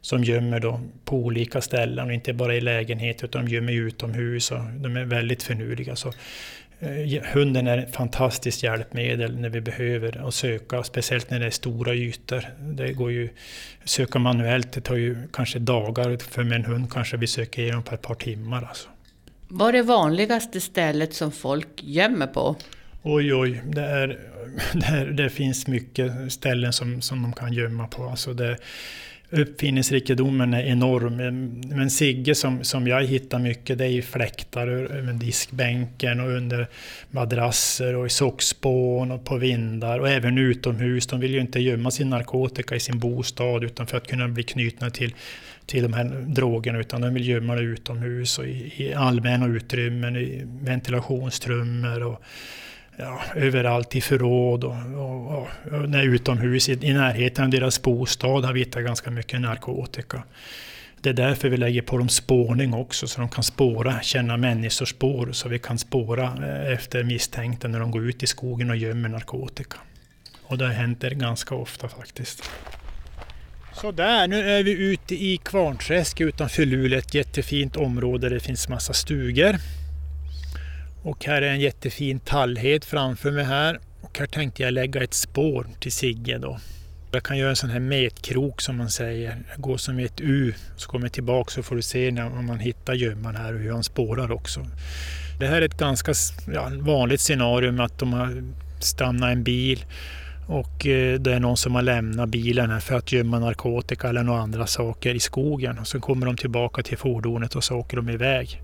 Som 0.01 0.23
gömmer 0.23 0.59
då 0.59 0.81
på 1.05 1.15
olika 1.17 1.61
ställen, 1.61 2.07
och 2.07 2.13
inte 2.13 2.33
bara 2.33 2.55
i 2.55 2.61
lägenhet 2.61 3.23
utan 3.23 3.45
de 3.45 3.51
gömmer 3.51 3.73
utomhus 3.73 4.51
och 4.51 4.63
de 4.63 4.97
är 4.97 5.05
väldigt 5.05 5.43
finurliga. 5.43 5.95
Så 5.95 6.13
Eh, 6.81 7.23
hunden 7.33 7.67
är 7.67 7.77
ett 7.77 7.95
fantastiskt 7.95 8.63
hjälpmedel 8.63 9.39
när 9.39 9.49
vi 9.49 9.61
behöver 9.61 10.21
och 10.21 10.33
söka, 10.33 10.83
speciellt 10.83 11.29
när 11.29 11.39
det 11.39 11.45
är 11.45 11.49
stora 11.49 11.93
ytor. 11.93 12.45
Det 12.59 12.93
går 12.93 13.11
ju 13.11 13.29
söka 13.83 14.19
manuellt, 14.19 14.71
det 14.71 14.81
tar 14.81 14.95
ju 14.95 15.17
kanske 15.33 15.59
dagar, 15.59 16.17
för 16.17 16.43
med 16.43 16.55
en 16.55 16.65
hund 16.65 16.91
kanske 16.91 17.17
vi 17.17 17.27
söker 17.27 17.61
igenom 17.61 17.83
på 17.83 17.95
ett 17.95 18.01
par 18.01 18.15
timmar. 18.15 18.63
Alltså. 18.69 18.89
Vad 19.47 19.69
är 19.69 19.73
det 19.73 19.81
vanligaste 19.81 20.61
stället 20.61 21.13
som 21.13 21.31
folk 21.31 21.67
gömmer 21.75 22.27
på? 22.27 22.55
Oj, 23.03 23.33
oj, 23.33 23.61
det, 23.65 23.81
är, 23.81 24.07
det, 24.73 24.85
är, 24.85 25.05
det 25.05 25.29
finns 25.29 25.67
mycket 25.67 26.31
ställen 26.33 26.73
som, 26.73 27.01
som 27.01 27.21
de 27.21 27.33
kan 27.33 27.53
gömma 27.53 27.87
på. 27.87 28.03
Alltså 28.03 28.33
det, 28.33 28.57
uppfinningsrikedomen 29.31 30.53
är 30.53 30.63
enorm. 30.63 31.15
Men 31.69 31.89
Sigge 31.89 32.35
som, 32.35 32.63
som 32.63 32.87
jag 32.87 33.03
hittar 33.03 33.39
mycket, 33.39 33.77
det 33.77 33.85
är 33.85 33.89
ju 33.89 34.01
fläktar 34.01 34.67
över 34.67 35.13
diskbänken 35.13 36.19
och 36.19 36.29
under 36.29 36.67
madrasser 37.11 37.95
och 37.95 38.05
i 38.05 38.09
sockspån 38.09 39.11
och 39.11 39.25
på 39.25 39.37
vindar 39.37 39.99
och 39.99 40.09
även 40.09 40.37
utomhus. 40.37 41.07
De 41.07 41.19
vill 41.19 41.33
ju 41.33 41.41
inte 41.41 41.59
gömma 41.59 41.91
sin 41.91 42.09
narkotika 42.09 42.75
i 42.75 42.79
sin 42.79 42.99
bostad 42.99 43.63
utan 43.63 43.87
för 43.87 43.97
att 43.97 44.07
kunna 44.07 44.27
bli 44.27 44.43
knutna 44.43 44.89
till, 44.89 45.13
till 45.65 45.83
de 45.83 45.93
här 45.93 46.25
drogerna 46.27 46.79
utan 46.79 47.01
de 47.01 47.13
vill 47.13 47.27
gömma 47.27 47.55
det 47.55 47.61
utomhus 47.61 48.39
och 48.39 48.45
i, 48.45 48.73
i 48.77 48.93
allmänna 48.93 49.47
utrymmen, 49.47 50.15
i 50.15 50.41
ventilationstrummor 50.61 52.03
och 52.03 52.23
ja, 52.99 53.21
överallt 53.35 53.95
i 53.95 54.01
förråd 54.01 54.63
och, 54.63 54.75
och, 54.95 55.37
och, 55.37 55.47
och 55.71 55.89
när 55.89 56.03
utomhus 56.03 56.69
i, 56.69 56.87
i 56.87 56.93
närheten 56.93 57.43
av 57.43 57.49
deras 57.49 57.81
bostad 57.81 58.45
har 58.45 58.53
vi 58.53 58.59
hittat 58.59 58.83
ganska 58.83 59.11
mycket 59.11 59.41
narkotika. 59.41 60.23
Det 61.01 61.09
är 61.09 61.13
därför 61.13 61.49
vi 61.49 61.57
lägger 61.57 61.81
på 61.81 61.97
dem 61.97 62.09
spårning 62.09 62.73
också, 62.73 63.07
så 63.07 63.21
de 63.21 63.29
kan 63.29 63.43
spåra, 63.43 64.01
känna 64.01 64.37
människors 64.37 64.89
spår, 64.89 65.29
så 65.31 65.49
vi 65.49 65.59
kan 65.59 65.77
spåra 65.77 66.23
eh, 66.23 66.73
efter 66.73 67.03
misstänkta 67.03 67.67
när 67.67 67.79
de 67.79 67.91
går 67.91 68.09
ut 68.09 68.23
i 68.23 68.27
skogen 68.27 68.69
och 68.69 68.77
gömmer 68.77 69.09
narkotika. 69.09 69.77
Och 70.43 70.57
det 70.57 70.67
händer 70.67 71.11
ganska 71.11 71.55
ofta 71.55 71.87
faktiskt. 71.87 72.51
Så 73.73 73.91
där, 73.91 74.27
nu 74.27 74.49
är 74.49 74.63
vi 74.63 74.71
ute 74.71 75.15
i 75.15 75.37
Kvarnträsk 75.37 76.21
utanför 76.21 76.65
Luleå, 76.65 76.99
ett 76.99 77.13
jättefint 77.13 77.75
område 77.75 78.29
där 78.29 78.35
det 78.35 78.39
finns 78.39 78.69
massa 78.69 78.93
stugor. 78.93 79.55
Och 81.03 81.25
här 81.25 81.41
är 81.41 81.51
en 81.51 81.59
jättefin 81.59 82.19
tallhed 82.19 82.83
framför 82.83 83.31
mig 83.31 83.43
här. 83.43 83.79
Och 84.01 84.19
här 84.19 84.27
tänkte 84.27 84.63
jag 84.63 84.73
lägga 84.73 85.03
ett 85.03 85.13
spår 85.13 85.67
till 85.79 85.91
Sigge 85.91 86.37
då. 86.37 86.59
Jag 87.11 87.23
kan 87.23 87.37
göra 87.37 87.49
en 87.49 87.55
sån 87.55 87.69
här 87.69 87.79
metkrok 87.79 88.61
som 88.61 88.77
man 88.77 88.89
säger. 88.89 89.37
Gå 89.57 89.77
som 89.77 89.99
ett 89.99 90.21
U, 90.21 90.53
så 90.75 90.89
kommer 90.89 91.05
jag 91.05 91.13
tillbaka 91.13 91.51
så 91.51 91.63
får 91.63 91.75
du 91.75 91.81
se 91.81 92.11
när, 92.11 92.25
om 92.25 92.45
man 92.45 92.59
hittar 92.59 92.93
gömman 92.93 93.35
här 93.35 93.53
och 93.53 93.59
hur 93.59 93.71
han 93.71 93.83
spårar 93.83 94.31
också. 94.31 94.65
Det 95.39 95.47
här 95.47 95.61
är 95.61 95.65
ett 95.65 95.77
ganska 95.77 96.13
ja, 96.53 96.71
vanligt 96.79 97.21
scenario 97.21 97.71
med 97.71 97.85
att 97.85 97.99
de 97.99 98.13
har 98.13 98.43
stannat 98.79 99.31
en 99.31 99.43
bil 99.43 99.85
och 100.49 100.87
eh, 100.87 101.19
det 101.19 101.33
är 101.33 101.39
någon 101.39 101.57
som 101.57 101.75
har 101.75 101.81
lämnat 101.81 102.29
bilen 102.29 102.69
här 102.69 102.79
för 102.79 102.95
att 102.95 103.11
gömma 103.11 103.39
narkotika 103.39 104.09
eller 104.09 104.23
några 104.23 104.41
andra 104.41 104.67
saker 104.67 105.15
i 105.15 105.19
skogen. 105.19 105.79
Och 105.79 105.87
så 105.87 105.99
kommer 105.99 106.25
de 106.25 106.37
tillbaka 106.37 106.83
till 106.83 106.97
fordonet 106.97 107.55
och 107.55 107.63
så 107.63 107.75
åker 107.75 107.97
de 107.97 108.09
iväg. 108.09 108.61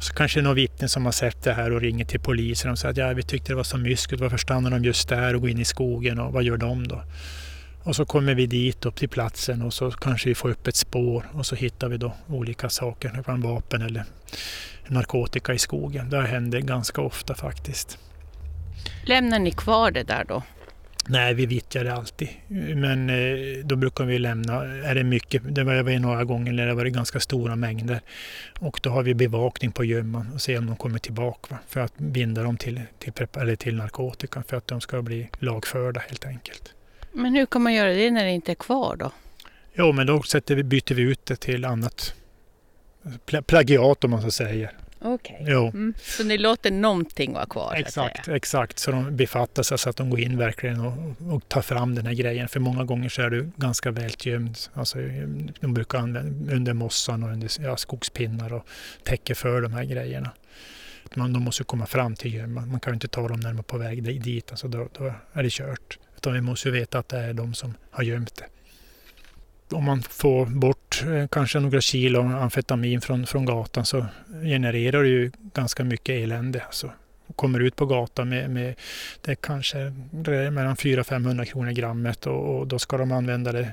Så 0.00 0.14
kanske 0.14 0.42
någon 0.42 0.54
vittne 0.54 0.88
som 0.88 1.04
har 1.04 1.12
sett 1.12 1.42
det 1.42 1.52
här 1.52 1.72
och 1.72 1.80
ringer 1.80 2.04
till 2.04 2.20
polisen 2.20 2.70
och 2.70 2.78
säger 2.78 2.92
att 2.92 2.96
ja, 2.96 3.12
vi 3.14 3.22
tyckte 3.22 3.52
det 3.52 3.56
var 3.56 3.64
så 3.64 3.78
myskigt, 3.78 4.20
varför 4.20 4.36
stannar 4.36 4.70
de 4.70 4.84
just 4.84 5.08
där 5.08 5.34
och 5.34 5.40
går 5.40 5.50
in 5.50 5.58
i 5.58 5.64
skogen 5.64 6.20
och 6.20 6.32
vad 6.32 6.42
gör 6.42 6.56
de 6.56 6.88
då? 6.88 7.02
Och 7.82 7.96
så 7.96 8.04
kommer 8.04 8.34
vi 8.34 8.46
dit 8.46 8.86
upp 8.86 8.96
till 8.96 9.08
platsen 9.08 9.62
och 9.62 9.74
så 9.74 9.90
kanske 9.90 10.28
vi 10.28 10.34
får 10.34 10.50
upp 10.50 10.66
ett 10.66 10.76
spår 10.76 11.24
och 11.32 11.46
så 11.46 11.56
hittar 11.56 11.88
vi 11.88 11.96
då 11.96 12.12
olika 12.28 12.68
saker, 12.68 13.12
det 13.16 13.22
kan 13.22 13.40
vapen 13.40 13.82
eller 13.82 14.04
narkotika 14.88 15.54
i 15.54 15.58
skogen. 15.58 16.10
Det 16.10 16.22
händer 16.22 16.60
ganska 16.60 17.00
ofta 17.00 17.34
faktiskt. 17.34 17.98
Lämnar 19.06 19.38
ni 19.38 19.50
kvar 19.50 19.90
det 19.90 20.02
där 20.02 20.24
då? 20.28 20.42
Nej, 21.08 21.34
vi 21.34 21.46
vittjar 21.46 21.84
det 21.84 21.94
alltid. 21.94 22.28
Men 22.76 23.10
eh, 23.10 23.64
då 23.64 23.76
brukar 23.76 24.04
vi 24.04 24.18
lämna, 24.18 24.64
är 24.64 24.94
det 24.94 25.04
mycket, 25.04 25.54
det 25.54 25.64
var 25.64 25.98
några 25.98 26.24
gånger 26.24 26.52
när 26.52 26.66
det 26.66 26.74
var 26.74 26.84
ganska 26.84 27.20
stora 27.20 27.56
mängder. 27.56 28.00
Och 28.58 28.80
då 28.82 28.90
har 28.90 29.02
vi 29.02 29.14
bevakning 29.14 29.72
på 29.72 29.84
gömman 29.84 30.30
och 30.34 30.40
ser 30.40 30.58
om 30.58 30.66
de 30.66 30.76
kommer 30.76 30.98
tillbaka 30.98 31.58
för 31.68 31.80
att 31.80 31.98
binda 31.98 32.42
dem 32.42 32.56
till, 32.56 32.80
till, 32.98 33.12
eller 33.36 33.56
till 33.56 33.76
narkotika 33.76 34.42
för 34.42 34.56
att 34.56 34.66
de 34.66 34.80
ska 34.80 35.02
bli 35.02 35.28
lagförda 35.38 36.00
helt 36.00 36.26
enkelt. 36.26 36.74
Men 37.12 37.34
hur 37.34 37.46
kan 37.46 37.62
man 37.62 37.74
göra 37.74 37.92
det 37.92 38.10
när 38.10 38.24
det 38.24 38.30
inte 38.30 38.52
är 38.52 38.56
kvar 38.56 38.96
då? 38.96 39.12
Jo, 39.74 39.92
men 39.92 40.06
då 40.06 40.22
sätter 40.22 40.54
vi, 40.54 40.62
byter 40.62 40.94
vi 40.94 41.02
ut 41.02 41.26
det 41.26 41.36
till 41.36 41.64
annat 41.64 42.14
pla 43.26 43.42
plagiat 43.42 44.04
om 44.04 44.10
man 44.10 44.22
så 44.22 44.30
säger. 44.30 44.70
Okej. 45.06 45.44
Jo. 45.48 45.68
Mm. 45.68 45.94
Så 46.02 46.24
ni 46.24 46.38
låter 46.38 46.70
någonting 46.70 47.32
vara 47.32 47.46
kvar? 47.46 47.70
så 47.70 47.76
Exakt, 47.76 48.24
säga. 48.24 48.36
exakt. 48.36 48.78
Så 48.78 48.90
de 48.90 49.16
befattar 49.16 49.62
sig 49.62 49.78
så 49.78 49.90
att 49.90 49.96
de 49.96 50.10
går 50.10 50.20
in 50.20 50.38
verkligen 50.38 50.80
och, 50.80 50.94
och 51.34 51.48
tar 51.48 51.62
fram 51.62 51.94
den 51.94 52.06
här 52.06 52.14
grejen. 52.14 52.48
För 52.48 52.60
många 52.60 52.84
gånger 52.84 53.08
så 53.08 53.22
är 53.22 53.30
du 53.30 53.50
ganska 53.56 53.90
väl 53.90 54.12
gömd. 54.18 54.58
Alltså, 54.74 54.98
de 55.60 55.74
brukar 55.74 55.98
använda 55.98 56.54
under 56.54 56.72
mossan 56.72 57.22
och 57.22 57.30
under 57.30 57.50
ja, 57.60 57.76
skogspinnar 57.76 58.52
och 58.52 58.66
täcker 59.02 59.34
för 59.34 59.62
de 59.62 59.72
här 59.72 59.84
grejerna. 59.84 60.30
Man, 61.14 61.32
de 61.32 61.42
måste 61.42 61.64
komma 61.64 61.86
fram 61.86 62.14
till 62.14 62.34
gömman. 62.34 62.68
Man 62.68 62.80
kan 62.80 62.92
ju 62.92 62.94
inte 62.94 63.08
ta 63.08 63.28
dem 63.28 63.40
när 63.40 63.48
de 63.48 63.58
är 63.58 63.62
på 63.62 63.78
väg 63.78 64.22
dit. 64.22 64.50
Alltså, 64.50 64.68
då, 64.68 64.88
då 64.98 65.14
är 65.32 65.42
det 65.42 65.50
kört. 65.52 65.98
Utan 66.16 66.32
vi 66.32 66.40
måste 66.40 66.68
ju 66.68 66.74
veta 66.74 66.98
att 66.98 67.08
det 67.08 67.18
är 67.18 67.32
de 67.32 67.54
som 67.54 67.74
har 67.90 68.04
gömt 68.04 68.36
det. 68.36 68.44
Om 69.70 69.84
man 69.84 70.02
får 70.02 70.46
bort 70.46 71.04
eh, 71.06 71.26
kanske 71.28 71.60
några 71.60 71.80
kilo 71.80 72.20
amfetamin 72.20 73.00
från, 73.00 73.26
från 73.26 73.44
gatan 73.44 73.84
så 73.84 74.06
genererar 74.42 75.02
det 75.02 75.08
ju 75.08 75.30
ganska 75.54 75.84
mycket 75.84 76.22
elände. 76.22 76.62
Alltså, 76.66 76.90
kommer 77.36 77.60
ut 77.60 77.76
på 77.76 77.86
gatan 77.86 78.28
med, 78.28 78.50
med 78.50 78.74
det 79.20 79.34
kanske 79.34 79.92
kanske 80.10 80.50
mellan 80.50 80.76
400-500 80.76 81.44
kronor 81.44 81.70
grammet 81.70 82.26
och, 82.26 82.58
och, 82.58 82.66
då 82.66 82.78
ska 82.78 82.96
de 82.96 83.12
använda 83.12 83.52
det 83.52 83.68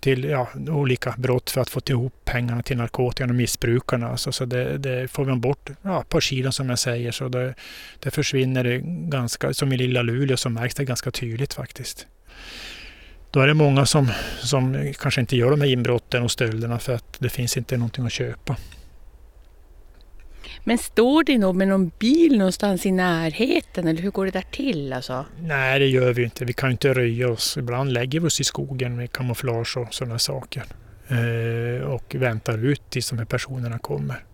till 0.00 0.24
ja, 0.24 0.48
olika 0.68 1.14
brott 1.18 1.50
för 1.50 1.60
att 1.60 1.70
få 1.70 1.80
ihop 1.86 2.14
pengarna 2.24 2.62
till 2.62 2.76
narkotikan 2.76 3.30
och 3.30 3.36
missbrukarna. 3.36 4.08
Alltså, 4.08 4.32
så 4.32 4.44
det, 4.44 4.78
det 4.78 5.08
får 5.08 5.24
man 5.24 5.40
bort 5.40 5.70
ja, 5.82 6.00
ett 6.00 6.08
par 6.08 6.20
kilo 6.20 6.52
som 6.52 6.68
jag 6.70 6.78
säger 6.78 7.12
så 7.12 7.28
det, 7.28 7.54
det 7.98 8.10
försvinner 8.10 8.64
det 8.64 8.78
ganska, 8.84 9.54
som 9.54 9.72
i 9.72 9.76
lilla 9.76 10.02
Luleå 10.02 10.36
så 10.36 10.48
märks 10.48 10.74
det 10.74 10.84
ganska 10.84 11.10
tydligt 11.10 11.54
faktiskt. 11.54 12.06
Då 13.32 13.40
är 13.40 13.46
det 13.46 13.54
många 13.54 13.86
som, 13.86 14.08
som 14.38 14.92
kanske 14.98 15.20
inte 15.20 15.36
gör 15.36 15.50
de 15.50 15.60
här 15.60 15.68
inbrotten 15.68 16.22
och 16.22 16.30
stölderna 16.30 16.78
för 16.78 16.94
att 16.94 17.16
det 17.18 17.28
finns 17.28 17.56
inte 17.56 17.76
någonting 17.76 18.06
att 18.06 18.12
köpa. 18.12 18.56
Men 20.64 20.78
står 20.78 21.24
det 21.24 21.38
nog 21.38 21.56
med 21.56 21.68
någon 21.68 21.90
bil 21.98 22.38
någonstans 22.38 22.86
i 22.86 22.92
närheten 22.92 23.88
eller 23.88 24.02
hur 24.02 24.10
går 24.10 24.24
det 24.24 24.30
där 24.30 24.44
till? 24.50 24.92
Alltså? 24.92 25.26
Nej, 25.40 25.78
det 25.78 25.86
gör 25.86 26.12
vi 26.12 26.24
inte. 26.24 26.44
Vi 26.44 26.52
kan 26.52 26.70
inte 26.70 26.94
röja 26.94 27.28
oss. 27.28 27.56
Ibland 27.56 27.92
lägger 27.92 28.20
vi 28.20 28.26
oss 28.26 28.40
i 28.40 28.44
skogen 28.44 28.96
med 28.96 29.12
kamouflage 29.12 29.76
och 29.76 29.94
sådana 29.94 30.18
saker. 30.18 30.64
Eh, 31.08 31.86
och 31.86 32.14
väntar 32.14 32.64
ut 32.64 32.90
tills 32.90 33.10
de 33.10 33.18
här 33.18 33.24
personerna 33.24 33.78
kommer. 33.78 34.24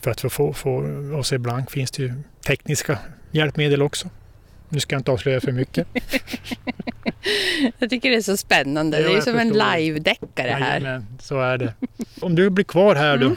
För 0.00 0.10
att 0.10 0.32
få, 0.32 0.52
få 0.52 0.82
oss 1.18 1.32
ibland 1.32 1.70
finns 1.70 1.90
det 1.90 2.02
ju 2.02 2.14
tekniska 2.46 2.98
hjälpmedel 3.30 3.82
också. 3.82 4.08
Nu 4.72 4.80
ska 4.80 4.94
jag 4.94 5.00
inte 5.00 5.10
avslöja 5.10 5.40
för 5.40 5.52
mycket. 5.52 5.86
Jag 7.78 7.90
tycker 7.90 8.10
det 8.10 8.16
är 8.16 8.20
så 8.22 8.36
spännande. 8.36 9.00
Ja, 9.00 9.06
det 9.08 9.12
är 9.12 9.16
ju 9.16 9.22
som 9.22 9.38
en 9.38 9.52
live-deckare 9.52 10.48
här. 10.50 10.80
Jajamän, 10.80 11.06
så 11.20 11.40
är 11.40 11.58
det. 11.58 11.74
Om 12.20 12.34
du 12.34 12.50
blir 12.50 12.64
kvar 12.64 12.94
här 12.94 13.16
då 13.16 13.26
Mm. 13.26 13.36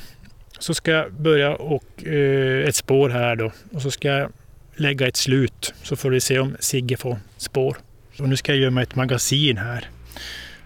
så 0.59 0.73
ska 0.73 0.91
jag 0.91 1.11
börja 1.13 1.55
och 1.55 2.03
eh, 2.07 2.67
ett 2.67 2.75
spår 2.75 3.09
här 3.09 3.35
då 3.35 3.51
och 3.73 3.81
så 3.81 3.91
ska 3.91 4.07
jag 4.07 4.31
lägga 4.75 5.07
ett 5.07 5.17
slut 5.17 5.73
så 5.83 5.95
får 5.95 6.09
vi 6.09 6.19
se 6.19 6.39
om 6.39 6.55
Sigge 6.59 6.97
får 6.97 7.17
spår. 7.37 7.77
Och 8.19 8.29
nu 8.29 8.37
ska 8.37 8.51
jag 8.51 8.61
gömma 8.61 8.81
ett 8.81 8.95
magasin 8.95 9.57
här 9.57 9.89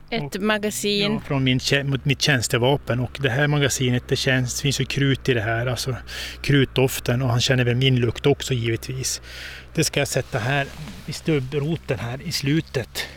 Ett 0.09 0.41
magasin. 0.41 1.13
ja, 1.13 1.19
från 1.19 1.43
min, 1.43 1.59
mot 1.83 2.05
mitt 2.05 2.21
tjänstevapen 2.21 2.99
och 2.99 3.17
det 3.21 3.29
här 3.29 3.47
magasinet 3.47 4.03
det 4.07 4.15
känns, 4.15 4.61
finns 4.61 4.81
ju 4.81 4.85
krut 4.85 5.29
i 5.29 5.33
det 5.33 5.41
här, 5.41 5.65
alltså 5.65 5.95
krutdoften 6.41 7.21
och 7.21 7.29
han 7.29 7.41
känner 7.41 7.63
väl 7.63 7.75
min 7.75 7.99
lukt 7.99 8.25
också 8.25 8.53
givetvis. 8.53 9.21
Det 9.73 9.83
ska 9.83 9.99
jag 9.99 10.07
sätta 10.07 10.39
här 10.39 10.67
i 11.05 11.13
stubbroten 11.13 11.99
här 11.99 12.21
i 12.21 12.31
slutet 12.31 13.07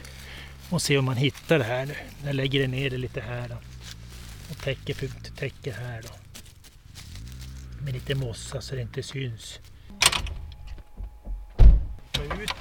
och 0.70 0.82
se 0.82 0.98
om 0.98 1.04
man 1.04 1.16
hittar 1.16 1.58
det 1.58 1.64
här. 1.64 1.96
Jag 2.24 2.34
lägger 2.34 2.60
det 2.60 2.68
ner 2.68 2.90
det 2.90 2.98
lite 2.98 3.20
här 3.20 3.48
då. 3.48 3.56
och 4.50 4.58
täcker, 4.58 4.94
täcker 5.36 5.72
här 5.72 6.02
då. 6.02 6.14
Med 7.84 7.94
lite 7.94 8.14
mossa 8.14 8.60
så 8.60 8.74
det 8.74 8.82
inte 8.82 9.02
syns. 9.02 9.60
Ta 12.12 12.22
ut. 12.22 12.54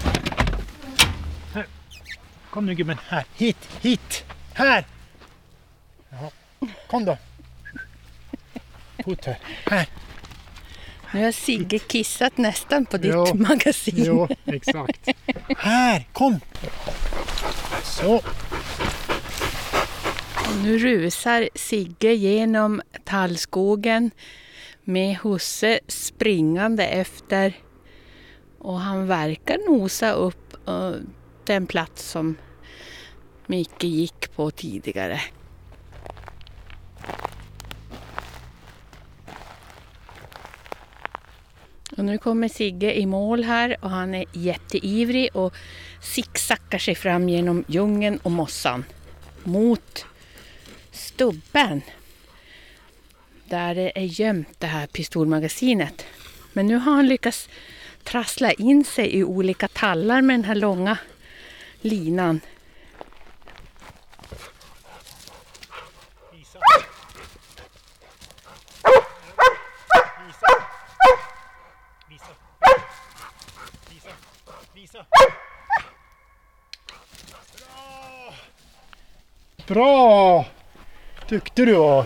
Kom 2.49 2.65
nu 2.65 2.73
gubben, 2.75 2.97
här, 3.07 3.25
hit, 3.35 3.69
hit, 3.81 4.23
här! 4.53 4.85
Jaha. 6.09 6.29
Kom 6.87 7.05
då. 7.05 7.17
Fot 9.05 9.25
här, 9.25 9.37
här. 9.65 9.87
Nu 11.13 11.23
har 11.23 11.31
Sigge 11.31 11.79
kissat 11.79 12.37
nästan 12.37 12.85
på 12.85 12.97
ditt 12.97 13.11
Ja. 13.11 13.33
magasin. 13.33 13.93
Jo, 13.97 14.27
exakt. 14.45 15.07
Här, 15.57 16.07
kom! 16.13 16.39
Så, 17.83 18.21
nu 20.63 20.77
rusar 20.79 21.49
Sigge 21.55 22.13
genom 22.13 22.81
tallskogen 23.05 24.11
med 24.83 25.17
husse 25.17 25.79
springande 25.87 26.85
efter. 26.87 27.53
Och 28.59 28.79
han 28.79 29.07
verkar 29.07 29.57
nosa 29.71 30.11
upp 30.11 30.53
eh, 31.49 31.53
den 31.53 31.67
plats 31.67 32.09
som 32.09 32.37
Micke 33.45 33.83
gick 33.83 34.35
på 34.35 34.51
tidigare. 34.51 35.21
Och 41.97 42.05
nu 42.05 42.17
kommer 42.17 42.47
Sigge 42.47 42.93
i 42.93 43.05
mål 43.05 43.43
här 43.43 43.77
och 43.81 43.89
han 43.89 44.15
är 44.15 44.25
jätteivrig 44.33 45.29
och 45.35 45.53
sicksackar 46.01 46.77
sig 46.77 46.95
fram 46.95 47.29
genom 47.29 47.63
djungeln 47.67 48.19
och 48.23 48.31
mossan 48.31 48.85
mot 49.43 50.05
stubben 50.91 51.81
där 53.45 53.75
det 53.75 53.99
är 53.99 54.21
gömt 54.21 54.59
det 54.59 54.67
här 54.67 54.87
pistolmagasinet. 54.87 56.05
Men 56.53 56.67
nu 56.67 56.75
har 56.75 56.91
han 56.95 57.07
lyckats 57.07 57.49
trassla 58.03 58.51
in 58.51 58.85
sig 58.85 59.15
i 59.15 59.23
olika 59.23 59.67
tallar 59.67 60.21
med 60.21 60.33
den 60.33 60.43
här 60.43 60.55
långa 60.55 60.97
linan. 61.81 62.41
Visa. 74.73 75.05
Bra! 77.57 78.33
Bra! 79.67 80.45
Duktig 81.29 81.67
du 81.67 81.73
var. 81.73 82.05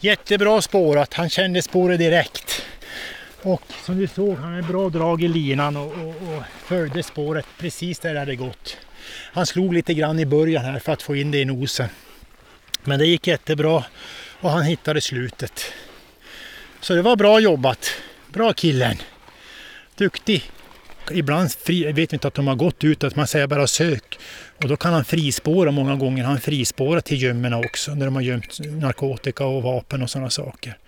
Jättebra 0.00 0.62
spårat. 0.62 1.14
Han 1.14 1.30
kände 1.30 1.62
spåret 1.62 1.98
direkt. 1.98 2.45
Och 3.46 3.62
som 3.84 3.98
du 3.98 4.06
såg, 4.06 4.36
han 4.36 4.54
hade 4.54 4.62
bra 4.62 4.88
drag 4.88 5.22
i 5.22 5.28
linan 5.28 5.76
och, 5.76 5.92
och, 5.92 6.08
och 6.08 6.42
följde 6.64 7.02
spåret 7.02 7.46
precis 7.58 7.98
där 7.98 8.14
det 8.14 8.18
hade 8.18 8.36
gått. 8.36 8.76
Han 9.32 9.46
slog 9.46 9.74
lite 9.74 9.94
grann 9.94 10.18
i 10.18 10.26
början 10.26 10.64
här 10.64 10.78
för 10.78 10.92
att 10.92 11.02
få 11.02 11.16
in 11.16 11.30
det 11.30 11.38
i 11.38 11.44
nosen. 11.44 11.88
Men 12.84 12.98
det 12.98 13.06
gick 13.06 13.26
jättebra 13.26 13.84
och 14.40 14.50
han 14.50 14.62
hittade 14.62 15.00
slutet. 15.00 15.72
Så 16.80 16.94
det 16.94 17.02
var 17.02 17.16
bra 17.16 17.40
jobbat. 17.40 17.90
Bra 18.32 18.52
killen. 18.52 18.96
Duktig. 19.96 20.50
Ibland 21.10 21.52
fri, 21.52 21.92
vet 21.92 22.12
vi 22.12 22.14
inte 22.14 22.28
att 22.28 22.34
de 22.34 22.46
har 22.46 22.54
gått 22.54 22.84
ut, 22.84 23.04
att 23.04 23.16
man 23.16 23.26
säger 23.26 23.46
bara 23.46 23.66
sök. 23.66 24.18
Och 24.62 24.68
då 24.68 24.76
kan 24.76 24.92
han 24.92 25.04
frispåra 25.04 25.70
många 25.70 25.96
gånger. 25.96 26.24
Han 26.24 26.40
frispårar 26.40 27.00
till 27.00 27.22
gömmorna 27.22 27.58
också 27.58 27.94
när 27.94 28.04
de 28.04 28.14
har 28.14 28.22
gömt 28.22 28.58
narkotika 28.60 29.46
och 29.46 29.62
vapen 29.62 30.02
och 30.02 30.10
sådana 30.10 30.30
saker. 30.30 30.78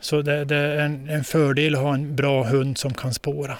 Så 0.00 0.22
det, 0.22 0.44
det 0.44 0.56
är 0.56 0.78
en, 0.78 1.08
en 1.08 1.24
fördel 1.24 1.74
att 1.74 1.80
ha 1.80 1.94
en 1.94 2.16
bra 2.16 2.44
hund 2.44 2.78
som 2.78 2.94
kan 2.94 3.14
spåra. 3.14 3.58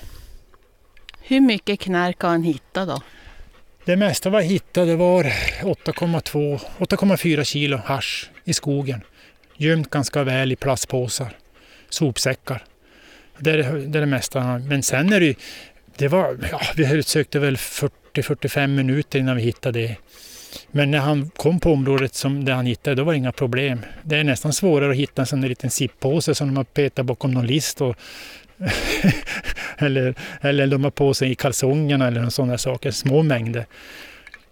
Hur 1.23 1.41
mycket 1.41 1.81
knark 1.81 2.21
har 2.21 2.29
han 2.29 2.43
hittat 2.43 2.89
då? 2.89 3.03
Det 3.85 3.97
mesta 3.97 4.31
vi 4.31 4.43
hittade 4.43 4.97
var 4.97 5.25
8,2 5.25 6.61
8,4 6.79 7.45
kilo 7.45 7.77
hasch 7.77 8.31
i 8.45 8.53
skogen. 8.53 9.01
Gömt 9.57 9.91
ganska 9.91 10.25
väl 10.25 10.53
i 10.53 10.57
plastpåsar, 10.57 11.37
sopsäckar. 11.89 12.65
Det 13.39 13.51
är 13.51 13.57
det, 13.57 13.87
det, 13.87 13.99
är 13.99 14.01
det 14.01 14.07
mesta. 14.07 14.59
Men 14.59 14.83
sen 14.83 15.13
är 15.13 15.21
det 15.21 15.39
det 15.97 16.09
var, 16.09 16.39
ja, 16.51 16.61
vi 16.77 17.03
sökte 17.03 17.39
väl 17.39 17.57
40-45 17.57 18.67
minuter 18.67 19.19
innan 19.19 19.37
vi 19.37 19.43
hittade 19.43 19.81
det. 19.81 19.97
Men 20.71 20.91
när 20.91 20.99
han 20.99 21.31
kom 21.37 21.61
på 21.61 21.73
området 21.73 22.15
som 22.15 22.45
det 22.45 22.53
han 22.53 22.67
hittade, 22.67 22.97
då 22.97 23.05
var 23.05 23.13
det 23.13 23.19
inga 23.19 23.33
problem. 23.33 23.81
Det 24.03 24.17
är 24.17 24.25
nästan 24.25 24.53
svårare 24.53 24.91
att 24.91 24.97
hitta 24.97 25.23
en 25.23 25.27
sån 25.27 25.41
där 25.41 25.49
liten 25.49 25.71
sippåse 25.71 26.35
som 26.35 26.49
de 26.49 26.57
har 26.57 26.65
petat 26.65 27.07
bakom 27.07 27.31
någon 27.31 27.47
list 27.47 27.81
och 27.81 27.97
eller, 29.79 30.15
eller 30.41 30.67
de 30.67 30.85
har 30.85 30.91
på 30.91 31.15
sig 31.15 31.31
i 31.31 31.35
kalsongerna 31.35 32.07
eller 32.07 32.29
sådana 32.29 32.59
saker, 32.59 32.91
små 32.91 33.23
mängder. 33.23 33.67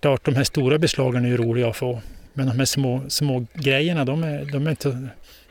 Klart, 0.00 0.24
de 0.24 0.36
här 0.36 0.44
stora 0.44 0.78
beslagen 0.78 1.24
är 1.24 1.28
ju 1.28 1.36
roliga 1.36 1.68
att 1.68 1.76
få. 1.76 2.00
Men 2.32 2.46
de 2.46 2.58
här 2.58 2.64
små, 2.64 3.02
små 3.08 3.46
grejerna, 3.54 4.04
de 4.04 4.24
är, 4.24 4.44
de 4.44 4.66
är 4.66 4.70
inte, 4.70 5.08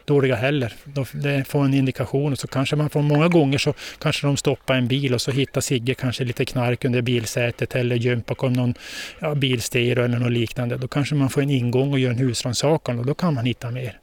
dåliga 0.07 0.35
heller. 0.35 0.73
De 0.83 1.45
får 1.45 1.65
en 1.65 1.73
indikation 1.73 2.31
och 2.31 2.39
så 2.39 2.47
kanske 2.47 2.75
man 2.75 2.89
får 2.89 3.01
många 3.01 3.27
gånger 3.27 3.57
så 3.57 3.73
kanske 3.99 4.27
de 4.27 4.37
stoppar 4.37 4.75
en 4.75 4.87
bil 4.87 5.13
och 5.13 5.21
så 5.21 5.31
hittar 5.31 5.61
Sigge 5.61 5.93
kanske 5.93 6.23
lite 6.23 6.45
knark 6.45 6.85
under 6.85 7.01
bilsätet 7.01 7.75
eller 7.75 7.95
gömt 7.95 8.25
bakom 8.25 8.53
någon 8.53 8.73
ja, 9.19 9.35
bilstereo 9.35 10.03
eller 10.03 10.19
något 10.19 10.31
liknande. 10.31 10.77
Då 10.77 10.87
kanske 10.87 11.15
man 11.15 11.29
får 11.29 11.41
en 11.41 11.49
ingång 11.49 11.93
och 11.93 11.99
gör 11.99 12.11
en 12.11 12.17
husrannsakan 12.17 12.99
och 12.99 13.05
då 13.05 13.13
kan 13.13 13.33
man 13.33 13.45
hitta 13.45 13.71
mer. 13.71 13.99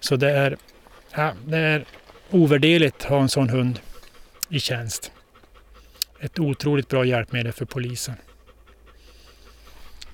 Så 0.00 0.16
det 0.16 0.30
är, 0.30 0.56
ja, 1.16 1.32
det 1.46 1.58
är 1.58 1.84
ovärderligt 2.30 3.04
att 3.04 3.10
ha 3.10 3.22
en 3.22 3.28
sån 3.28 3.48
hund 3.48 3.78
i 4.48 4.60
tjänst. 4.60 5.12
Ett 6.20 6.38
otroligt 6.38 6.88
bra 6.88 7.04
hjälpmedel 7.04 7.52
för 7.52 7.64
polisen. 7.64 8.14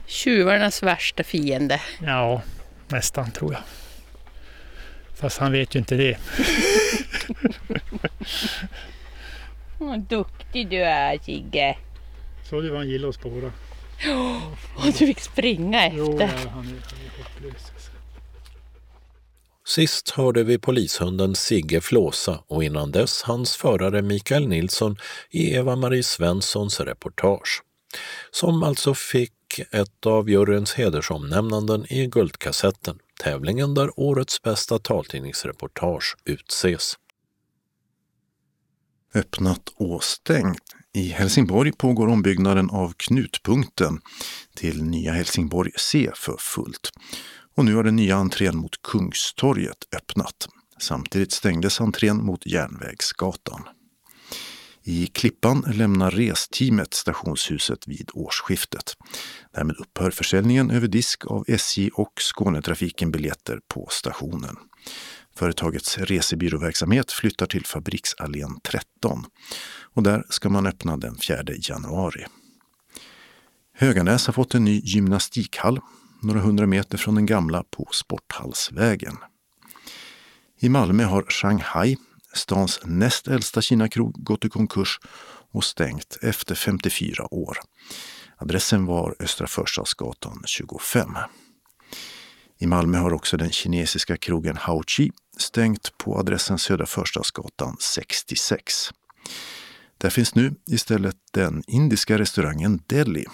Tjuvarnas 0.06 0.82
värsta 0.82 1.22
fiende. 1.22 1.80
Ja, 2.02 2.42
nästan 2.88 3.30
tror 3.30 3.52
jag. 3.52 3.62
Fast 5.20 5.38
han 5.38 5.52
vet 5.52 5.74
ju 5.74 5.78
inte 5.78 5.96
det. 5.96 6.18
Vad 9.78 10.00
duktig 10.00 10.70
du 10.70 10.82
är 10.82 11.18
Sigge. 11.18 11.78
Såg 12.50 12.62
du 12.62 12.68
vad 12.68 12.78
han 12.78 12.88
gillade 12.88 13.08
att 13.08 13.14
spåra? 13.14 13.52
Ja, 14.04 14.52
och 14.76 14.84
du 14.84 14.92
fick 14.92 15.20
springa 15.20 15.86
efter. 15.86 15.98
Jo, 15.98 16.12
han 16.12 16.20
är, 16.20 16.36
han 16.48 16.66
är 16.66 16.78
hopplös. 17.18 17.70
Sist 19.66 20.10
hörde 20.10 20.44
vi 20.44 20.58
polishunden 20.58 21.34
Sigge 21.34 21.80
flåsa 21.80 22.44
och 22.46 22.64
innan 22.64 22.92
dess 22.92 23.22
hans 23.22 23.56
förare 23.56 24.02
Mikael 24.02 24.48
Nilsson 24.48 24.96
i 25.30 25.54
Eva-Marie 25.54 26.02
Svenssons 26.02 26.80
reportage. 26.80 27.62
Som 28.30 28.62
alltså 28.62 28.94
fick 28.94 29.58
ett 29.70 30.06
av 30.06 30.30
juryns 30.30 30.74
hedersomnämnanden 30.74 31.92
i 31.92 32.06
Guldkassetten, 32.06 32.98
tävlingen 33.20 33.74
där 33.74 34.00
årets 34.00 34.42
bästa 34.42 34.78
taltidningsreportage 34.78 36.16
utses. 36.24 36.94
Öppnat 39.14 39.72
och 39.76 40.04
stängt. 40.04 40.62
I 40.92 41.08
Helsingborg 41.08 41.72
pågår 41.72 42.08
ombyggnaden 42.08 42.70
av 42.70 42.92
Knutpunkten 42.96 44.00
till 44.56 44.82
Nya 44.82 45.12
Helsingborg 45.12 45.72
C 45.76 46.10
för 46.14 46.36
fullt. 46.38 46.90
Och 47.56 47.64
nu 47.64 47.74
har 47.74 47.84
den 47.84 47.96
nya 47.96 48.16
entrén 48.16 48.56
mot 48.56 48.82
Kungstorget 48.82 49.78
öppnat. 49.96 50.48
Samtidigt 50.80 51.32
stängdes 51.32 51.80
entrén 51.80 52.24
mot 52.24 52.46
Järnvägsgatan. 52.46 53.62
I 54.84 55.06
Klippan 55.06 55.64
lämnar 55.74 56.10
resteamet 56.10 56.94
stationshuset 56.94 57.88
vid 57.88 58.10
årsskiftet. 58.14 58.96
Därmed 59.54 59.76
upphör 59.76 60.10
försäljningen 60.10 60.70
över 60.70 60.88
disk 60.88 61.26
av 61.26 61.44
SJ 61.48 61.90
och 61.90 62.12
Skånetrafiken 62.20 63.10
biljetter 63.10 63.60
på 63.68 63.88
stationen. 63.90 64.56
Företagets 65.36 65.98
resebyråverksamhet 65.98 67.12
flyttar 67.12 67.46
till 67.46 67.66
Fabriksallén 67.66 68.60
13 68.62 69.24
och 69.94 70.02
där 70.02 70.24
ska 70.28 70.48
man 70.48 70.66
öppna 70.66 70.96
den 70.96 71.16
4 71.16 71.42
januari. 71.46 72.26
Höganäs 73.74 74.26
har 74.26 74.32
fått 74.32 74.54
en 74.54 74.64
ny 74.64 74.80
gymnastikhall 74.84 75.80
några 76.22 76.40
hundra 76.40 76.66
meter 76.66 76.98
från 76.98 77.14
den 77.14 77.26
gamla 77.26 77.64
på 77.70 77.88
Sporthallsvägen. 77.92 79.16
I 80.60 80.68
Malmö 80.68 81.04
har 81.04 81.24
Shanghai, 81.28 81.96
stans 82.32 82.80
näst 82.84 83.28
äldsta 83.28 83.62
Kinakrog, 83.62 84.24
gått 84.24 84.44
i 84.44 84.48
konkurs 84.48 85.00
och 85.52 85.64
stängt 85.64 86.18
efter 86.22 86.54
54 86.54 87.34
år. 87.34 87.58
Adressen 88.36 88.86
var 88.86 89.16
Östra 89.20 89.46
Förstadsgatan 89.46 90.42
25. 90.46 91.16
I 92.58 92.66
Malmö 92.66 92.98
har 92.98 93.12
också 93.12 93.36
den 93.36 93.50
kinesiska 93.50 94.16
krogen 94.16 94.56
Hauchi 94.56 95.10
stängt 95.38 95.98
på 95.98 96.18
adressen 96.18 96.58
Södra 96.58 96.86
Förstadsgatan 96.86 97.76
66. 97.80 98.90
Där 99.98 100.10
finns 100.10 100.34
nu 100.34 100.54
istället 100.66 101.16
den 101.32 101.62
indiska 101.66 102.18
restaurangen 102.18 102.82
Delhi 102.86 103.24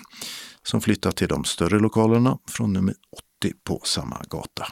som 0.62 0.80
flyttat 0.80 1.16
till 1.16 1.28
de 1.28 1.44
större 1.44 1.78
lokalerna 1.78 2.38
från 2.48 2.72
nummer 2.72 2.94
80 3.40 3.54
på 3.64 3.80
samma 3.84 4.22
gata. 4.28 4.66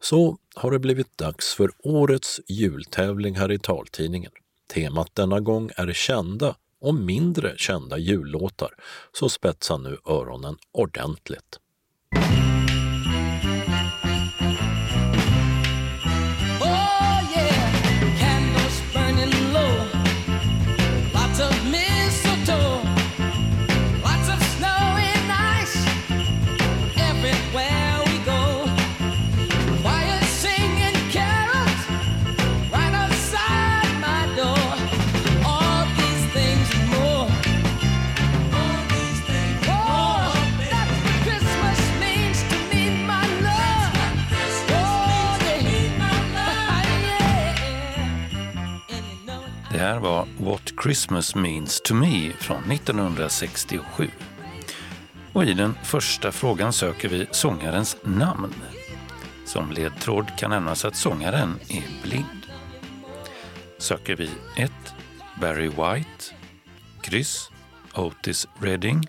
Så 0.00 0.38
har 0.54 0.70
det 0.70 0.78
blivit 0.78 1.18
dags 1.18 1.54
för 1.54 1.70
årets 1.78 2.40
jultävling 2.48 3.34
här 3.34 3.52
i 3.52 3.58
taltidningen. 3.58 4.32
Temat 4.74 5.14
denna 5.14 5.40
gång 5.40 5.70
är 5.76 5.92
kända 5.92 6.56
och 6.80 6.94
mindre 6.94 7.54
kända 7.56 7.98
jullåtar, 7.98 8.70
så 9.12 9.28
spetsa 9.28 9.76
nu 9.76 9.98
öronen 10.06 10.56
ordentligt. 10.72 11.58
Här 49.84 49.98
var 49.98 50.28
What 50.38 50.72
Christmas 50.82 51.34
Means 51.34 51.80
to 51.80 51.94
Me 51.94 52.32
från 52.32 52.70
1967. 52.72 54.10
Och 55.32 55.44
i 55.44 55.54
den 55.54 55.74
första 55.82 56.32
frågan 56.32 56.72
söker 56.72 57.08
vi 57.08 57.26
sångarens 57.30 57.96
namn. 58.02 58.54
Som 59.44 59.70
ledtråd 59.70 60.38
kan 60.38 60.50
nämnas 60.50 60.84
att 60.84 60.96
sångaren 60.96 61.58
är 61.68 62.02
blind. 62.02 62.46
Söker 63.78 64.16
vi 64.16 64.30
1. 64.56 64.72
Barry 65.40 65.68
White, 65.68 66.34
kryss 67.00 67.50
Otis 67.94 68.48
Redding 68.60 69.06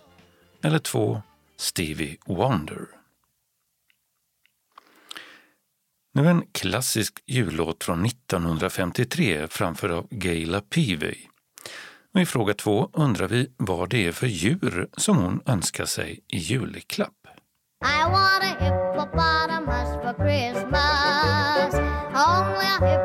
eller 0.63 0.79
2. 0.79 1.21
Stevie 1.57 2.17
Wonder. 2.25 2.94
Nu 6.15 6.27
en 6.27 6.43
klassisk 6.51 7.13
jullåt 7.27 7.83
från 7.83 8.05
1953 8.05 9.47
framförd 9.47 9.91
av 9.91 10.07
Gayla 10.09 10.61
Peavy. 10.61 11.15
Och 12.13 12.21
I 12.21 12.25
fråga 12.25 12.53
två 12.53 12.89
undrar 12.93 13.27
vi 13.27 13.51
vad 13.57 13.89
det 13.89 14.07
är 14.07 14.11
för 14.11 14.27
djur 14.27 14.87
som 14.97 15.17
hon 15.17 15.41
önskar 15.45 15.85
sig 15.85 16.19
i 16.27 16.37
julklapp. 16.37 17.11
I 17.85 18.11
want 18.11 18.43
a 18.43 18.55
hippopotamus 18.59 19.89
for 20.03 20.13
Christmas 20.27 21.73
Only 22.13 22.65
a 22.65 22.79
hippopotamus 22.81 23.04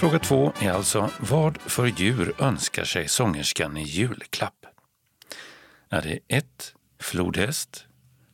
Fråga 0.00 0.18
två 0.18 0.52
är 0.60 0.72
alltså 0.72 1.10
vad 1.20 1.60
för 1.60 1.86
djur 1.86 2.34
önskar 2.38 2.84
sig 2.84 3.08
sångerskan 3.08 3.76
i 3.76 3.82
julklapp? 3.82 4.66
Är 5.88 6.02
det 6.02 6.36
1. 6.36 6.74
Flodhäst, 7.00 7.86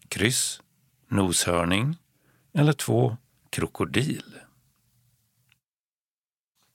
kryss, 0.08 0.60
noshörning 1.08 1.96
eller 2.54 2.72
2. 2.72 3.16
Krokodil? 3.50 4.34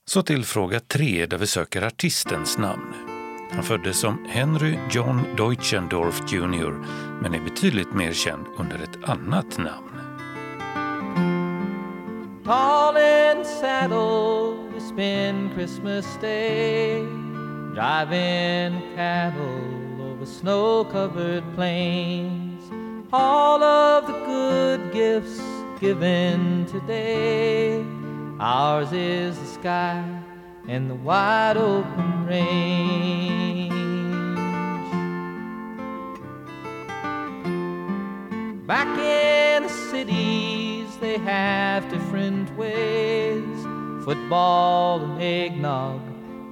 Så 0.06 0.24
till 0.24 0.46
fråga 0.46 0.80
tre 0.80 1.26
där 1.26 1.38
vi 1.38 1.48
söker 1.48 1.82
artistens 1.82 2.58
namn. 2.58 2.94
Han 3.52 3.64
föddes 3.64 4.00
som 4.00 4.26
Henry 4.30 4.78
John 4.92 5.36
Deutschendorf 5.38 6.32
Jr 6.32 6.72
men 7.22 7.34
är 7.34 7.44
betydligt 7.50 7.94
mer 7.94 8.14
känd 8.14 8.46
under 8.58 8.80
ett 8.80 9.10
annat 9.10 9.58
namn. 9.58 10.02
Tall 12.46 12.98
and 12.98 13.48
saddle 13.48 14.51
spend 14.94 15.54
Christmas 15.54 16.06
day 16.18 17.06
Driving 17.74 18.82
cattle 18.96 20.02
over 20.02 20.26
snow-covered 20.26 21.46
plains. 21.56 22.62
All 23.14 23.64
of 23.64 24.08
the 24.08 24.14
good 24.26 24.92
gifts 24.92 25.42
given 25.80 26.66
today. 26.66 27.86
Ours 28.42 28.92
is 28.92 29.40
the 29.40 29.46
sky 29.46 30.04
and 30.68 30.90
the 30.90 30.96
wide 30.96 31.56
open 31.56 32.26
range. 32.26 33.72
Back 38.68 38.98
in 39.00 39.64
the 39.64 39.70
cities, 39.70 40.98
they 40.98 41.18
have 41.20 41.90
different 41.90 42.54
ways 42.58 43.71
football 44.04 45.02
and 45.04 45.22
eggnog 45.22 46.02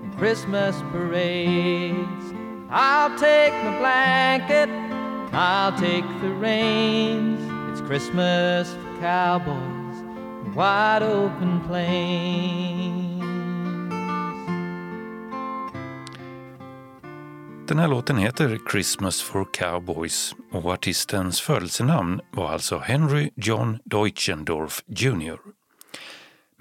and 0.03 0.17
Christmas 0.17 0.75
parades. 0.91 2.33
I'll 2.69 3.17
take 3.17 3.53
my 3.63 3.77
blanket, 3.79 4.69
I'll 5.33 5.77
take 5.79 6.05
the 6.21 6.29
reins. 6.29 7.39
It's 7.71 7.81
Christmas 7.81 8.73
for 8.73 8.99
cowboys 8.99 9.97
and 10.43 10.55
wide 10.55 11.03
open 11.03 11.61
plains. 11.67 13.09
Den 17.67 17.79
här 17.79 17.87
låten 17.87 18.17
heter 18.17 18.59
Christmas 18.71 19.21
for 19.21 19.45
Cowboys 19.53 20.35
och 20.51 20.65
artistens 20.65 21.41
födelsenamn 21.41 22.21
var 22.31 22.51
alltså 22.51 22.77
Henry 22.77 23.29
John 23.35 23.79
Deutschendorf 23.85 24.83
Jr. 24.87 25.37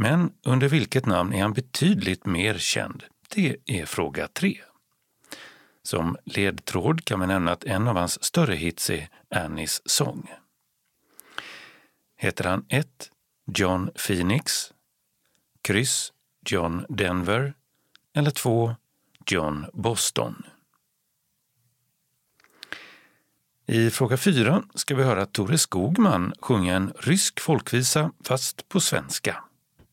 Men 0.01 0.33
under 0.43 0.69
vilket 0.69 1.07
namn 1.07 1.33
är 1.33 1.43
han 1.43 1.53
betydligt 1.53 2.27
mer 2.27 2.59
känd? 2.59 3.05
Det 3.35 3.57
är 3.67 3.87
fråga 3.87 4.29
tre. 4.29 4.61
Som 5.83 6.17
ledtråd 6.25 7.05
kan 7.05 7.19
man 7.19 7.29
nämna 7.29 7.53
att 7.53 7.65
en 7.65 7.89
av 7.89 7.97
hans 7.97 8.25
större 8.25 8.55
hits 8.55 8.91
är 8.91 9.09
Annies 9.31 9.83
sång. 9.85 10.31
Heter 12.17 12.45
han 12.45 12.65
1. 12.69 13.11
John 13.55 13.91
Phoenix, 14.07 14.73
kryss 15.63 16.13
John 16.47 16.85
Denver 16.89 17.55
eller 18.15 18.31
2. 18.31 18.75
John 19.27 19.67
Boston? 19.73 20.43
I 23.67 23.91
fråga 23.91 24.17
4 24.17 24.63
ska 24.75 24.95
vi 24.95 25.03
höra 25.03 25.27
Tore 25.27 25.59
Skogman 25.59 26.33
sjunga 26.41 26.77
en 26.77 26.93
rysk 26.99 27.41
folkvisa 27.41 28.13
fast 28.25 28.69
på 28.69 28.81
svenska. 28.81 29.45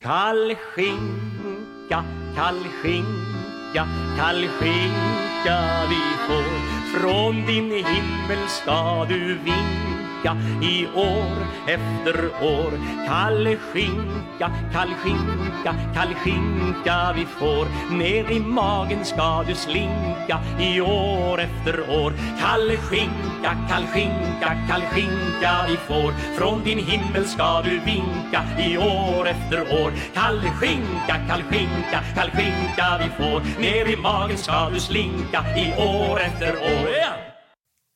Kall 0.02 0.56
skinka, 0.56 2.04
kall 2.36 2.60
skinka, 2.82 3.88
kall 4.18 4.48
skinka 4.60 5.88
vi 5.90 6.04
får. 6.28 6.52
Från 6.94 7.46
din 7.46 7.72
himmel 7.72 8.48
ska 8.48 9.06
du 9.10 9.38
vinka 9.38 9.95
skinka 10.26 10.38
i 10.62 10.88
år 10.96 11.48
efter 11.68 12.44
år. 12.44 12.72
Kalle 13.08 13.58
skinka, 13.58 14.52
kall 14.74 14.94
skinka, 15.04 15.76
kall 15.94 16.14
skinka 16.14 17.14
vi 17.16 17.26
får. 17.26 17.68
Ner 17.98 18.32
i 18.32 18.40
magen 18.40 19.06
ska 19.06 19.44
du 19.48 19.56
slinka 19.56 20.40
i 20.60 20.82
år 20.82 21.40
efter 21.40 21.90
år. 21.90 22.14
Kalle 22.40 22.78
skinka, 22.78 23.58
kall 23.70 23.86
skinka, 23.94 24.58
kall 24.68 24.82
skinka 24.82 25.66
vi 25.68 25.78
får. 25.78 26.12
Från 26.38 26.64
din 26.64 26.80
himmel 26.80 27.26
ska 27.26 27.62
du 27.62 27.80
vinka 27.80 28.42
i 28.60 28.78
år 28.78 29.28
efter 29.28 29.62
år. 29.62 29.92
Kall 30.14 30.42
skinka, 30.42 31.16
kall 31.28 31.44
skinka, 31.44 32.00
kall 32.16 32.30
skinka 32.32 33.00
vi 33.00 33.10
får. 33.18 33.42
Ner 33.62 33.94
i 33.94 33.96
magen 33.96 34.38
ska 34.38 34.70
du 34.70 34.80
slinka 34.80 35.44
i 35.58 35.74
år 35.78 36.20
efter 36.20 36.52
år. 36.56 37.35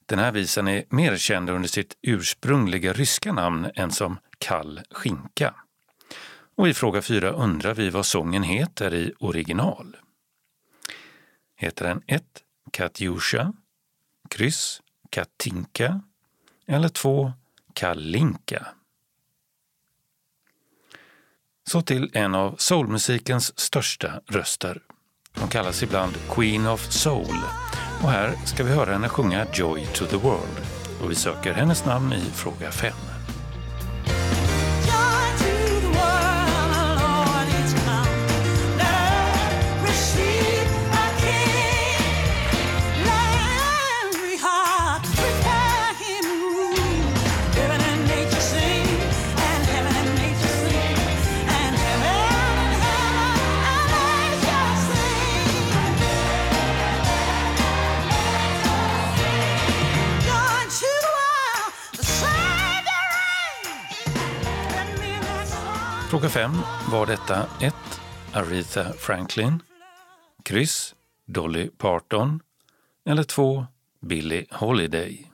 Den 0.09 0.19
här 0.19 0.31
visan 0.31 0.67
är 0.67 0.83
mer 0.89 1.17
känd 1.17 1.49
under 1.49 1.69
sitt 1.69 1.97
ursprungliga 2.01 2.93
ryska 2.93 3.33
namn 3.33 3.71
än 3.75 3.91
som 3.91 4.19
Kall 4.37 4.81
skinka. 4.91 5.53
Och 6.55 6.67
i 6.67 6.73
fråga 6.73 7.01
4 7.01 7.29
undrar 7.29 7.73
vi 7.73 7.89
vad 7.89 8.05
sången 8.05 8.43
heter 8.43 8.93
i 8.93 9.13
original. 9.19 9.97
Heter 11.55 11.85
den 11.85 12.01
1. 12.07 12.23
Katjusha, 12.71 13.53
kryss 14.29 14.81
Katinka 15.09 16.01
eller 16.67 16.89
2. 16.89 17.33
Kalinka? 17.73 18.67
Så 21.67 21.81
till 21.81 22.09
en 22.13 22.35
av 22.35 22.55
soulmusikens 22.57 23.59
största 23.59 24.21
röster. 24.27 24.81
Hon 25.35 25.49
kallas 25.49 25.83
ibland 25.83 26.13
Queen 26.29 26.67
of 26.67 26.91
Soul 26.91 27.35
och 28.03 28.09
här 28.09 28.31
ska 28.45 28.63
vi 28.63 28.71
höra 28.71 28.91
henne 28.91 29.09
sjunga 29.09 29.45
Joy 29.53 29.85
to 29.85 30.05
the 30.05 30.17
World 30.17 30.57
och 31.03 31.11
vi 31.11 31.15
söker 31.15 31.53
hennes 31.53 31.85
namn 31.85 32.13
i 32.13 32.21
fråga 32.21 32.71
5. 32.71 33.08
Fråga 66.09 66.29
5 66.29 66.51
var 66.91 67.05
detta 67.05 67.47
1. 67.61 67.75
Aretha 68.33 68.93
Franklin, 68.93 69.63
kryss 70.43 70.95
Dolly 71.25 71.69
Parton 71.77 72.39
eller 73.05 73.23
2. 73.23 73.65
Billie 74.01 74.45
Holiday. 74.51 75.31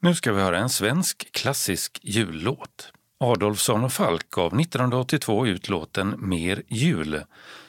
Nu 0.00 0.14
ska 0.14 0.32
vi 0.32 0.42
höra 0.42 0.58
en 0.58 0.68
svensk 0.68 1.32
klassisk 1.32 1.98
jullåt. 2.02 2.92
Adolfsson 3.18 3.84
och 3.84 3.92
Falk 3.92 4.30
gav 4.30 4.60
1982 4.60 5.46
ut 5.46 5.68
låten 5.68 6.14
Mer 6.18 6.62
jul 6.68 7.22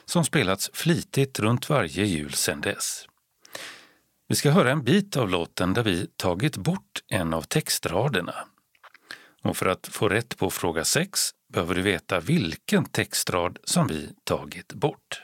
som 0.04 0.24
spelats 0.24 0.70
flitigt 0.74 1.38
runt 1.38 1.70
varje 1.70 2.04
jul 2.04 2.32
sedan 2.32 2.60
dess. 2.60 3.06
Vi 4.28 4.34
ska 4.34 4.50
höra 4.50 4.70
en 4.70 4.84
bit 4.84 5.16
av 5.16 5.30
låten 5.30 5.74
där 5.74 5.82
vi 5.82 6.06
tagit 6.16 6.56
bort 6.56 7.02
en 7.08 7.34
av 7.34 7.42
textraderna. 7.42 8.34
Och 9.44 9.56
för 9.56 9.66
att 9.66 9.86
få 9.86 10.08
rätt 10.08 10.36
på 10.38 10.50
fråga 10.50 10.84
6 10.84 11.30
behöver 11.52 11.74
du 11.74 11.82
veta 11.82 12.20
vilken 12.20 12.84
textrad 12.84 13.58
som 13.64 13.86
vi 13.86 14.08
tagit 14.24 14.72
bort. 14.72 15.22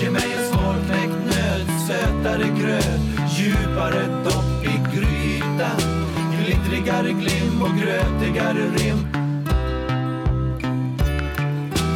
Ge 0.00 0.10
mig 0.10 0.32
en 0.32 0.44
svårknäckt 0.52 1.24
nöt, 1.26 1.88
sötare 1.88 2.44
gröt, 2.60 3.00
djupare 3.38 4.22
dopp 4.24 4.64
i 4.64 4.96
grytan. 4.96 5.80
Glittrigare 6.38 7.10
glim 7.10 7.62
och 7.62 7.76
grötigare 7.78 8.70
rim. 8.76 9.06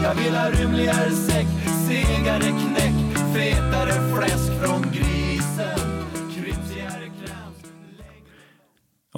Jag 0.02 0.14
vill 0.14 0.34
ha 0.34 0.50
rymligare 0.50 1.10
säck, 1.10 1.46
segare 1.88 2.40
knäck, 2.40 3.18
fetare 3.34 4.16
fläsk 4.16 4.62
från 4.62 4.82
grisen. 4.92 5.17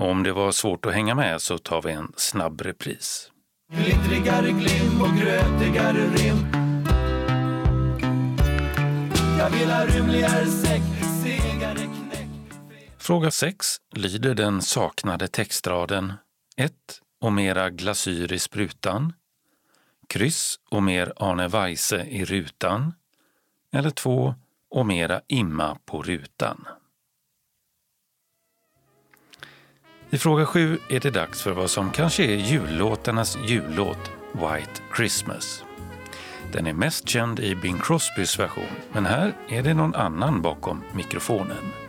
Om 0.01 0.23
det 0.23 0.33
var 0.33 0.53
svårt 0.53 0.87
att 0.87 0.93
hänga 0.95 1.15
med 1.15 1.43
så 1.43 1.59
tar 1.59 1.83
vi 1.83 1.93
en 1.93 2.13
snabb 2.17 2.61
repris. 2.61 3.31
Glittrigare 3.73 4.51
glim 4.51 5.03
och 5.03 5.17
grötigare 5.17 6.07
rim 6.07 6.47
Jag 9.39 9.51
vill 9.51 9.71
ha 9.71 9.87
rymligare 9.87 10.47
säck, 10.47 10.83
segare 11.23 11.77
knäck 11.77 12.29
Fråga 12.99 13.31
6 13.31 13.67
lyder 13.95 14.35
den 14.35 14.63
saknade 14.63 15.29
textraden 15.29 16.13
1. 16.57 16.73
Och 17.21 17.33
mera 17.33 17.71
glasyr 17.71 18.33
i 18.33 18.39
sprutan. 18.39 19.13
Kryss 20.09 20.57
och 20.71 20.83
mer 20.83 21.13
Arne 21.17 21.49
Weise 21.49 22.05
i 22.05 22.25
rutan. 22.25 22.95
Eller 23.73 23.91
2. 23.91 24.35
Och 24.71 24.87
mera 24.87 25.21
imma 25.29 25.79
på 25.85 26.03
rutan. 26.03 26.65
I 30.13 30.19
fråga 30.19 30.47
sju 30.47 30.79
är 30.89 31.01
det 31.01 31.11
dags 31.11 31.43
för 31.43 31.53
vad 31.53 31.71
som 31.71 31.91
kanske 31.91 32.25
är 32.25 32.37
jullåtarnas 32.37 33.39
jullåt, 33.47 34.11
White 34.33 34.83
Christmas. 34.97 35.65
Den 36.53 36.67
är 36.67 36.73
mest 36.73 37.09
känd 37.09 37.41
i 37.41 37.55
Bing 37.55 37.79
Crosbys 37.79 38.39
version, 38.39 38.65
men 38.93 39.07
här 39.07 39.33
är 39.49 39.63
det 39.63 39.75
någon 39.75 39.95
annan 39.95 40.43
bakom 40.43 40.83
mikrofonen. 40.95 41.80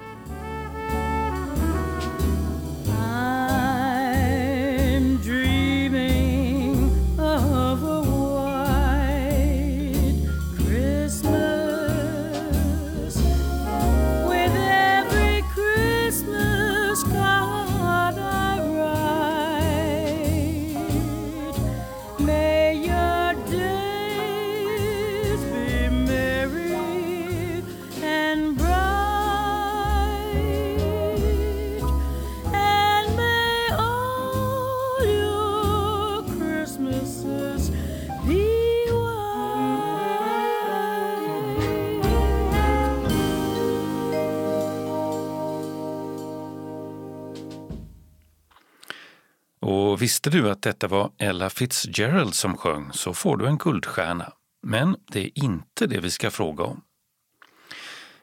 Och 49.92 50.02
visste 50.02 50.30
du 50.30 50.50
att 50.50 50.62
detta 50.62 50.88
var 50.88 51.12
Ella 51.18 51.50
Fitzgerald 51.50 52.36
som 52.36 52.58
sjöng 52.58 52.94
så 52.94 53.14
får 53.14 53.38
du 53.38 53.48
en 53.48 53.58
guldstjärna. 53.58 54.34
Men 54.64 54.96
det 55.08 55.20
är 55.20 55.44
inte 55.44 55.88
det 55.88 56.00
vi 56.00 56.10
ska 56.10 56.32
fråga 56.32 56.64
om. 56.64 56.82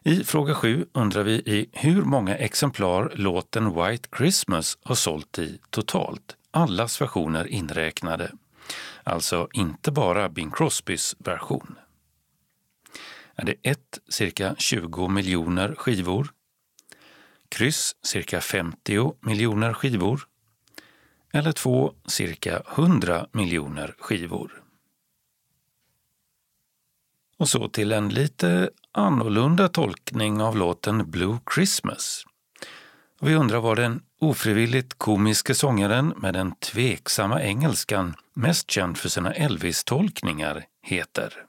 I 0.03 0.25
fråga 0.25 0.55
7 0.55 0.87
undrar 0.93 1.23
vi 1.23 1.33
i 1.33 1.71
hur 1.73 2.03
många 2.03 2.37
exemplar 2.37 3.13
låten 3.15 3.75
White 3.75 4.09
Christmas 4.17 4.79
har 4.83 4.95
sålt 4.95 5.39
i 5.39 5.61
totalt, 5.71 6.37
allas 6.51 7.01
versioner 7.01 7.47
inräknade. 7.47 8.33
Alltså 9.05 9.49
inte 9.53 9.91
bara 9.91 10.29
Bing 10.29 10.51
Crosbys 10.51 11.17
version. 11.19 11.75
Är 13.35 13.45
det 13.45 13.55
1 13.63 13.79
cirka 14.09 14.55
20 14.59 15.09
miljoner 15.09 15.75
skivor? 15.75 16.31
Kryss 17.49 17.97
cirka 18.03 18.41
50 18.41 19.13
miljoner 19.21 19.73
skivor? 19.73 20.29
Eller 21.33 21.53
två 21.53 21.93
cirka 22.07 22.63
100 22.77 23.27
miljoner 23.33 23.95
skivor? 23.99 24.63
Och 27.39 27.49
så 27.49 27.69
till 27.69 27.93
en 27.93 28.09
lite 28.09 28.71
annorlunda 28.93 29.69
tolkning 29.69 30.43
av 30.43 30.57
låten 30.57 31.11
Blue 31.11 31.39
Christmas. 31.55 32.25
Vi 33.21 33.35
undrar 33.35 33.61
vad 33.61 33.77
den 33.77 34.03
ofrivilligt 34.21 34.99
komiske 34.99 35.55
sångaren 35.55 36.09
med 36.17 36.35
den 36.35 36.55
tveksamma 36.55 37.43
engelskan, 37.43 38.15
mest 38.35 38.71
känd 38.71 38.99
för 38.99 39.09
sina 39.09 39.33
Elvis-tolkningar, 39.33 40.65
heter. 40.83 41.45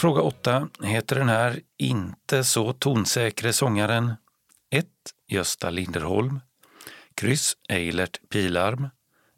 Fråga 0.00 0.20
8. 0.20 0.68
Heter 0.82 1.16
den 1.16 1.28
här 1.28 1.60
inte 1.78 2.44
så 2.44 2.72
tonsäkre 2.72 3.52
sångaren 3.52 4.12
1. 4.70 4.86
Gösta 5.28 5.70
Linderholm, 5.70 6.40
kryss 7.14 7.56
Eilert 7.68 8.20
Pilarm 8.32 8.88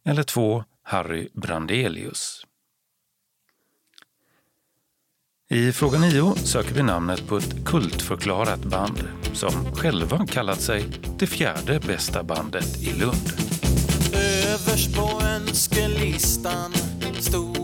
eller 0.04 0.22
2. 0.22 0.64
Harry 0.82 1.28
Brandelius? 1.32 2.46
I 5.50 5.72
fråga 5.72 5.98
9 5.98 6.34
söker 6.34 6.74
vi 6.74 6.82
namnet 6.82 7.28
på 7.28 7.36
ett 7.36 7.64
kultförklarat 7.66 8.64
band 8.64 9.08
som 9.32 9.74
själva 9.74 10.26
kallat 10.26 10.60
sig 10.60 10.84
det 11.18 11.26
fjärde 11.26 11.80
bästa 11.80 12.22
bandet 12.22 12.82
i 12.82 12.92
Lund. 12.92 13.32
Överst 14.46 14.96
på 14.96 15.20
önskelistan 15.22 16.72
stod 17.20 17.61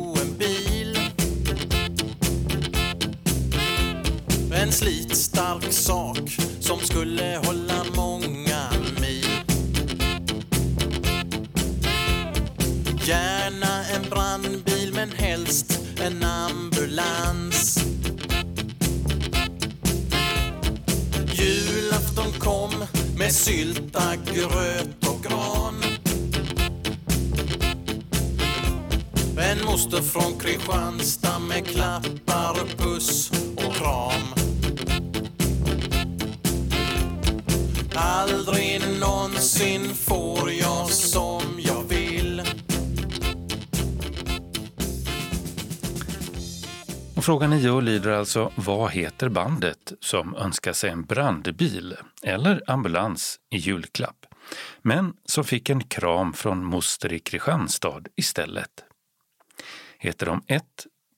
En 4.69 4.73
slitstark 4.73 5.73
sak 5.73 6.39
som 6.61 6.79
skulle 6.81 7.41
hålla 7.45 7.85
många 7.97 8.71
mil. 9.01 9.27
Gärna 13.07 13.85
en 13.95 14.11
brandbil 14.11 14.93
men 14.95 15.13
helst 15.13 15.81
en 16.01 16.23
ambulans. 16.23 17.79
Julafton 21.33 22.33
kom 22.39 22.85
med 23.17 23.33
sylta, 23.33 24.17
gröt 24.35 25.07
och 25.09 25.23
gran. 25.23 25.83
En 29.39 29.65
moster 29.65 30.03
från 30.03 30.39
Kristianstad 30.39 31.39
med 31.39 31.67
klappar, 31.67 32.77
puss 32.77 33.31
och 33.57 33.75
kram. 33.75 34.49
Aldrig 38.01 38.81
någonsin 39.01 39.95
får 39.95 40.53
jag 40.53 40.91
som 40.91 41.43
jag 41.59 41.83
vill 41.83 42.43
Och 47.17 47.25
fråga 47.25 47.49
9 47.49 47.81
lyder 47.81 48.11
alltså 48.11 48.53
Vad 48.55 48.91
heter 48.93 49.29
bandet 49.29 49.93
som 50.01 50.37
önskar 50.37 50.73
sig 50.73 50.91
en 50.91 51.03
brandbil 51.03 51.97
eller 52.23 52.63
ambulans 52.71 53.41
i 53.51 53.57
julklapp 53.57 54.27
men 54.83 55.17
som 55.25 55.45
fick 55.45 55.71
en 55.71 55.85
kram 55.85 56.33
från 56.33 56.65
moster 56.65 57.13
i 57.13 57.19
Kristianstad 57.19 58.03
istället? 58.17 58.85
Heter 59.99 60.27
de 60.27 60.43
1. 60.47 60.65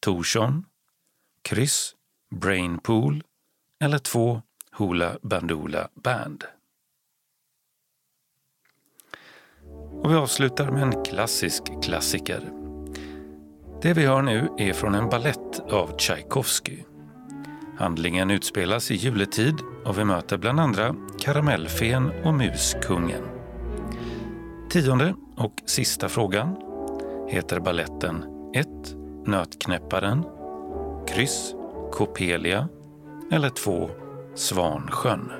Torsson, 0.00 0.64
kryss 1.42 1.94
Brainpool 2.34 3.22
eller 3.80 3.98
2. 3.98 4.42
Hoola 4.72 5.18
Bandoola 5.22 5.88
Band? 5.94 6.44
Och 9.92 10.10
vi 10.10 10.14
avslutar 10.14 10.70
med 10.70 10.82
en 10.82 11.04
klassisk 11.04 11.82
klassiker. 11.82 12.52
Det 13.82 13.92
vi 13.92 14.06
hör 14.06 14.22
nu 14.22 14.48
är 14.58 14.72
från 14.72 14.94
en 14.94 15.08
ballett 15.08 15.72
av 15.72 15.96
Tchaikovsky. 15.96 16.78
Handlingen 17.78 18.30
utspelas 18.30 18.90
i 18.90 18.94
juletid 18.94 19.54
och 19.84 19.98
vi 19.98 20.04
möter 20.04 20.38
bland 20.38 20.60
andra 20.60 20.94
Karamellfen 21.18 22.12
och 22.24 22.34
Muskungen. 22.34 23.22
Tionde 24.70 25.14
och 25.36 25.54
sista 25.66 26.08
frågan 26.08 26.56
heter 27.28 27.60
balletten 27.60 28.24
1. 28.54 28.66
Nötknäpparen, 29.26 30.24
kryss 31.08 31.54
Coppelia 31.92 32.68
eller 33.30 33.48
2. 33.48 33.90
Svansjön. 34.34 35.39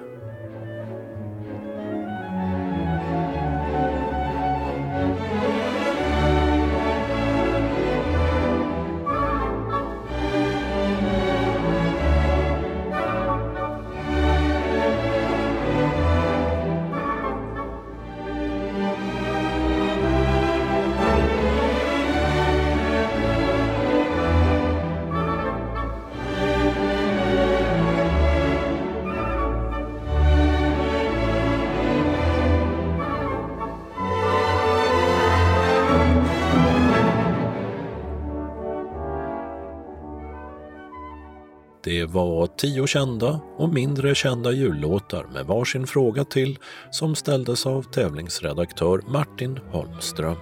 Tio 42.60 42.86
kända 42.86 43.40
och 43.56 43.74
mindre 43.74 44.14
kända 44.14 44.52
jullåtar 44.52 45.26
med 45.32 45.46
varsin 45.46 45.86
fråga 45.86 46.24
till 46.24 46.58
som 46.90 47.14
ställdes 47.14 47.66
av 47.66 47.82
tävlingsredaktör 47.82 49.02
Martin 49.08 49.60
Holmström. 49.72 50.36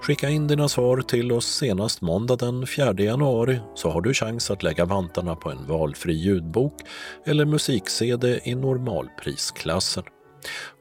Skicka 0.00 0.28
in 0.28 0.46
dina 0.46 0.68
svar 0.68 1.00
till 1.00 1.32
oss 1.32 1.46
senast 1.46 2.00
måndag 2.00 2.36
den 2.36 2.66
4 2.66 2.94
januari 2.98 3.60
så 3.74 3.90
har 3.90 4.00
du 4.00 4.14
chans 4.14 4.50
att 4.50 4.62
lägga 4.62 4.84
vantarna 4.84 5.36
på 5.36 5.50
en 5.50 5.66
valfri 5.66 6.12
ljudbok 6.12 6.74
eller 7.24 7.44
musik-CD 7.44 8.40
i 8.44 8.54
normalprisklassen. 8.54 10.04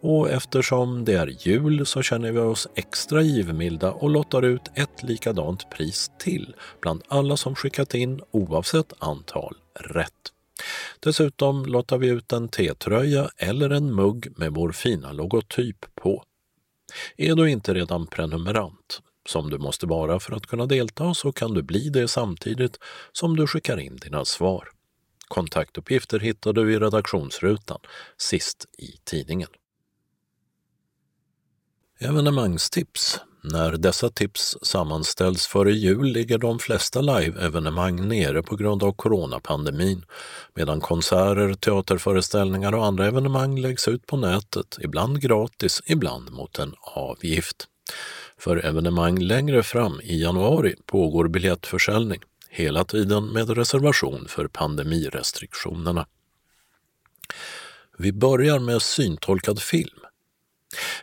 Och 0.01 0.29
eftersom 0.29 1.05
det 1.05 1.13
är 1.13 1.47
jul 1.47 1.85
så 1.85 2.01
känner 2.01 2.31
vi 2.31 2.39
oss 2.39 2.67
extra 2.75 3.21
givmilda 3.21 3.91
och 3.91 4.09
lottar 4.09 4.41
ut 4.41 4.61
ett 4.75 5.03
likadant 5.03 5.69
pris 5.69 6.11
till 6.19 6.55
bland 6.81 7.03
alla 7.07 7.37
som 7.37 7.55
skickat 7.55 7.93
in 7.93 8.21
oavsett 8.31 8.93
antal 8.99 9.55
rätt. 9.79 10.11
Dessutom 10.99 11.65
lottar 11.65 11.97
vi 11.97 12.07
ut 12.07 12.33
en 12.33 12.49
T-tröja 12.49 13.29
eller 13.37 13.69
en 13.69 13.95
mugg 13.95 14.33
med 14.37 14.53
vår 14.53 14.71
fina 14.71 15.11
logotyp 15.11 15.85
på. 15.95 16.23
Är 17.17 17.35
du 17.35 17.49
inte 17.49 17.73
redan 17.73 18.07
prenumerant, 18.07 19.01
som 19.27 19.49
du 19.49 19.57
måste 19.57 19.85
vara 19.85 20.19
för 20.19 20.33
att 20.35 20.47
kunna 20.47 20.65
delta, 20.65 21.13
så 21.13 21.31
kan 21.31 21.53
du 21.53 21.61
bli 21.61 21.89
det 21.89 22.07
samtidigt 22.07 22.79
som 23.11 23.35
du 23.35 23.47
skickar 23.47 23.77
in 23.77 23.95
dina 23.95 24.25
svar. 24.25 24.74
Kontaktuppgifter 25.27 26.19
hittar 26.19 26.53
du 26.53 26.73
i 26.73 26.79
redaktionsrutan 26.79 27.79
sist 28.17 28.65
i 28.77 28.99
tidningen. 29.03 29.49
Evenemangstips. 31.99 33.19
När 33.43 33.71
dessa 33.71 34.09
tips 34.09 34.57
sammanställs 34.61 35.47
före 35.47 35.73
jul 35.73 36.05
ligger 36.05 36.37
de 36.37 36.59
flesta 36.59 37.01
live-evenemang 37.01 38.07
nere 38.07 38.43
på 38.43 38.55
grund 38.55 38.83
av 38.83 38.91
coronapandemin, 38.91 40.05
medan 40.53 40.81
konserter, 40.81 41.53
teaterföreställningar 41.53 42.75
och 42.75 42.85
andra 42.85 43.07
evenemang 43.07 43.59
läggs 43.59 43.87
ut 43.87 44.05
på 44.05 44.17
nätet, 44.17 44.77
ibland 44.81 45.21
gratis, 45.21 45.81
ibland 45.85 46.31
mot 46.31 46.59
en 46.59 46.73
avgift. 46.81 47.67
För 48.37 48.65
evenemang 48.65 49.19
längre 49.19 49.63
fram 49.63 50.01
i 50.03 50.21
januari 50.21 50.75
pågår 50.85 51.27
biljettförsäljning, 51.27 52.21
hela 52.55 52.83
tiden 52.83 53.25
med 53.25 53.49
reservation 53.49 54.27
för 54.27 54.47
pandemirestriktionerna. 54.47 56.07
Vi 57.97 58.11
börjar 58.11 58.59
med 58.59 58.81
syntolkad 58.81 59.61
film. 59.61 59.99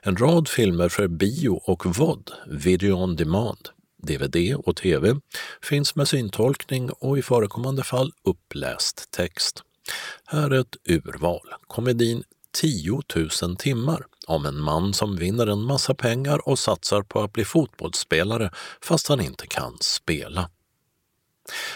En 0.02 0.16
rad 0.16 0.48
filmer 0.48 0.88
för 0.88 1.08
bio 1.08 1.60
och 1.64 1.98
VOD, 1.98 2.30
Video 2.46 2.94
on 2.94 3.16
Demand, 3.16 3.68
DVD 4.02 4.54
och 4.54 4.76
TV, 4.76 5.16
finns 5.62 5.94
med 5.94 6.08
syntolkning 6.08 6.90
och 6.90 7.18
i 7.18 7.22
förekommande 7.22 7.82
fall 7.82 8.12
uppläst 8.24 9.10
text. 9.10 9.62
Här 10.24 10.50
är 10.50 10.60
ett 10.60 10.76
urval. 10.88 11.54
Komedin 11.66 12.22
10 12.54 13.02
000 13.42 13.56
timmar 13.56 14.06
om 14.26 14.46
en 14.46 14.60
man 14.60 14.94
som 14.94 15.16
vinner 15.16 15.46
en 15.46 15.62
massa 15.62 15.94
pengar 15.94 16.48
och 16.48 16.58
satsar 16.58 17.02
på 17.02 17.20
att 17.20 17.32
bli 17.32 17.44
fotbollsspelare 17.44 18.50
fast 18.80 19.08
han 19.08 19.20
inte 19.20 19.46
kan 19.46 19.76
spela. 19.80 20.50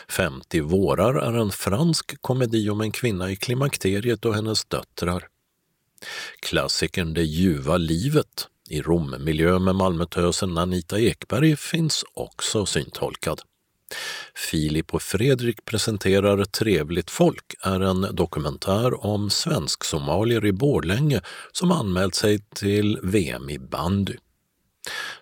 50 0.08 0.60
vårar 0.60 1.14
är 1.14 1.32
en 1.32 1.50
fransk 1.50 2.22
komedi 2.22 2.70
om 2.70 2.80
en 2.80 2.92
kvinna 2.92 3.30
i 3.30 3.36
klimakteriet 3.36 4.24
och 4.24 4.34
hennes 4.34 4.64
döttrar. 4.64 5.28
Klassikern 6.40 7.14
Det 7.14 7.22
ljuva 7.22 7.76
livet 7.76 8.48
i 8.68 8.82
Rommiljö 8.82 9.58
med 9.58 9.74
Malmötösen 9.74 10.58
Anita 10.58 11.00
Ekberg 11.00 11.56
finns 11.56 12.04
också 12.14 12.66
syntolkad. 12.66 13.40
Filip 14.50 14.94
och 14.94 15.02
Fredrik 15.02 15.64
presenterar 15.64 16.44
Trevligt 16.44 17.10
folk 17.10 17.54
är 17.60 17.80
en 17.80 18.16
dokumentär 18.16 19.06
om 19.06 19.30
svensk-somalier 19.30 20.46
i 20.46 20.52
Borlänge 20.52 21.20
som 21.52 21.72
anmält 21.72 22.14
sig 22.14 22.40
till 22.54 22.98
VM 23.02 23.50
i 23.50 23.58
bandy. 23.58 24.16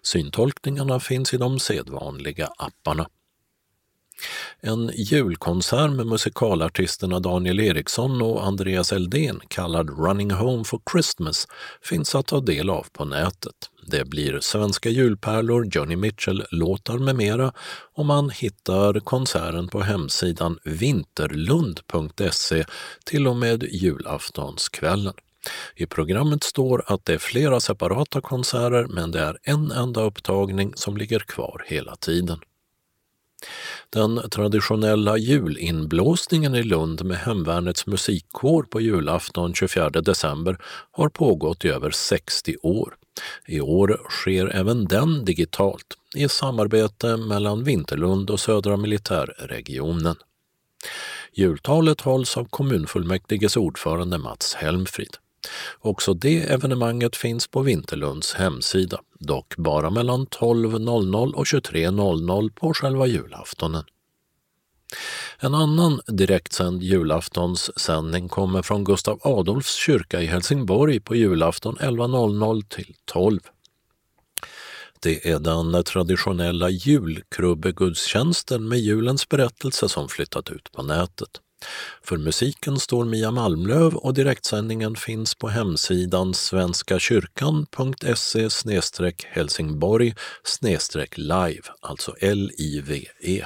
Syntolkningarna 0.03 1.01
finns 1.01 1.35
i 1.35 1.37
de 1.37 1.59
sedvanliga 1.59 2.49
apparna. 2.57 3.09
En 4.61 4.91
julkonsert 4.95 5.91
med 5.91 6.07
musikalartisterna 6.07 7.21
Daniel 7.21 7.61
Eriksson 7.61 8.23
och 8.23 8.47
Andreas 8.47 8.93
Eldén 8.93 9.41
kallad 9.49 9.91
Running 9.91 10.31
Home 10.31 10.65
for 10.65 10.81
Christmas 10.93 11.49
finns 11.83 12.15
att 12.15 12.27
ta 12.27 12.41
del 12.41 12.71
av 12.71 12.87
på 12.93 13.05
nätet. 13.05 13.55
Det 13.87 14.05
blir 14.05 14.41
svenska 14.41 14.89
julpärlor, 14.89 15.69
Johnny 15.73 15.97
Mitchell-låtar 15.97 16.99
med 16.99 17.17
mera 17.17 17.53
och 17.95 18.07
man 18.07 18.31
hittar 18.31 19.01
konserten 19.01 19.69
på 19.69 19.81
hemsidan 19.81 20.59
vinterlund.se 20.65 22.65
till 23.05 23.27
och 23.27 23.37
med 23.37 23.63
julaftonskvällen. 23.63 25.15
I 25.77 25.87
programmet 25.87 26.45
står 26.45 26.85
att 26.87 27.05
det 27.05 27.15
är 27.15 27.19
flera 27.19 27.61
separata 27.61 28.21
konserter 28.21 28.87
men 28.87 29.11
det 29.11 29.21
är 29.21 29.39
en 29.43 29.71
enda 29.71 30.03
upptagning 30.03 30.73
som 30.77 30.97
ligger 30.97 31.19
kvar 31.19 31.65
hela 31.67 31.97
tiden. 31.97 32.39
Den 33.91 34.31
traditionella 34.31 35.17
julinblåsningen 35.17 36.55
i 36.55 36.63
Lund 36.63 37.05
med 37.05 37.17
Hemvärnets 37.17 37.87
musikkår 37.87 38.63
på 38.63 38.81
julafton 38.81 39.55
24 39.55 39.91
december 39.91 40.59
har 40.93 41.09
pågått 41.09 41.65
i 41.65 41.69
över 41.69 41.91
60 41.91 42.57
år. 42.63 42.95
I 43.47 43.61
år 43.61 44.01
sker 44.11 44.57
även 44.57 44.85
den 44.85 45.25
digitalt 45.25 45.87
i 46.17 46.29
samarbete 46.29 47.17
mellan 47.17 47.65
Vinterlund 47.65 48.31
och 48.31 48.41
Södra 48.41 48.77
militärregionen. 48.77 50.17
Jultalet 51.33 52.01
hålls 52.01 52.37
av 52.37 52.45
kommunfullmäktiges 52.45 53.57
ordförande 53.57 54.19
Mats 54.19 54.55
Helmfrid. 54.55 55.17
Också 55.79 56.15
det 56.15 56.41
evenemanget 56.41 57.17
finns 57.17 57.49
på 57.49 57.63
Vinterlunds 57.63 58.35
hemsida, 58.35 59.01
dock 59.19 59.57
bara 59.57 59.91
mellan 59.91 60.27
12.00 60.27 61.33
och 61.33 61.45
23.00 61.45 62.51
på 62.55 62.75
själva 62.75 63.07
julaftonen. 63.07 63.85
En 65.39 65.55
annan 65.55 66.01
direktsänd 66.07 66.83
julaftonssändning 66.83 68.29
kommer 68.29 68.63
från 68.63 68.85
Gustav 68.85 69.21
Adolfs 69.23 69.75
kyrka 69.75 70.23
i 70.23 70.27
Helsingborg 70.27 71.01
på 71.01 71.15
julafton 71.15 71.77
11.00 71.77 72.63
till 72.69 72.95
12. 73.05 73.41
Det 75.01 75.31
är 75.31 75.39
den 75.39 75.85
traditionella 75.85 76.71
julkrubbegudstjänsten 76.71 78.69
med 78.69 78.79
julens 78.79 79.29
berättelse 79.29 79.89
som 79.89 80.09
flyttat 80.09 80.51
ut 80.51 80.73
på 80.73 80.83
nätet. 80.83 81.41
För 82.03 82.17
musiken 82.17 82.79
står 82.79 83.05
Mia 83.05 83.31
Malmlöv 83.31 83.95
och 83.95 84.15
direktsändningen 84.15 84.97
finns 84.97 85.35
på 85.35 85.49
hemsidan 85.49 86.35
svenskakyrkan.se 86.35 88.51
helsingborg 89.25 90.15
live, 91.19 91.63
alltså 91.81 92.15
L-I-V-E. 92.21 93.45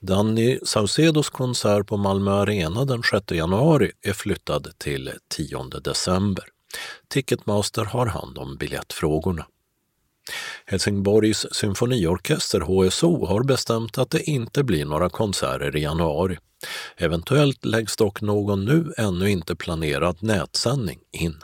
Danny 0.00 0.58
Saucedos 0.62 1.30
konsert 1.30 1.86
på 1.86 1.96
Malmö 1.96 2.30
Arena 2.30 2.84
den 2.84 3.02
6 3.02 3.30
januari 3.30 3.92
är 4.02 4.12
flyttad 4.12 4.72
till 4.78 5.12
10 5.28 5.64
december. 5.84 6.44
Ticketmaster 7.08 7.84
har 7.84 8.06
hand 8.06 8.38
om 8.38 8.56
biljettfrågorna. 8.56 9.46
Helsingborgs 10.66 11.46
symfoniorkester, 11.52 12.60
HSO, 12.60 13.26
har 13.26 13.42
bestämt 13.42 13.98
att 13.98 14.10
det 14.10 14.22
inte 14.22 14.64
blir 14.64 14.84
några 14.84 15.10
konserter 15.10 15.76
i 15.76 15.82
januari. 15.82 16.38
Eventuellt 16.96 17.64
läggs 17.64 17.96
dock 17.96 18.20
någon 18.20 18.64
nu 18.64 18.92
ännu 18.96 19.30
inte 19.30 19.56
planerad 19.56 20.22
nätsändning 20.22 20.98
in. 21.12 21.36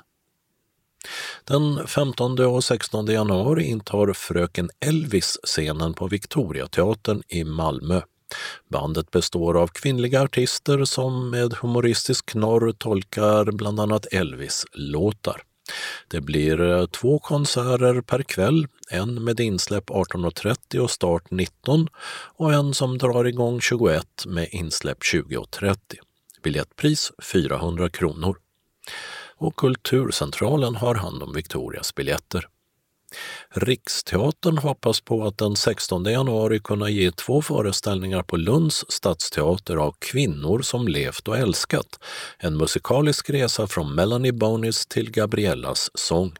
Den 1.44 1.86
15 1.86 2.38
och 2.38 2.64
16 2.64 3.06
januari 3.06 3.64
intar 3.64 4.12
Fröken 4.12 4.70
Elvis 4.80 5.38
scenen 5.42 5.94
på 5.94 6.08
Victoriateatern 6.08 7.22
i 7.28 7.44
Malmö. 7.44 8.00
Bandet 8.68 9.10
består 9.10 9.56
av 9.56 9.66
kvinnliga 9.66 10.22
artister 10.22 10.84
som 10.84 11.30
med 11.30 11.54
humoristisk 11.54 12.26
knorr 12.26 12.72
tolkar 12.72 13.52
bland 13.52 13.80
annat 13.80 14.06
Elvis-låtar. 14.12 15.42
Det 16.08 16.20
blir 16.20 16.60
eh, 16.60 16.86
två 16.86 17.18
konserter 17.18 18.00
per 18.00 18.22
kväll, 18.22 18.66
en 18.90 19.24
med 19.24 19.40
insläpp 19.40 19.90
18.30 19.90 20.78
och 20.78 20.90
start 20.90 21.30
19 21.30 21.88
och 22.36 22.52
en 22.52 22.74
som 22.74 22.98
drar 22.98 23.24
igång 23.24 23.60
21 23.60 24.06
med 24.26 24.48
insläpp 24.52 24.98
20.30. 25.02 25.76
Biljettpris 26.42 27.12
400 27.32 27.90
kronor. 27.90 28.36
Och 29.36 29.56
Kulturcentralen 29.56 30.76
har 30.76 30.94
hand 30.94 31.22
om 31.22 31.32
Victorias 31.32 31.94
biljetter. 31.94 32.48
Riksteatern 33.50 34.58
hoppas 34.58 35.00
på 35.00 35.24
att 35.24 35.38
den 35.38 35.56
16 35.56 36.04
januari 36.04 36.60
kunna 36.60 36.90
ge 36.90 37.10
två 37.10 37.42
föreställningar 37.42 38.22
på 38.22 38.36
Lunds 38.36 38.84
stadsteater 38.88 39.76
av 39.76 39.94
Kvinnor 39.98 40.62
som 40.62 40.88
levt 40.88 41.28
och 41.28 41.38
älskat. 41.38 42.00
En 42.38 42.56
musikalisk 42.56 43.30
resa 43.30 43.66
från 43.66 43.94
Melanie 43.94 44.32
Bonis 44.32 44.86
till 44.86 45.10
Gabriellas 45.10 45.90
sång. 45.94 46.32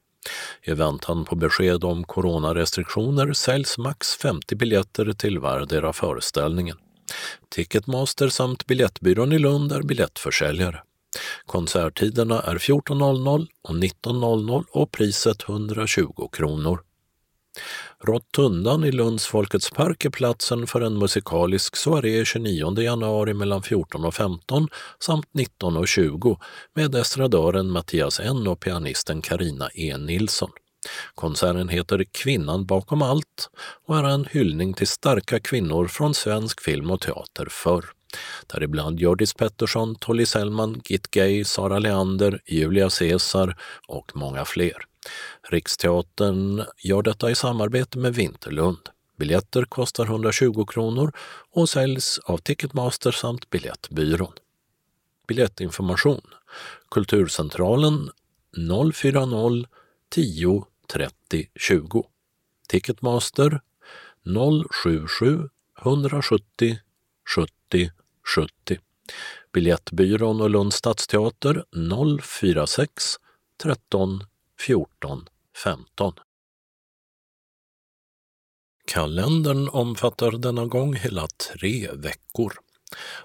I 0.62 0.72
väntan 0.72 1.24
på 1.24 1.36
besked 1.36 1.84
om 1.84 2.04
coronarestriktioner 2.04 3.32
säljs 3.32 3.78
max 3.78 4.16
50 4.16 4.56
biljetter 4.56 5.12
till 5.12 5.38
vardera 5.38 5.92
föreställningen. 5.92 6.76
Ticketmaster 7.48 8.28
samt 8.28 8.66
Biljettbyrån 8.66 9.32
i 9.32 9.38
Lund 9.38 9.72
är 9.72 9.82
biljettförsäljare. 9.82 10.82
Konserttiderna 11.46 12.42
är 12.42 12.59
14.00 12.59 13.46
och 13.62 13.74
19.00 13.74 14.64
och 14.70 14.92
priset 14.92 15.48
120 15.48 16.28
kronor. 16.32 16.80
Råttundan 18.04 18.84
i 18.84 18.92
Lunds 18.92 19.26
Folkets 19.26 19.70
park 19.70 20.04
är 20.04 20.11
platsen 20.11 20.66
för 20.66 20.80
en 20.80 20.98
musikalisk 20.98 21.76
soaré 21.76 22.24
29 22.24 22.80
januari 22.80 23.34
mellan 23.34 23.62
14 23.62 24.04
och 24.04 24.14
15 24.14 24.68
samt 24.98 25.28
19 25.32 25.76
och 25.76 25.88
20 25.88 26.38
med 26.74 26.94
estradören 26.94 27.70
Mattias 27.70 28.20
N 28.20 28.46
och 28.46 28.61
pianisten 28.61 29.22
Karina 29.22 29.68
E 29.74 29.96
Nilsson. 29.96 30.50
Konserten 31.14 31.68
heter 31.68 32.04
Kvinnan 32.12 32.66
bakom 32.66 33.02
allt 33.02 33.50
och 33.86 33.98
är 33.98 34.04
en 34.04 34.24
hyllning 34.24 34.74
till 34.74 34.88
starka 34.88 35.40
kvinnor 35.40 35.86
från 35.86 36.14
svensk 36.14 36.61
film 36.61 36.90
och 36.90 37.00
teater 37.00 37.46
förr. 37.50 37.84
Däribland 38.46 39.00
Hjördis 39.00 39.34
Pettersson, 39.34 39.94
Tolly 39.94 40.26
Sellman, 40.26 40.80
Git 40.84 41.10
Gay, 41.10 41.44
Sara 41.44 41.78
Leander, 41.78 42.40
Julia 42.46 42.90
Caesar 42.90 43.56
och 43.88 44.12
många 44.14 44.44
fler. 44.44 44.76
Riksteatern 45.50 46.62
gör 46.78 47.02
detta 47.02 47.30
i 47.30 47.34
samarbete 47.34 47.98
med 47.98 48.14
Vinterlund. 48.14 48.88
Biljetter 49.18 49.64
kostar 49.64 50.04
120 50.04 50.64
kronor 50.64 51.12
och 51.52 51.68
säljs 51.68 52.18
av 52.24 52.38
Ticketmaster 52.38 53.10
samt 53.10 53.50
Biljettbyrån. 53.50 54.32
Biljettinformation 55.28 56.20
Kulturcentralen 56.90 58.10
040 58.92 59.66
10 60.10 60.64
30 60.92 61.48
20 61.54 62.04
Ticketmaster 62.68 63.60
077 64.70 65.48
170 65.82 66.78
70 67.36 67.90
70 68.34 68.80
Biljettbyrån 69.52 70.40
och 70.40 70.50
Lunds 70.50 70.76
stadsteater 70.76 71.64
046 72.22 72.92
13 73.62 74.24
14 74.60 75.28
15 75.64 76.12
Kalendern 78.86 79.68
omfattar 79.68 80.30
denna 80.30 80.66
gång 80.66 80.94
hela 80.94 81.26
tre 81.26 81.90
veckor. 81.92 82.65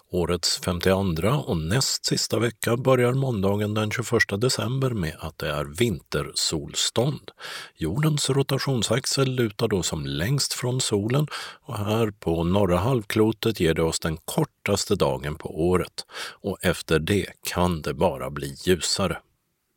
Årets 0.09 0.59
52 0.59 1.27
och 1.27 1.57
näst 1.57 2.05
sista 2.05 2.39
vecka 2.39 2.77
börjar 2.77 3.13
måndagen 3.13 3.73
den 3.73 3.91
21 3.91 4.41
december 4.41 4.89
med 4.89 5.15
att 5.19 5.37
det 5.37 5.49
är 5.49 5.65
vintersolstånd. 5.65 7.31
Jordens 7.75 8.29
rotationsaxel 8.29 9.35
lutar 9.35 9.67
då 9.67 9.83
som 9.83 10.05
längst 10.05 10.53
från 10.53 10.81
solen 10.81 11.27
och 11.61 11.77
här 11.77 12.11
på 12.11 12.43
norra 12.43 12.77
halvklotet 12.77 13.59
ger 13.59 13.73
det 13.73 13.83
oss 13.83 13.99
den 13.99 14.17
kortaste 14.17 14.95
dagen 14.95 15.35
på 15.35 15.69
året. 15.69 16.05
Och 16.41 16.57
efter 16.61 16.99
det 16.99 17.27
kan 17.43 17.81
det 17.81 17.93
bara 17.93 18.29
bli 18.29 18.55
ljusare. 18.63 19.17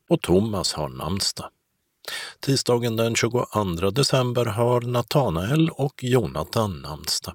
Och 0.08 0.20
Thomas 0.20 0.72
har 0.72 0.88
namnsdag. 0.88 1.48
Tisdagen 2.40 2.96
den 2.96 3.14
22 3.14 3.90
december 3.90 4.44
har 4.44 4.80
Natanael 4.80 5.70
och 5.70 6.04
Jonathan 6.04 6.82
namnsdag. 6.82 7.34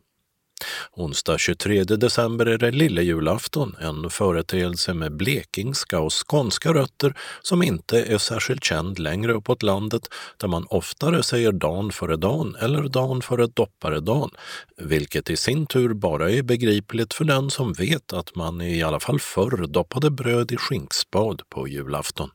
Onsdag 0.92 1.38
23 1.38 1.84
december 1.84 2.46
är 2.46 2.58
det 2.58 2.72
lille 2.72 3.02
julafton, 3.02 3.76
en 3.80 4.10
företeelse 4.10 4.94
med 4.94 5.12
blekingska 5.12 6.00
och 6.00 6.14
skånska 6.28 6.74
rötter 6.74 7.14
som 7.42 7.64
inte 7.64 8.04
är 8.04 8.18
särskilt 8.18 8.64
känd 8.64 9.00
längre 9.00 9.34
uppåt 9.34 9.64
landet 9.64 10.08
där 10.38 10.48
man 10.48 10.66
oftare 10.70 11.24
säger 11.24 11.52
dan 11.52 11.92
före 11.92 12.16
dan 12.16 12.56
eller 12.56 12.84
dan 12.84 13.22
före 13.22 13.48
dopparedan, 13.48 14.30
vilket 14.78 15.30
i 15.30 15.38
sin 15.38 15.66
tur 15.66 15.94
bara 15.94 16.32
är 16.32 16.42
begripligt 16.42 17.14
för 17.14 17.26
den 17.26 17.50
som 17.50 17.74
vet 17.74 18.14
att 18.14 18.36
man 18.36 18.62
i 18.62 18.84
alla 18.84 19.00
fall 19.00 19.20
förr 19.20 19.68
doppade 19.68 20.10
bröd 20.10 20.52
i 20.52 20.58
skinkspad 20.58 21.42
på 21.50 21.68
julafton. 21.68 22.30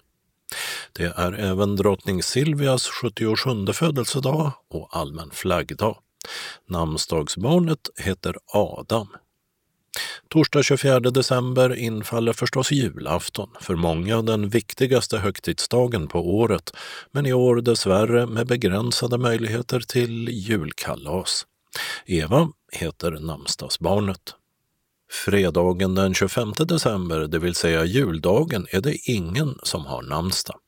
Det 0.93 1.13
är 1.17 1.33
även 1.33 1.77
drottning 1.77 2.23
Silvias 2.23 2.89
77 2.89 3.73
födelsedag 3.73 4.53
och 4.71 4.89
allmän 4.97 5.31
flaggdag. 5.31 5.97
Namnsdagsbarnet 6.69 7.91
heter 7.97 8.37
Adam. 8.47 9.09
Torsdag 10.29 10.63
24 10.63 11.01
december 11.01 11.75
infaller 11.75 12.33
förstås 12.33 12.73
julafton, 12.73 13.51
för 13.61 13.75
många 13.75 14.23
den 14.23 14.49
viktigaste 14.49 15.19
högtidsdagen 15.19 16.09
på 16.09 16.37
året, 16.37 16.77
men 17.13 17.27
i 17.27 17.33
år 17.33 17.57
dessvärre 17.57 18.27
med 18.27 18.47
begränsade 18.47 19.19
möjligheter 19.19 19.81
till 19.81 20.29
julkalas. 20.29 21.47
Eva 22.07 22.49
heter 22.73 23.11
namnsdagsbarnet. 23.11 24.35
Fredagen 25.11 25.95
den 25.95 26.15
25 26.15 26.53
december, 26.59 27.21
det 27.21 27.39
vill 27.39 27.55
säga 27.55 27.85
juldagen, 27.85 28.67
är 28.71 28.81
det 28.81 28.97
ingen 28.97 29.59
som 29.63 29.87
har 29.87 30.03
namnsdag. 30.03 30.59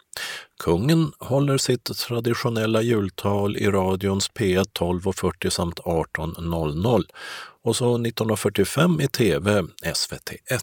Kungen 0.59 1.13
håller 1.19 1.59
sitt 1.59 1.99
traditionella 1.99 2.83
jultal 2.83 3.57
i 3.57 3.67
radions 3.67 4.31
P1 4.31 4.65
12.40 4.79 5.51
samt 5.51 5.81
18.00 5.81 7.05
och 7.63 7.77
så 7.77 7.95
1945 7.95 9.01
i 9.01 9.09
tv 9.09 9.63
SVT1. 9.85 10.63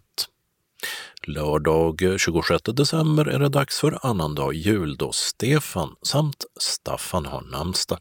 Lördag 1.28 2.02
26 2.18 2.64
december 2.64 3.26
är 3.26 3.40
det 3.40 3.50
dags 3.50 3.80
för 3.80 4.00
annandag 4.02 4.54
jul 4.54 4.98
då 4.98 5.12
Stefan 5.12 5.96
samt 6.02 6.46
Staffan 6.60 7.26
har 7.26 7.42
namnsdag. 7.42 8.00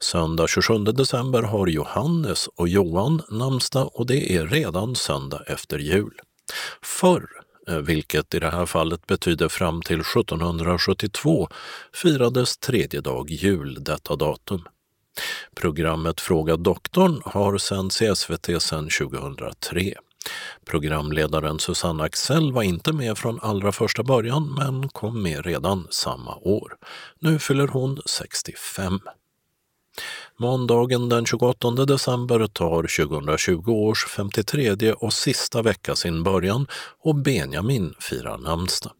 Söndag 0.00 0.48
27 0.48 0.78
december 0.78 1.42
har 1.42 1.66
Johannes 1.66 2.46
och 2.46 2.68
Johan 2.68 3.22
namnsdag 3.28 3.90
och 3.94 4.06
det 4.06 4.36
är 4.36 4.46
redan 4.46 4.96
söndag 4.96 5.42
efter 5.46 5.78
jul. 5.78 6.20
Förr 6.82 7.43
Eh, 7.68 7.78
vilket 7.78 8.34
i 8.34 8.38
det 8.38 8.50
här 8.50 8.66
fallet 8.66 9.06
betyder 9.06 9.48
fram 9.48 9.82
till 9.82 10.00
1772, 10.00 11.48
firades 11.92 12.56
tredje 12.56 13.00
dag 13.00 13.30
jul 13.30 13.84
detta 13.84 14.16
datum. 14.16 14.62
Programmet 15.54 16.20
Fråga 16.20 16.56
doktorn 16.56 17.22
har 17.24 17.58
sänts 17.58 18.02
i 18.02 18.16
SVT 18.16 18.62
sedan 18.62 18.88
2003. 19.00 19.94
Programledaren 20.64 21.58
Susanne 21.58 22.04
Axel 22.04 22.52
var 22.52 22.62
inte 22.62 22.92
med 22.92 23.18
från 23.18 23.40
allra 23.42 23.72
första 23.72 24.02
början 24.02 24.54
men 24.54 24.88
kom 24.88 25.22
med 25.22 25.46
redan 25.46 25.86
samma 25.90 26.36
år. 26.36 26.76
Nu 27.18 27.38
fyller 27.38 27.68
hon 27.68 28.00
65. 28.06 29.00
Måndagen 30.38 31.08
den 31.08 31.26
28 31.26 31.70
december 31.70 32.46
tar 32.46 33.06
2020 33.06 33.70
års 33.70 34.06
53 34.06 34.92
och 34.92 35.12
sista 35.12 35.62
vecka 35.62 35.96
sin 35.96 36.22
början 36.22 36.66
och 37.04 37.14
Benjamin 37.14 37.94
firar 38.00 38.38
namnsdag. 38.38 38.92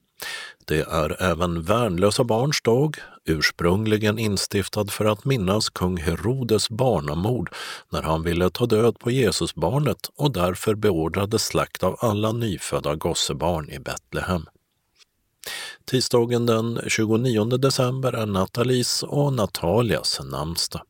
Det 0.66 0.80
är 0.80 1.22
även 1.22 1.62
värnlösa 1.62 2.24
barns 2.24 2.62
dag, 2.62 2.96
ursprungligen 3.24 4.18
instiftad 4.18 4.86
för 4.86 5.04
att 5.04 5.24
minnas 5.24 5.68
kung 5.68 5.96
Herodes 5.96 6.70
barnamord 6.70 7.50
när 7.90 8.02
han 8.02 8.22
ville 8.22 8.50
ta 8.50 8.66
död 8.66 8.98
på 8.98 9.10
Jesusbarnet 9.10 10.10
och 10.16 10.32
därför 10.32 10.74
beordrade 10.74 11.38
slakt 11.38 11.82
av 11.82 11.96
alla 12.00 12.32
nyfödda 12.32 12.94
gossebarn 12.94 13.70
i 13.70 13.78
Betlehem. 13.78 14.46
Tisdagen 15.84 16.46
den 16.46 16.80
29 16.88 17.44
december 17.44 18.12
är 18.12 18.26
Nathalies 18.26 19.02
och 19.02 19.32
Natalias 19.32 20.20
namnsdag. 20.24 20.82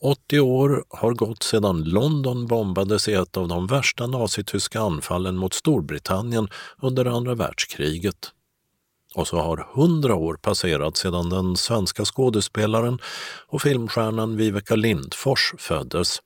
80 0.00 0.40
år 0.40 0.84
har 0.88 1.12
gått 1.12 1.42
sedan 1.42 1.84
London 1.84 2.46
bombades 2.46 3.08
i 3.08 3.14
ett 3.14 3.36
av 3.36 3.48
de 3.48 3.66
värsta 3.66 4.06
nazityska 4.06 4.80
anfallen 4.80 5.36
mot 5.36 5.54
Storbritannien 5.54 6.48
under 6.82 7.04
andra 7.04 7.34
världskriget. 7.34 8.32
Och 9.14 9.28
så 9.28 9.40
har 9.40 9.68
100 9.74 10.14
år 10.14 10.34
passerat 10.34 10.96
sedan 10.96 11.30
den 11.30 11.56
svenska 11.56 12.04
skådespelaren 12.04 12.98
och 13.48 13.62
filmstjärnan 13.62 14.36
Viveka 14.36 14.76
Lindfors 14.76 15.54
föddes. 15.58 16.18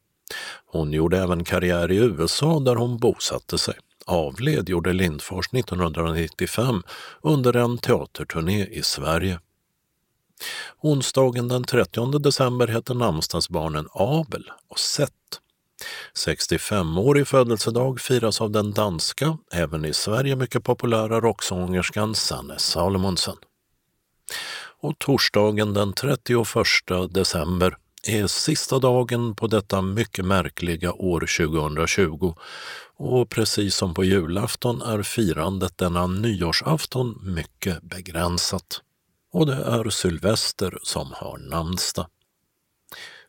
Hon 0.66 0.92
gjorde 0.92 1.18
även 1.18 1.44
karriär 1.44 1.90
i 1.90 1.96
USA 1.96 2.60
där 2.60 2.76
hon 2.76 2.98
bosatte 2.98 3.58
sig. 3.58 3.74
Avled 4.06 4.68
gjorde 4.68 4.92
Lindfors 4.92 5.46
1995 5.52 6.82
under 7.22 7.56
en 7.56 7.78
teaterturné 7.78 8.66
i 8.66 8.82
Sverige. 8.82 9.38
Onsdagen 10.80 11.48
den 11.48 11.64
30 11.64 12.18
december 12.18 12.68
heter 12.68 12.94
namnsdagsbarnen 12.94 13.88
Abel 13.92 14.50
och 14.68 14.78
Seth. 14.78 15.12
65-årig 16.26 17.28
födelsedag 17.28 18.00
firas 18.00 18.40
av 18.40 18.50
den 18.50 18.72
danska, 18.72 19.38
även 19.52 19.84
i 19.84 19.92
Sverige 19.94 20.36
mycket 20.36 20.64
populära 20.64 21.20
rocksångerskan 21.20 22.14
Sanne 22.14 22.58
Salomonsen. 22.58 23.36
Och 24.80 24.98
torsdagen 24.98 25.74
den 25.74 25.92
31 25.92 26.46
december 27.10 27.76
är 28.06 28.26
sista 28.26 28.78
dagen 28.78 29.34
på 29.34 29.46
detta 29.46 29.82
mycket 29.82 30.24
märkliga 30.24 30.92
år 30.92 31.20
2020 31.20 32.34
och 32.96 33.30
precis 33.30 33.74
som 33.74 33.94
på 33.94 34.04
julafton 34.04 34.82
är 34.82 35.02
firandet 35.02 35.78
denna 35.78 36.06
nyårsafton 36.06 37.18
mycket 37.22 37.82
begränsat 37.82 38.80
och 39.32 39.46
det 39.46 39.54
är 39.54 39.90
Sylvester 39.90 40.78
som 40.82 41.12
har 41.12 41.38
namnsdag. 41.38 42.06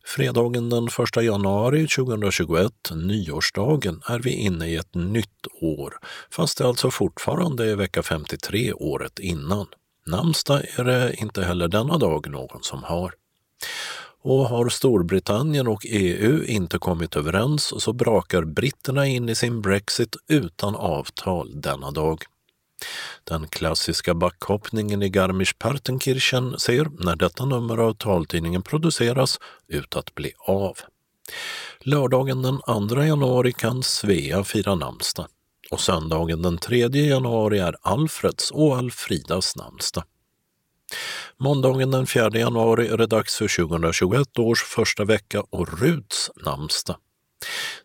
Fredagen 0.05 0.69
den 0.69 0.88
1 1.17 1.23
januari 1.23 1.88
2021, 1.88 2.71
nyårsdagen, 2.95 4.01
är 4.07 4.19
vi 4.19 4.31
inne 4.31 4.67
i 4.67 4.75
ett 4.75 4.95
nytt 4.95 5.47
år, 5.61 5.93
fast 6.30 6.57
det 6.57 6.67
alltså 6.67 6.91
fortfarande 6.91 7.71
är 7.71 7.75
vecka 7.75 8.03
53 8.03 8.73
året 8.73 9.19
innan. 9.19 9.67
Namnsdag 10.05 10.61
är 10.75 10.84
det 10.84 11.13
inte 11.13 11.43
heller 11.43 11.67
denna 11.67 11.97
dag 11.97 12.30
någon 12.30 12.63
som 12.63 12.84
har. 12.84 13.13
Och 14.21 14.49
har 14.49 14.69
Storbritannien 14.69 15.67
och 15.67 15.85
EU 15.89 16.43
inte 16.43 16.80
kommit 16.80 17.15
överens 17.15 17.84
så 17.84 17.93
brakar 17.93 18.43
britterna 18.43 19.07
in 19.07 19.30
i 19.30 19.35
sin 19.35 19.61
Brexit 19.61 20.15
utan 20.27 20.75
avtal 20.75 21.61
denna 21.61 21.91
dag. 21.91 22.23
Den 23.23 23.47
klassiska 23.47 24.14
backhoppningen 24.14 25.03
i 25.03 25.10
Garmisch-Partenkirchen 25.10 26.57
ser, 26.57 26.88
när 26.99 27.15
detta 27.15 27.45
nummer 27.45 27.77
av 27.77 27.93
taltidningen 27.93 28.61
produceras, 28.61 29.39
ut 29.68 29.95
att 29.95 30.15
bli 30.15 30.34
av. 30.39 30.77
Lördagen 31.80 32.41
den 32.41 32.89
2 32.89 33.03
januari 33.03 33.53
kan 33.53 33.84
Svea 33.84 34.43
fira 34.43 34.76
namnsdag 34.76 35.27
och 35.72 35.80
söndagen 35.80 36.41
den 36.41 36.57
3 36.57 36.77
januari 36.88 37.60
är 37.60 37.76
Alfreds 37.81 38.51
och 38.51 38.77
Alfridas 38.77 39.55
namnsdag. 39.55 40.03
Måndagen 41.38 41.91
den 41.91 42.07
4 42.07 42.30
januari 42.34 42.88
är 42.88 42.97
det 42.97 43.07
dags 43.07 43.38
för 43.38 43.65
2021 43.68 44.39
års 44.39 44.64
första 44.64 45.05
vecka 45.05 45.43
och 45.49 45.80
Ruts 45.80 46.31
namnsdag. 46.35 46.97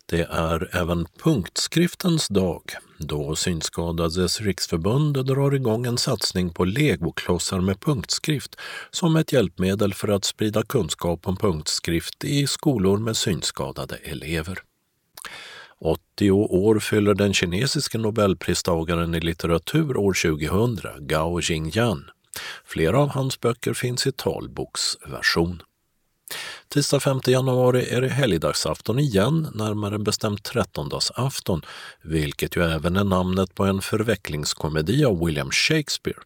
Det 0.05 0.21
är 0.21 0.75
även 0.75 1.05
punktskriftens 1.23 2.27
dag 2.27 2.63
då 2.97 3.35
Synskadades 3.35 4.41
riksförbund 4.41 5.25
drar 5.25 5.55
igång 5.55 5.85
en 5.85 5.97
satsning 5.97 6.53
på 6.53 6.65
legoklossar 6.65 7.61
med 7.61 7.79
punktskrift 7.79 8.55
som 8.91 9.15
ett 9.15 9.33
hjälpmedel 9.33 9.93
för 9.93 10.07
att 10.07 10.25
sprida 10.25 10.63
kunskap 10.63 11.27
om 11.27 11.37
punktskrift 11.37 12.23
i 12.23 12.47
skolor 12.47 12.97
med 12.97 13.17
synskadade 13.17 13.95
elever. 13.95 14.59
80 15.81 16.31
år 16.31 16.79
fyller 16.79 17.13
den 17.13 17.33
kinesiske 17.33 17.97
nobelpristagaren 17.97 19.15
i 19.15 19.19
litteratur 19.19 19.97
år 19.97 20.13
2000, 20.13 21.07
Gao 21.07 21.41
Jingyan. 21.41 22.09
Flera 22.65 22.99
av 22.99 23.09
hans 23.09 23.39
böcker 23.39 23.73
finns 23.73 24.07
i 24.07 24.11
talboksversion. 24.11 25.61
Tisdag 26.73 26.99
5 26.99 27.19
januari 27.27 27.89
är 27.89 28.01
det 28.01 28.09
helgdagsafton 28.09 28.99
igen, 28.99 29.47
närmare 29.53 29.99
bestämt 29.99 30.43
trettondagsafton, 30.43 31.61
vilket 32.01 32.55
ju 32.55 32.63
även 32.63 32.97
är 32.97 33.03
namnet 33.03 33.55
på 33.55 33.63
en 33.63 33.81
förvecklingskomedi 33.81 35.05
av 35.05 35.25
William 35.25 35.51
Shakespeare. 35.51 36.17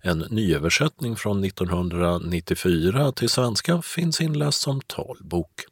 En 0.00 0.18
nyöversättning 0.18 1.16
från 1.16 1.44
1994 1.44 3.12
till 3.12 3.28
svenska 3.28 3.82
finns 3.82 4.20
inläst 4.20 4.60
som 4.60 4.80
talbok. 4.80 5.64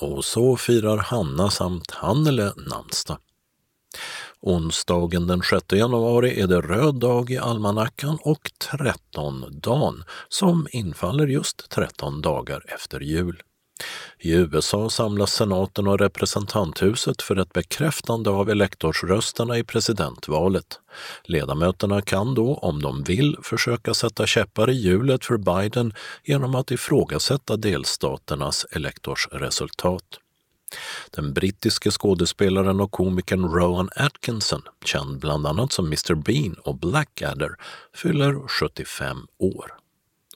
Och 0.00 0.24
så 0.24 0.56
firar 0.56 0.96
Hanna 0.96 1.50
samt 1.50 1.90
Hannele 1.90 2.52
namnsdag. 2.56 3.18
Onsdagen 4.46 5.26
den 5.26 5.42
6 5.42 5.72
januari 5.72 6.40
är 6.40 6.46
det 6.46 6.60
röd 6.60 6.94
dag 6.94 7.30
i 7.30 7.38
almanackan 7.38 8.18
och 8.22 8.50
13-dagen 8.70 10.04
som 10.28 10.66
infaller 10.70 11.26
just 11.26 11.70
13 11.70 12.22
dagar 12.22 12.64
efter 12.74 13.00
jul. 13.00 13.42
I 14.18 14.32
USA 14.32 14.90
samlas 14.90 15.32
senaten 15.32 15.88
och 15.88 15.98
representanthuset 15.98 17.22
för 17.22 17.36
ett 17.36 17.52
bekräftande 17.52 18.30
av 18.30 18.50
elektorsrösterna 18.50 19.58
i 19.58 19.64
presidentvalet. 19.64 20.80
Ledamöterna 21.24 22.02
kan 22.02 22.34
då, 22.34 22.54
om 22.54 22.82
de 22.82 23.02
vill, 23.02 23.36
försöka 23.42 23.94
sätta 23.94 24.26
käppar 24.26 24.70
i 24.70 24.74
hjulet 24.74 25.24
för 25.24 25.36
Biden 25.36 25.92
genom 26.24 26.54
att 26.54 26.70
ifrågasätta 26.70 27.56
delstaternas 27.56 28.66
elektorsresultat. 28.72 30.18
Den 31.10 31.32
brittiske 31.32 31.90
skådespelaren 31.90 32.80
och 32.80 32.90
komikern 32.90 33.44
Rowan 33.44 33.90
Atkinson, 33.96 34.62
känd 34.84 35.18
bland 35.18 35.46
annat 35.46 35.72
som 35.72 35.86
Mr 35.86 36.14
Bean 36.14 36.54
och 36.54 36.78
Blackadder, 36.78 37.50
fyller 37.94 38.48
75 38.48 39.26
år. 39.38 39.74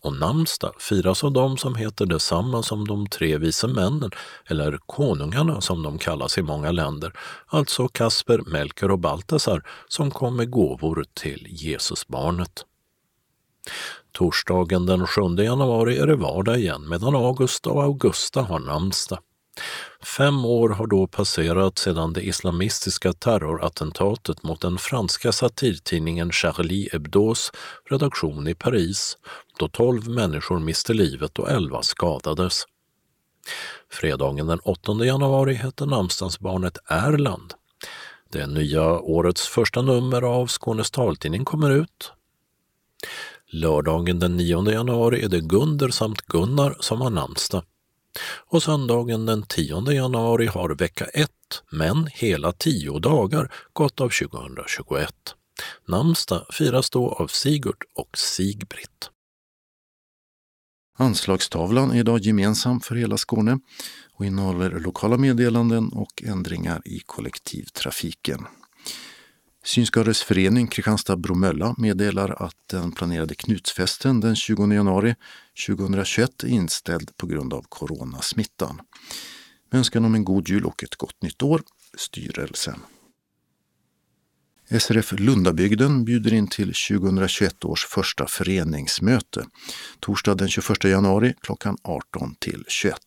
Och 0.02 0.12
namnsdag 0.12 0.72
firas 0.78 1.24
av 1.24 1.32
dem 1.32 1.56
som 1.56 1.74
heter 1.74 2.06
detsamma 2.06 2.62
som 2.62 2.86
de 2.86 3.06
tre 3.06 3.38
vise 3.38 3.66
männen, 3.66 4.10
eller 4.46 4.78
konungarna 4.86 5.60
som 5.60 5.82
de 5.82 5.98
kallas 5.98 6.38
i 6.38 6.42
många 6.42 6.72
länder, 6.72 7.12
alltså 7.46 7.88
Kasper, 7.88 8.42
Melker 8.46 8.90
och 8.90 8.98
Baltasar 8.98 9.62
som 9.88 10.10
kom 10.10 10.36
med 10.36 10.50
gåvor 10.50 11.04
till 11.14 11.46
Jesusbarnet. 11.48 12.64
Torsdagen 14.12 14.86
den 14.86 15.06
7 15.06 15.20
januari 15.38 15.98
är 15.98 16.06
det 16.06 16.16
vardag 16.16 16.58
igen 16.58 16.88
medan 16.88 17.14
August 17.14 17.66
och 17.66 17.82
Augusta 17.82 18.42
har 18.42 18.58
namnsdag. 18.58 19.18
Fem 20.02 20.44
år 20.44 20.68
har 20.68 20.86
då 20.86 21.06
passerat 21.06 21.78
sedan 21.78 22.12
det 22.12 22.26
islamistiska 22.26 23.12
terrorattentatet 23.12 24.42
mot 24.42 24.60
den 24.60 24.78
franska 24.78 25.32
satirtidningen 25.32 26.32
Charlie 26.32 26.88
Hebdos 26.92 27.52
redaktion 27.90 28.48
i 28.48 28.54
Paris, 28.54 29.16
då 29.58 29.68
tolv 29.68 30.08
människor 30.08 30.58
miste 30.58 30.94
livet 30.94 31.38
och 31.38 31.50
elva 31.50 31.82
skadades. 31.82 32.64
Fredagen 33.90 34.46
den 34.46 34.58
8 34.58 35.04
januari 35.04 35.54
hette 35.54 35.86
namnsdagsbarnet 35.86 36.78
Erland. 36.86 37.54
Det 38.32 38.46
nya 38.46 39.00
årets 39.00 39.48
första 39.48 39.82
nummer 39.82 40.22
av 40.22 40.46
Skånes 40.46 40.90
taltidning 40.90 41.44
kommer 41.44 41.70
ut. 41.70 42.12
Lördagen 43.50 44.18
den 44.18 44.36
9 44.36 44.70
januari 44.70 45.24
är 45.24 45.28
det 45.28 45.40
Gunder 45.40 45.88
samt 45.88 46.20
Gunnar 46.20 46.76
som 46.80 47.00
har 47.00 47.10
namnsdag. 47.10 47.62
Och 48.22 48.62
söndagen 48.62 49.26
den 49.26 49.42
10 49.42 49.92
januari 49.92 50.46
har 50.46 50.74
vecka 50.74 51.04
1, 51.04 51.30
men 51.70 52.06
hela 52.12 52.52
10 52.52 52.98
dagar, 52.98 53.52
gått 53.72 54.00
av 54.00 54.08
2021. 54.08 55.14
Namnsdag 55.88 56.46
firas 56.52 56.90
då 56.90 57.10
av 57.10 57.26
Sigurd 57.26 57.84
och 57.94 58.18
Sigbritt. 58.18 59.10
Anslagstavlan 61.00 61.90
är 61.90 61.96
idag 61.96 62.18
gemensam 62.18 62.80
för 62.80 62.94
hela 62.94 63.16
Skåne 63.16 63.58
och 64.12 64.24
innehåller 64.24 64.70
lokala 64.70 65.16
meddelanden 65.16 65.88
och 65.92 66.22
ändringar 66.22 66.82
i 66.84 67.00
kollektivtrafiken. 67.06 68.46
Synskadades 69.64 70.22
förening 70.22 70.66
Kristianstad-Bromölla 70.66 71.74
meddelar 71.78 72.42
att 72.42 72.56
den 72.66 72.92
planerade 72.92 73.34
Knutsfesten 73.34 74.20
den 74.20 74.36
20 74.36 74.72
januari 74.72 75.14
2021 75.66 76.44
är 76.44 76.48
inställd 76.48 77.16
på 77.16 77.26
grund 77.26 77.54
av 77.54 77.64
coronasmittan. 77.68 78.80
Med 79.70 79.78
önskan 79.78 80.04
om 80.04 80.14
en 80.14 80.24
god 80.24 80.48
jul 80.48 80.64
och 80.64 80.82
ett 80.82 80.96
gott 80.96 81.22
nytt 81.22 81.42
år, 81.42 81.62
styrelsen. 81.98 82.80
SRF 84.70 85.12
Lundabygden 85.12 86.04
bjuder 86.04 86.32
in 86.32 86.48
till 86.48 86.74
2021 86.74 87.64
års 87.64 87.86
första 87.86 88.26
föreningsmöte. 88.26 89.46
Torsdag 90.00 90.34
den 90.34 90.48
21 90.48 90.84
januari 90.84 91.34
klockan 91.40 91.76
18 91.82 92.34
till 92.38 92.64
21. 92.68 92.98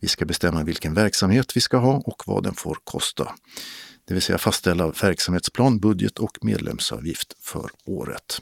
Vi 0.00 0.08
ska 0.08 0.24
bestämma 0.24 0.62
vilken 0.62 0.94
verksamhet 0.94 1.56
vi 1.56 1.60
ska 1.60 1.76
ha 1.76 1.94
och 1.94 2.22
vad 2.26 2.42
den 2.42 2.54
får 2.54 2.78
kosta 2.84 3.34
det 4.04 4.14
vill 4.14 4.22
säga 4.22 4.38
fastställa 4.38 4.88
verksamhetsplan, 4.88 5.78
budget 5.78 6.18
och 6.18 6.38
medlemsavgift 6.40 7.36
för 7.40 7.70
året. 7.84 8.40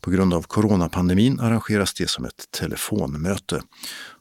På 0.00 0.10
grund 0.10 0.34
av 0.34 0.42
coronapandemin 0.42 1.40
arrangeras 1.40 1.94
det 1.94 2.10
som 2.10 2.24
ett 2.24 2.50
telefonmöte 2.50 3.62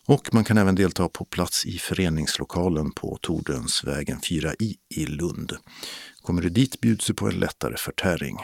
och 0.06 0.34
man 0.34 0.44
kan 0.44 0.58
även 0.58 0.76
delta 0.76 1.10
på 1.10 1.26
plats 1.26 1.66
i 1.66 1.78
föreningslokalen 1.78 2.92
på 2.92 3.18
Tordönsvägen 3.22 4.20
4i 4.20 4.76
i 4.90 5.06
Lund. 5.06 5.54
Kommer 6.22 6.42
du 6.42 6.50
dit 6.50 6.82
bjuds 6.82 7.06
du 7.06 7.14
på 7.14 7.28
en 7.28 7.40
lättare 7.40 7.78
förtäring. 7.78 8.38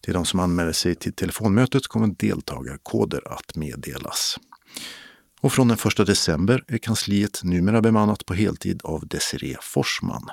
Till 0.00 0.14
de 0.14 0.24
som 0.24 0.40
anmäler 0.40 0.72
sig 0.72 0.94
till 0.94 1.12
telefonmötet 1.12 1.86
kommer 1.86 2.06
deltagarkoder 2.18 3.32
att 3.32 3.56
meddelas. 3.56 4.38
Och 5.42 5.52
från 5.52 5.68
den 5.68 5.78
1 5.86 5.96
december 6.06 6.64
är 6.68 6.78
kansliet 6.78 7.40
numera 7.44 7.80
bemannat 7.80 8.26
på 8.26 8.34
heltid 8.34 8.80
av 8.84 9.06
Desiree 9.06 9.56
Forsman. 9.60 10.30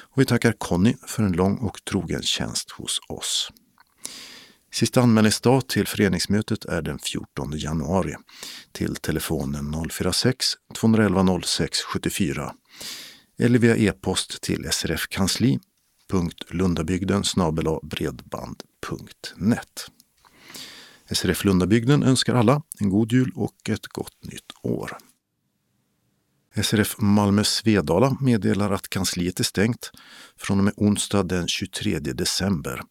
Och 0.00 0.20
vi 0.20 0.24
tackar 0.24 0.52
Conny 0.52 0.94
för 1.06 1.22
en 1.22 1.32
lång 1.32 1.58
och 1.58 1.84
trogen 1.84 2.22
tjänst 2.22 2.70
hos 2.70 3.00
oss. 3.08 3.50
Sista 4.72 5.00
anmälningsdag 5.00 5.68
till 5.68 5.86
föreningsmötet 5.86 6.64
är 6.64 6.82
den 6.82 6.98
14 6.98 7.52
januari 7.56 8.14
till 8.72 8.96
telefonen 8.96 9.74
046-211 9.74 11.42
06 11.42 11.80
74 11.80 12.54
eller 13.38 13.58
via 13.58 13.76
e-post 13.76 14.42
till 14.42 14.68
srfkansli.lundabygden 14.72 17.22
bredband.net. 17.82 19.90
SRF 21.14 21.44
Lundabygden 21.44 22.02
önskar 22.02 22.34
alla 22.34 22.62
en 22.80 22.90
god 22.90 23.12
jul 23.12 23.32
och 23.34 23.70
ett 23.70 23.86
gott 23.86 24.24
nytt 24.24 24.52
år. 24.62 24.96
SRF 26.62 26.96
Malmö 26.98 27.44
Svedala 27.44 28.16
meddelar 28.20 28.70
att 28.70 28.88
kansliet 28.88 29.40
är 29.40 29.44
stängt 29.44 29.90
från 30.36 30.58
och 30.58 30.64
med 30.64 30.74
onsdag 30.76 31.22
den 31.22 31.48
23 31.48 31.98
december. 31.98 32.82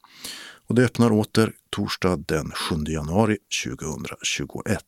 Och 0.68 0.76
det 0.76 0.86
öppnar 0.86 1.12
åter 1.12 1.54
torsdag 1.70 2.18
den 2.18 2.52
7 2.52 2.76
januari 2.88 3.38
2021. 3.66 4.84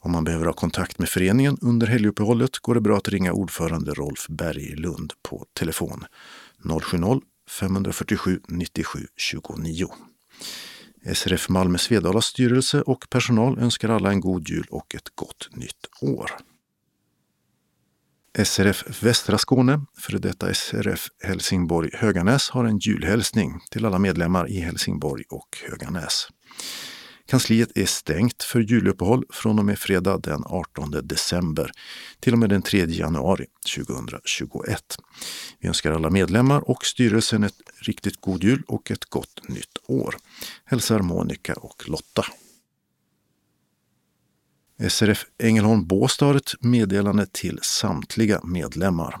Om 0.00 0.12
man 0.12 0.24
behöver 0.24 0.46
ha 0.46 0.52
kontakt 0.52 0.98
med 0.98 1.08
föreningen 1.08 1.58
under 1.60 1.86
helguppehållet 1.86 2.58
går 2.58 2.74
det 2.74 2.80
bra 2.80 2.96
att 2.96 3.08
ringa 3.08 3.32
ordförande 3.32 3.94
Rolf 3.94 4.26
Berglund 4.28 5.12
på 5.22 5.46
telefon 5.52 6.04
070-547 6.62 8.40
97 8.48 9.06
29. 9.16 9.88
SRF 11.14 11.48
Malmö 11.48 11.78
Svedalas 11.78 12.24
styrelse 12.26 12.82
och 12.82 13.06
personal 13.10 13.58
önskar 13.58 13.88
alla 13.88 14.10
en 14.10 14.20
god 14.20 14.48
jul 14.48 14.66
och 14.70 14.94
ett 14.94 15.08
gott 15.14 15.48
nytt 15.52 15.86
år. 16.00 16.30
SRF 18.44 19.02
Västra 19.02 19.38
Skåne, 19.38 19.80
före 19.98 20.18
detta 20.18 20.54
SRF 20.54 21.08
Helsingborg 21.22 21.90
Höganäs, 21.92 22.50
har 22.50 22.64
en 22.64 22.78
julhälsning 22.78 23.60
till 23.70 23.84
alla 23.84 23.98
medlemmar 23.98 24.48
i 24.50 24.60
Helsingborg 24.60 25.24
och 25.28 25.58
Höganäs. 25.70 26.28
Kansliet 27.26 27.78
är 27.78 27.86
stängt 27.86 28.42
för 28.42 28.60
juluppehåll 28.60 29.24
från 29.30 29.58
och 29.58 29.64
med 29.64 29.78
fredag 29.78 30.18
den 30.18 30.42
18 30.46 30.90
december 31.02 31.70
till 32.20 32.32
och 32.32 32.38
med 32.38 32.50
den 32.50 32.62
3 32.62 32.86
januari 32.86 33.46
2021. 33.76 34.98
Vi 35.60 35.68
önskar 35.68 35.92
alla 35.92 36.10
medlemmar 36.10 36.70
och 36.70 36.84
styrelsen 36.84 37.44
ett 37.44 37.56
riktigt 37.80 38.20
god 38.20 38.44
jul 38.44 38.62
och 38.68 38.90
ett 38.90 39.04
gott 39.04 39.48
nytt 39.48 39.78
år. 39.86 40.16
Hälsar 40.64 41.00
Monica 41.00 41.54
och 41.54 41.88
Lotta. 41.88 42.24
SRF 44.88 45.26
Ängelholm 45.38 45.86
Båstad 45.86 46.26
har 46.26 46.34
ett 46.34 46.54
meddelande 46.60 47.26
till 47.32 47.58
samtliga 47.62 48.40
medlemmar. 48.44 49.20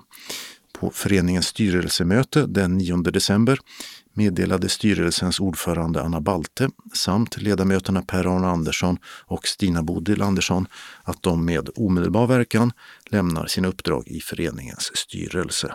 På 0.72 0.90
föreningens 0.90 1.46
styrelsemöte 1.46 2.46
den 2.46 2.78
9 2.78 2.96
december 2.96 3.58
meddelade 4.16 4.68
styrelsens 4.68 5.40
ordförande 5.40 6.02
Anna 6.02 6.20
Balte 6.20 6.70
samt 6.94 7.36
ledamöterna 7.36 8.02
Per-Arne 8.02 8.46
Andersson 8.46 8.98
och 9.26 9.46
Stina 9.46 9.82
Bodil 9.82 10.22
Andersson 10.22 10.66
att 11.02 11.22
de 11.22 11.44
med 11.44 11.68
omedelbar 11.74 12.26
verkan 12.26 12.72
lämnar 13.04 13.46
sina 13.46 13.68
uppdrag 13.68 14.08
i 14.08 14.20
föreningens 14.20 14.90
styrelse. 14.94 15.74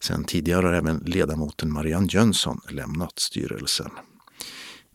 Sen 0.00 0.24
tidigare 0.24 0.66
har 0.66 0.72
även 0.72 0.98
ledamoten 0.98 1.72
Marianne 1.72 2.08
Jönsson 2.10 2.60
lämnat 2.70 3.18
styrelsen. 3.18 3.90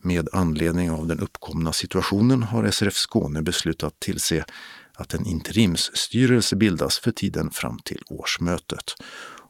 Med 0.01 0.29
anledning 0.33 0.91
av 0.91 1.07
den 1.07 1.19
uppkomna 1.19 1.73
situationen 1.73 2.43
har 2.43 2.71
SRF 2.71 2.95
Skåne 2.95 3.41
beslutat 3.41 3.99
tillse 3.99 4.45
att 4.93 5.13
en 5.13 5.25
interimsstyrelse 5.25 6.55
bildas 6.55 6.99
för 6.99 7.11
tiden 7.11 7.49
fram 7.51 7.79
till 7.79 8.01
årsmötet 8.09 8.95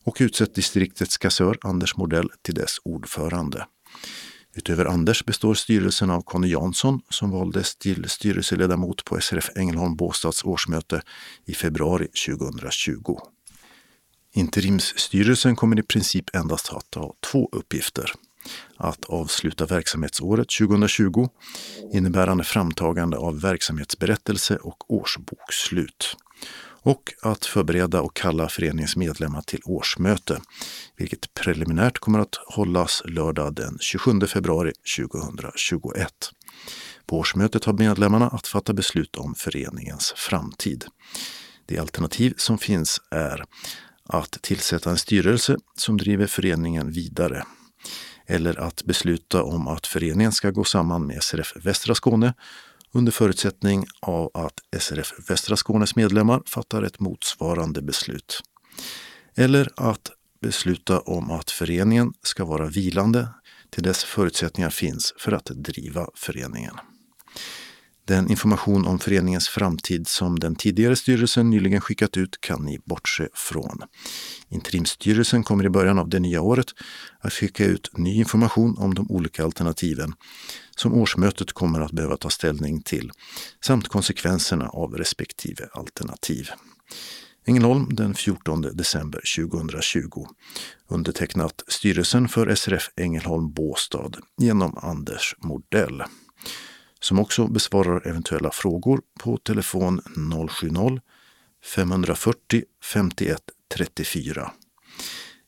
och 0.04 0.18
utsett 0.20 0.56
distriktets 0.56 1.18
kassör 1.18 1.58
Anders 1.62 1.98
Modell 1.98 2.30
till 2.42 2.56
dess 2.56 2.78
ordförande. 2.84 3.66
Utöver 4.56 4.86
Anders 4.86 5.26
består 5.26 5.54
styrelsen 5.54 6.10
av 6.10 6.22
Conny 6.22 6.48
Jansson 6.48 7.02
som 7.10 7.32
valdes 7.32 7.76
till 7.76 8.10
styrelseledamot 8.10 9.06
på 9.06 9.22
SRF 9.22 9.50
Ängelholm 9.56 9.96
Båstads 9.96 10.44
årsmöte 10.44 11.02
i 11.46 11.54
februari 11.54 12.08
2020. 12.28 13.18
Interimsstyrelsen 14.34 15.56
kommer 15.56 15.80
i 15.80 15.84
princip 15.84 16.36
endast 16.36 16.74
att 16.74 16.96
ha 16.96 17.14
två 17.32 17.50
uppgifter 17.52 18.12
att 18.78 19.06
avsluta 19.06 19.66
verksamhetsåret 19.66 20.48
2020 20.60 21.28
innebärande 21.94 22.44
framtagande 22.44 23.18
av 23.18 23.42
verksamhetsberättelse 23.42 24.58
och 24.58 24.92
årsbokslut 24.92 26.18
och 26.84 27.14
att 27.22 27.46
förbereda 27.46 28.02
och 28.02 28.16
kalla 28.16 28.50
föreningens 28.50 28.96
medlemmar 28.96 29.42
till 29.42 29.62
årsmöte, 29.66 30.42
vilket 30.98 31.34
preliminärt 31.34 32.00
kommer 32.00 32.20
att 32.20 32.36
hållas 32.48 33.02
lördag 33.06 33.56
den 33.56 33.78
27 33.82 34.22
februari 34.22 34.72
2021. 35.00 36.14
På 37.06 37.18
årsmötet 37.18 37.66
har 37.66 37.74
medlemmarna 37.74 38.28
att 38.28 38.48
fatta 38.48 38.74
beslut 38.74 39.16
om 39.16 39.36
föreningens 39.36 40.14
framtid. 40.16 40.86
Det 41.66 41.78
alternativ 41.78 42.34
som 42.38 42.58
finns 42.58 43.02
är 43.12 43.44
att 44.10 44.32
tillsätta 44.42 44.90
en 44.90 44.98
styrelse 44.98 45.58
som 45.76 45.98
driver 45.98 46.28
föreningen 46.28 46.92
vidare 46.92 47.44
eller 48.28 48.60
att 48.60 48.84
besluta 48.84 49.44
om 49.44 49.68
att 49.68 49.88
föreningen 49.88 50.32
ska 50.32 50.52
gå 50.52 50.64
samman 50.64 51.08
med 51.08 51.24
SRF 51.24 51.54
Västra 51.56 51.96
Skåne 51.96 52.34
under 52.94 53.12
förutsättning 53.12 53.86
av 54.00 54.32
att 54.34 54.82
SRF 54.82 55.30
Västra 55.30 55.56
Skånes 55.56 55.96
medlemmar 55.96 56.42
fattar 56.46 56.84
ett 56.84 57.00
motsvarande 57.00 57.82
beslut. 57.82 58.42
Eller 59.36 59.70
att 59.76 60.12
besluta 60.42 61.00
om 61.00 61.32
att 61.32 61.52
föreningen 61.52 62.14
ska 62.24 62.46
vara 62.46 62.68
vilande 62.68 63.28
till 63.70 63.84
dess 63.84 64.04
förutsättningar 64.04 64.70
finns 64.70 65.14
för 65.18 65.32
att 65.32 65.46
driva 65.46 66.08
föreningen. 66.16 66.76
Den 68.06 68.30
information 68.30 68.86
om 68.88 69.00
föreningens 69.00 69.50
framtid 69.50 70.08
som 70.08 70.40
den 70.40 70.56
tidigare 70.56 70.96
styrelsen 70.96 71.50
nyligen 71.50 71.82
skickat 71.82 72.18
ut 72.18 72.42
kan 72.42 72.66
ni 72.66 72.80
bortse 72.86 73.28
från. 73.34 73.82
Interimstyrelsen 74.50 75.44
kommer 75.44 75.66
i 75.66 75.70
början 75.70 76.00
av 76.00 76.10
det 76.10 76.20
nya 76.20 76.42
året 76.42 76.68
att 77.20 77.34
skicka 77.34 77.66
ut 77.66 77.98
ny 77.98 78.16
information 78.16 78.78
om 78.78 78.94
de 78.94 79.12
olika 79.12 79.44
alternativen 79.44 80.14
som 80.76 80.94
årsmötet 80.94 81.54
kommer 81.54 81.80
att 81.82 81.92
behöva 81.92 82.18
ta 82.18 82.30
ställning 82.30 82.82
till 82.82 83.12
samt 83.66 83.88
konsekvenserna 83.88 84.68
av 84.68 84.94
respektive 84.94 85.68
alternativ. 85.74 86.50
Ängelholm 87.46 87.96
den 87.96 88.14
14 88.14 88.62
december 88.62 89.22
2020. 89.38 90.26
Undertecknat 90.88 91.64
Styrelsen 91.68 92.28
för 92.28 92.56
SRF 92.56 92.90
Ängelholm 92.96 93.54
Båstad 93.54 94.12
genom 94.38 94.78
Anders 94.78 95.36
Modell 95.38 96.04
som 97.04 97.20
också 97.20 97.48
besvarar 97.48 98.08
eventuella 98.08 98.52
frågor 98.52 99.02
på 99.20 99.38
telefon 99.38 100.02
070-540 101.66 102.64
51 102.84 103.42
34 103.76 104.52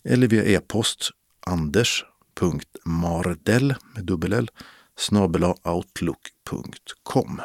eller 0.03 0.27
via 0.27 0.43
e-post 0.43 1.09
anders.mardell 1.45 3.75
med 3.95 4.05
dubbel 4.05 4.33
L 4.33 4.49
outlook.com. 5.63 7.41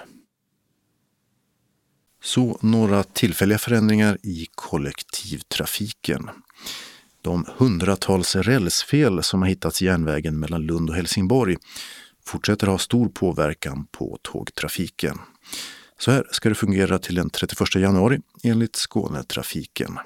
Så 2.22 2.58
några 2.62 3.02
tillfälliga 3.02 3.58
förändringar 3.58 4.18
i 4.22 4.46
kollektivtrafiken. 4.54 6.30
De 7.22 7.46
hundratals 7.56 8.36
rälsfel 8.36 9.22
som 9.22 9.42
har 9.42 9.48
hittats 9.48 9.82
i 9.82 9.84
järnvägen 9.84 10.38
mellan 10.38 10.62
Lund 10.62 10.90
och 10.90 10.96
Helsingborg 10.96 11.56
fortsätter 12.30 12.66
ha 12.66 12.78
stor 12.78 13.08
påverkan 13.08 13.86
på 13.90 14.18
tågtrafiken. 14.22 15.18
Så 15.98 16.10
här 16.10 16.26
ska 16.30 16.48
det 16.48 16.54
fungera 16.54 16.98
till 16.98 17.14
den 17.14 17.30
31 17.30 17.74
januari 17.74 18.20
enligt 18.42 18.76
Skånetrafiken. 18.76 19.98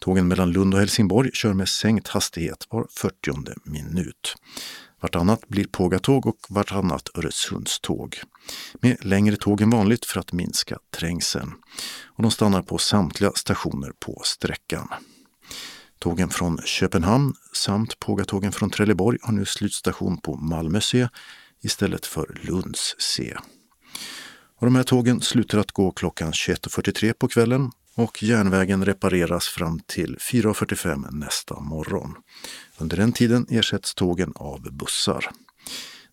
Tågen 0.00 0.28
mellan 0.28 0.52
Lund 0.52 0.74
och 0.74 0.80
Helsingborg 0.80 1.30
kör 1.32 1.52
med 1.52 1.68
sänkt 1.68 2.08
hastighet 2.08 2.66
var 2.70 2.86
40 2.90 3.70
minut. 3.70 4.34
Vartannat 5.00 5.48
blir 5.48 5.66
pågatåg 5.66 6.26
och 6.26 6.38
vartannat 6.48 7.08
Öresundståg. 7.14 8.20
Med 8.80 9.04
längre 9.04 9.36
tåg 9.36 9.60
än 9.60 9.70
vanligt 9.70 10.04
för 10.04 10.20
att 10.20 10.32
minska 10.32 10.78
trängseln. 10.90 11.52
Och 12.04 12.22
de 12.22 12.30
stannar 12.30 12.62
på 12.62 12.78
samtliga 12.78 13.32
stationer 13.34 13.92
på 14.00 14.20
sträckan. 14.24 14.88
Tågen 15.98 16.30
från 16.30 16.58
Köpenhamn 16.64 17.34
samt 17.52 17.98
pågatågen 17.98 18.52
från 18.52 18.70
Trelleborg 18.70 19.18
har 19.22 19.32
nu 19.32 19.44
slutstation 19.44 20.18
på 20.18 20.36
Malmö 20.36 20.80
C 20.80 21.08
istället 21.60 22.06
för 22.06 22.40
Lunds 22.42 22.96
C. 22.98 23.36
Och 24.60 24.66
de 24.66 24.74
här 24.76 24.82
tågen 24.82 25.20
slutar 25.20 25.58
att 25.58 25.72
gå 25.72 25.90
klockan 25.90 26.32
21.43 26.32 27.12
på 27.12 27.28
kvällen 27.28 27.70
och 27.94 28.22
järnvägen 28.22 28.84
repareras 28.84 29.48
fram 29.48 29.80
till 29.86 30.16
4.45 30.16 31.10
nästa 31.10 31.60
morgon. 31.60 32.14
Under 32.78 32.96
den 32.96 33.12
tiden 33.12 33.46
ersätts 33.50 33.94
tågen 33.94 34.32
av 34.34 34.72
bussar. 34.72 35.30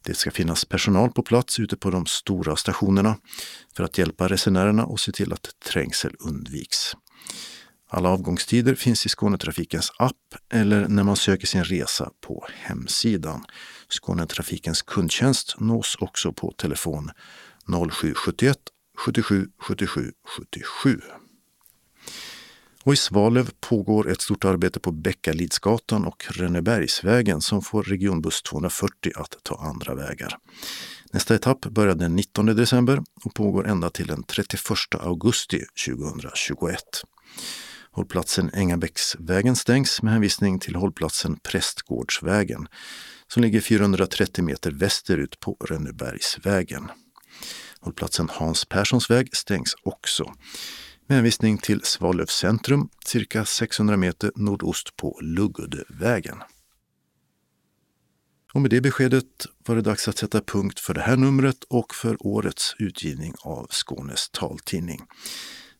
Det 0.06 0.14
ska 0.14 0.32
finnas 0.32 0.66
personal 0.66 1.12
på 1.12 1.24
plats 1.24 1.60
ute 1.60 1.78
på 1.78 1.90
de 1.90 2.06
stora 2.06 2.56
stationerna 2.56 3.18
för 3.76 3.84
att 3.84 3.98
hjälpa 3.98 4.28
resenärerna 4.28 4.86
och 4.86 5.00
se 5.00 5.12
till 5.12 5.34
att 5.34 5.50
trängsel 5.66 6.16
undviks. 6.20 6.96
Alla 7.88 8.10
avgångstider 8.10 8.76
finns 8.76 9.06
i 9.06 9.10
Skånetrafikens 9.10 9.92
app 9.98 10.36
eller 10.54 10.88
när 10.88 11.04
man 11.04 11.16
söker 11.16 11.48
sin 11.48 11.64
resa 11.64 12.12
på 12.22 12.48
hemsidan. 12.54 13.46
Skånetrafikens 13.90 14.82
kundtjänst 14.82 15.56
nås 15.60 15.96
också 16.00 16.34
på 16.34 16.52
telefon 16.52 17.12
0771 17.92 18.58
77 18.98 19.48
77 19.60 20.12
77. 20.38 21.02
Och 22.84 22.94
i 22.94 22.96
Svalöv 22.96 23.50
pågår 23.60 24.12
ett 24.12 24.22
stort 24.22 24.46
arbete 24.46 24.80
på 24.80 24.92
Bäckalidsgatan 24.92 26.06
och 26.06 26.26
Rönnebergsvägen 26.30 27.42
som 27.42 27.62
får 27.62 27.84
regionbuss 27.84 28.42
240 28.42 29.12
att 29.16 29.38
ta 29.44 29.56
andra 29.56 29.96
vägar. 29.96 30.38
Nästa 31.12 31.36
etapp 31.36 31.62
börjar 31.66 31.96
den 31.96 32.16
19 32.16 32.46
december 32.46 33.04
och 33.24 33.34
pågår 33.34 33.68
ända 33.68 33.90
till 33.90 34.08
den 34.08 34.24
31 34.24 34.62
augusti 35.00 35.64
2021. 35.88 36.82
Hållplatsen 37.96 38.50
Ängabäcksvägen 38.54 39.56
stängs 39.56 40.02
med 40.02 40.14
hänvisning 40.14 40.60
till 40.60 40.76
hållplatsen 40.76 41.40
Prästgårdsvägen 41.44 42.68
som 43.28 43.42
ligger 43.44 43.62
430 43.62 44.44
meter 44.44 44.72
västerut 44.72 45.40
på 45.40 45.58
Rönnebergsvägen. 45.60 46.92
Hållplatsen 47.80 48.30
Hans 48.32 48.66
Perssons 48.66 49.10
väg 49.10 49.36
stängs 49.36 49.76
också 49.84 50.34
med 51.08 51.16
hänvisning 51.16 51.58
till 51.58 51.82
Svalövs 51.84 52.32
centrum 52.32 52.90
cirka 53.06 53.46
600 53.46 53.98
meter 53.98 54.32
nordost 54.36 54.96
på 54.98 55.20
Luggudvägen. 55.22 56.38
Och 58.54 58.62
med 58.62 58.72
det 58.72 58.82
beskedet 58.82 59.46
var 59.66 59.76
det 59.76 59.82
dags 59.82 60.08
att 60.08 60.18
sätta 60.18 60.42
punkt 60.42 60.80
för 60.80 60.94
det 60.94 61.02
här 61.02 61.18
numret 61.18 61.64
och 61.64 61.96
för 61.96 62.18
årets 62.20 62.76
utgivning 62.80 63.34
av 63.42 63.68
Skånes 63.70 64.30
taltidning. 64.30 65.02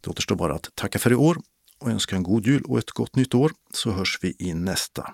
Det 0.02 0.10
återstår 0.10 0.36
bara 0.36 0.56
att 0.56 0.76
tacka 0.76 1.00
för 1.00 1.12
i 1.12 1.16
år 1.16 1.38
och 1.80 1.90
önska 1.90 2.16
en 2.16 2.24
god 2.24 2.46
jul 2.46 2.64
och 2.64 2.80
ett 2.80 2.92
gott 2.92 3.16
nytt 3.16 3.36
år 3.36 3.52
så 3.74 3.92
hörs 3.92 4.20
vi 4.22 4.36
i 4.40 4.54
nästa. 4.54 5.14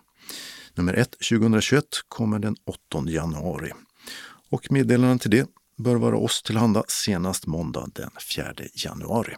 Nummer 0.76 0.94
1 0.94 1.12
2021 1.12 1.86
kommer 2.08 2.40
den 2.40 2.56
8 2.66 3.10
januari. 3.10 3.72
Och 4.50 4.72
meddelanden 4.72 5.20
till 5.20 5.32
det 5.32 5.48
bör 5.78 5.96
vara 5.96 6.18
oss 6.18 6.44
tillhanda 6.44 6.84
senast 6.88 7.48
måndag 7.48 7.88
den 7.94 8.10
4 8.36 8.54
januari. 8.74 9.36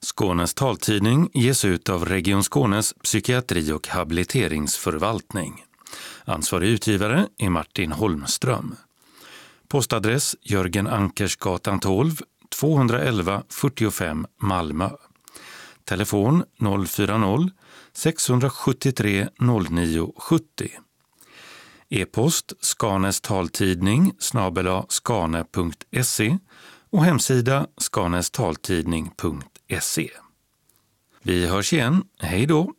Skånes 0.00 0.54
taltidning 0.54 1.30
ges 1.34 1.64
ut 1.64 1.88
av 1.88 2.04
Region 2.04 2.42
Skånes 2.42 2.94
psykiatri 3.02 3.72
och 3.72 3.88
habiliteringsförvaltning. 3.88 5.64
Ansvarig 6.24 6.68
utgivare 6.68 7.28
är 7.38 7.50
Martin 7.50 7.92
Holmström. 7.92 8.74
Postadress 9.68 10.36
Jörgen 10.42 10.86
Ankersgatan 10.86 11.80
12, 11.80 12.16
211 12.60 13.42
45 13.48 14.26
Malmö. 14.40 14.90
Telefon 15.88 16.44
040-673 16.60 19.28
0970. 19.38 20.68
E-post 21.88 22.52
Skanes 22.60 23.20
taltidning 23.20 24.12
snabela 24.18 24.86
skane.se 24.88 26.38
och 26.90 27.04
hemsida 27.04 27.66
skanestaltidning.se. 27.76 30.10
Vi 31.22 31.46
hörs 31.46 31.72
igen. 31.72 32.02
Hej 32.18 32.46
då! 32.46 32.72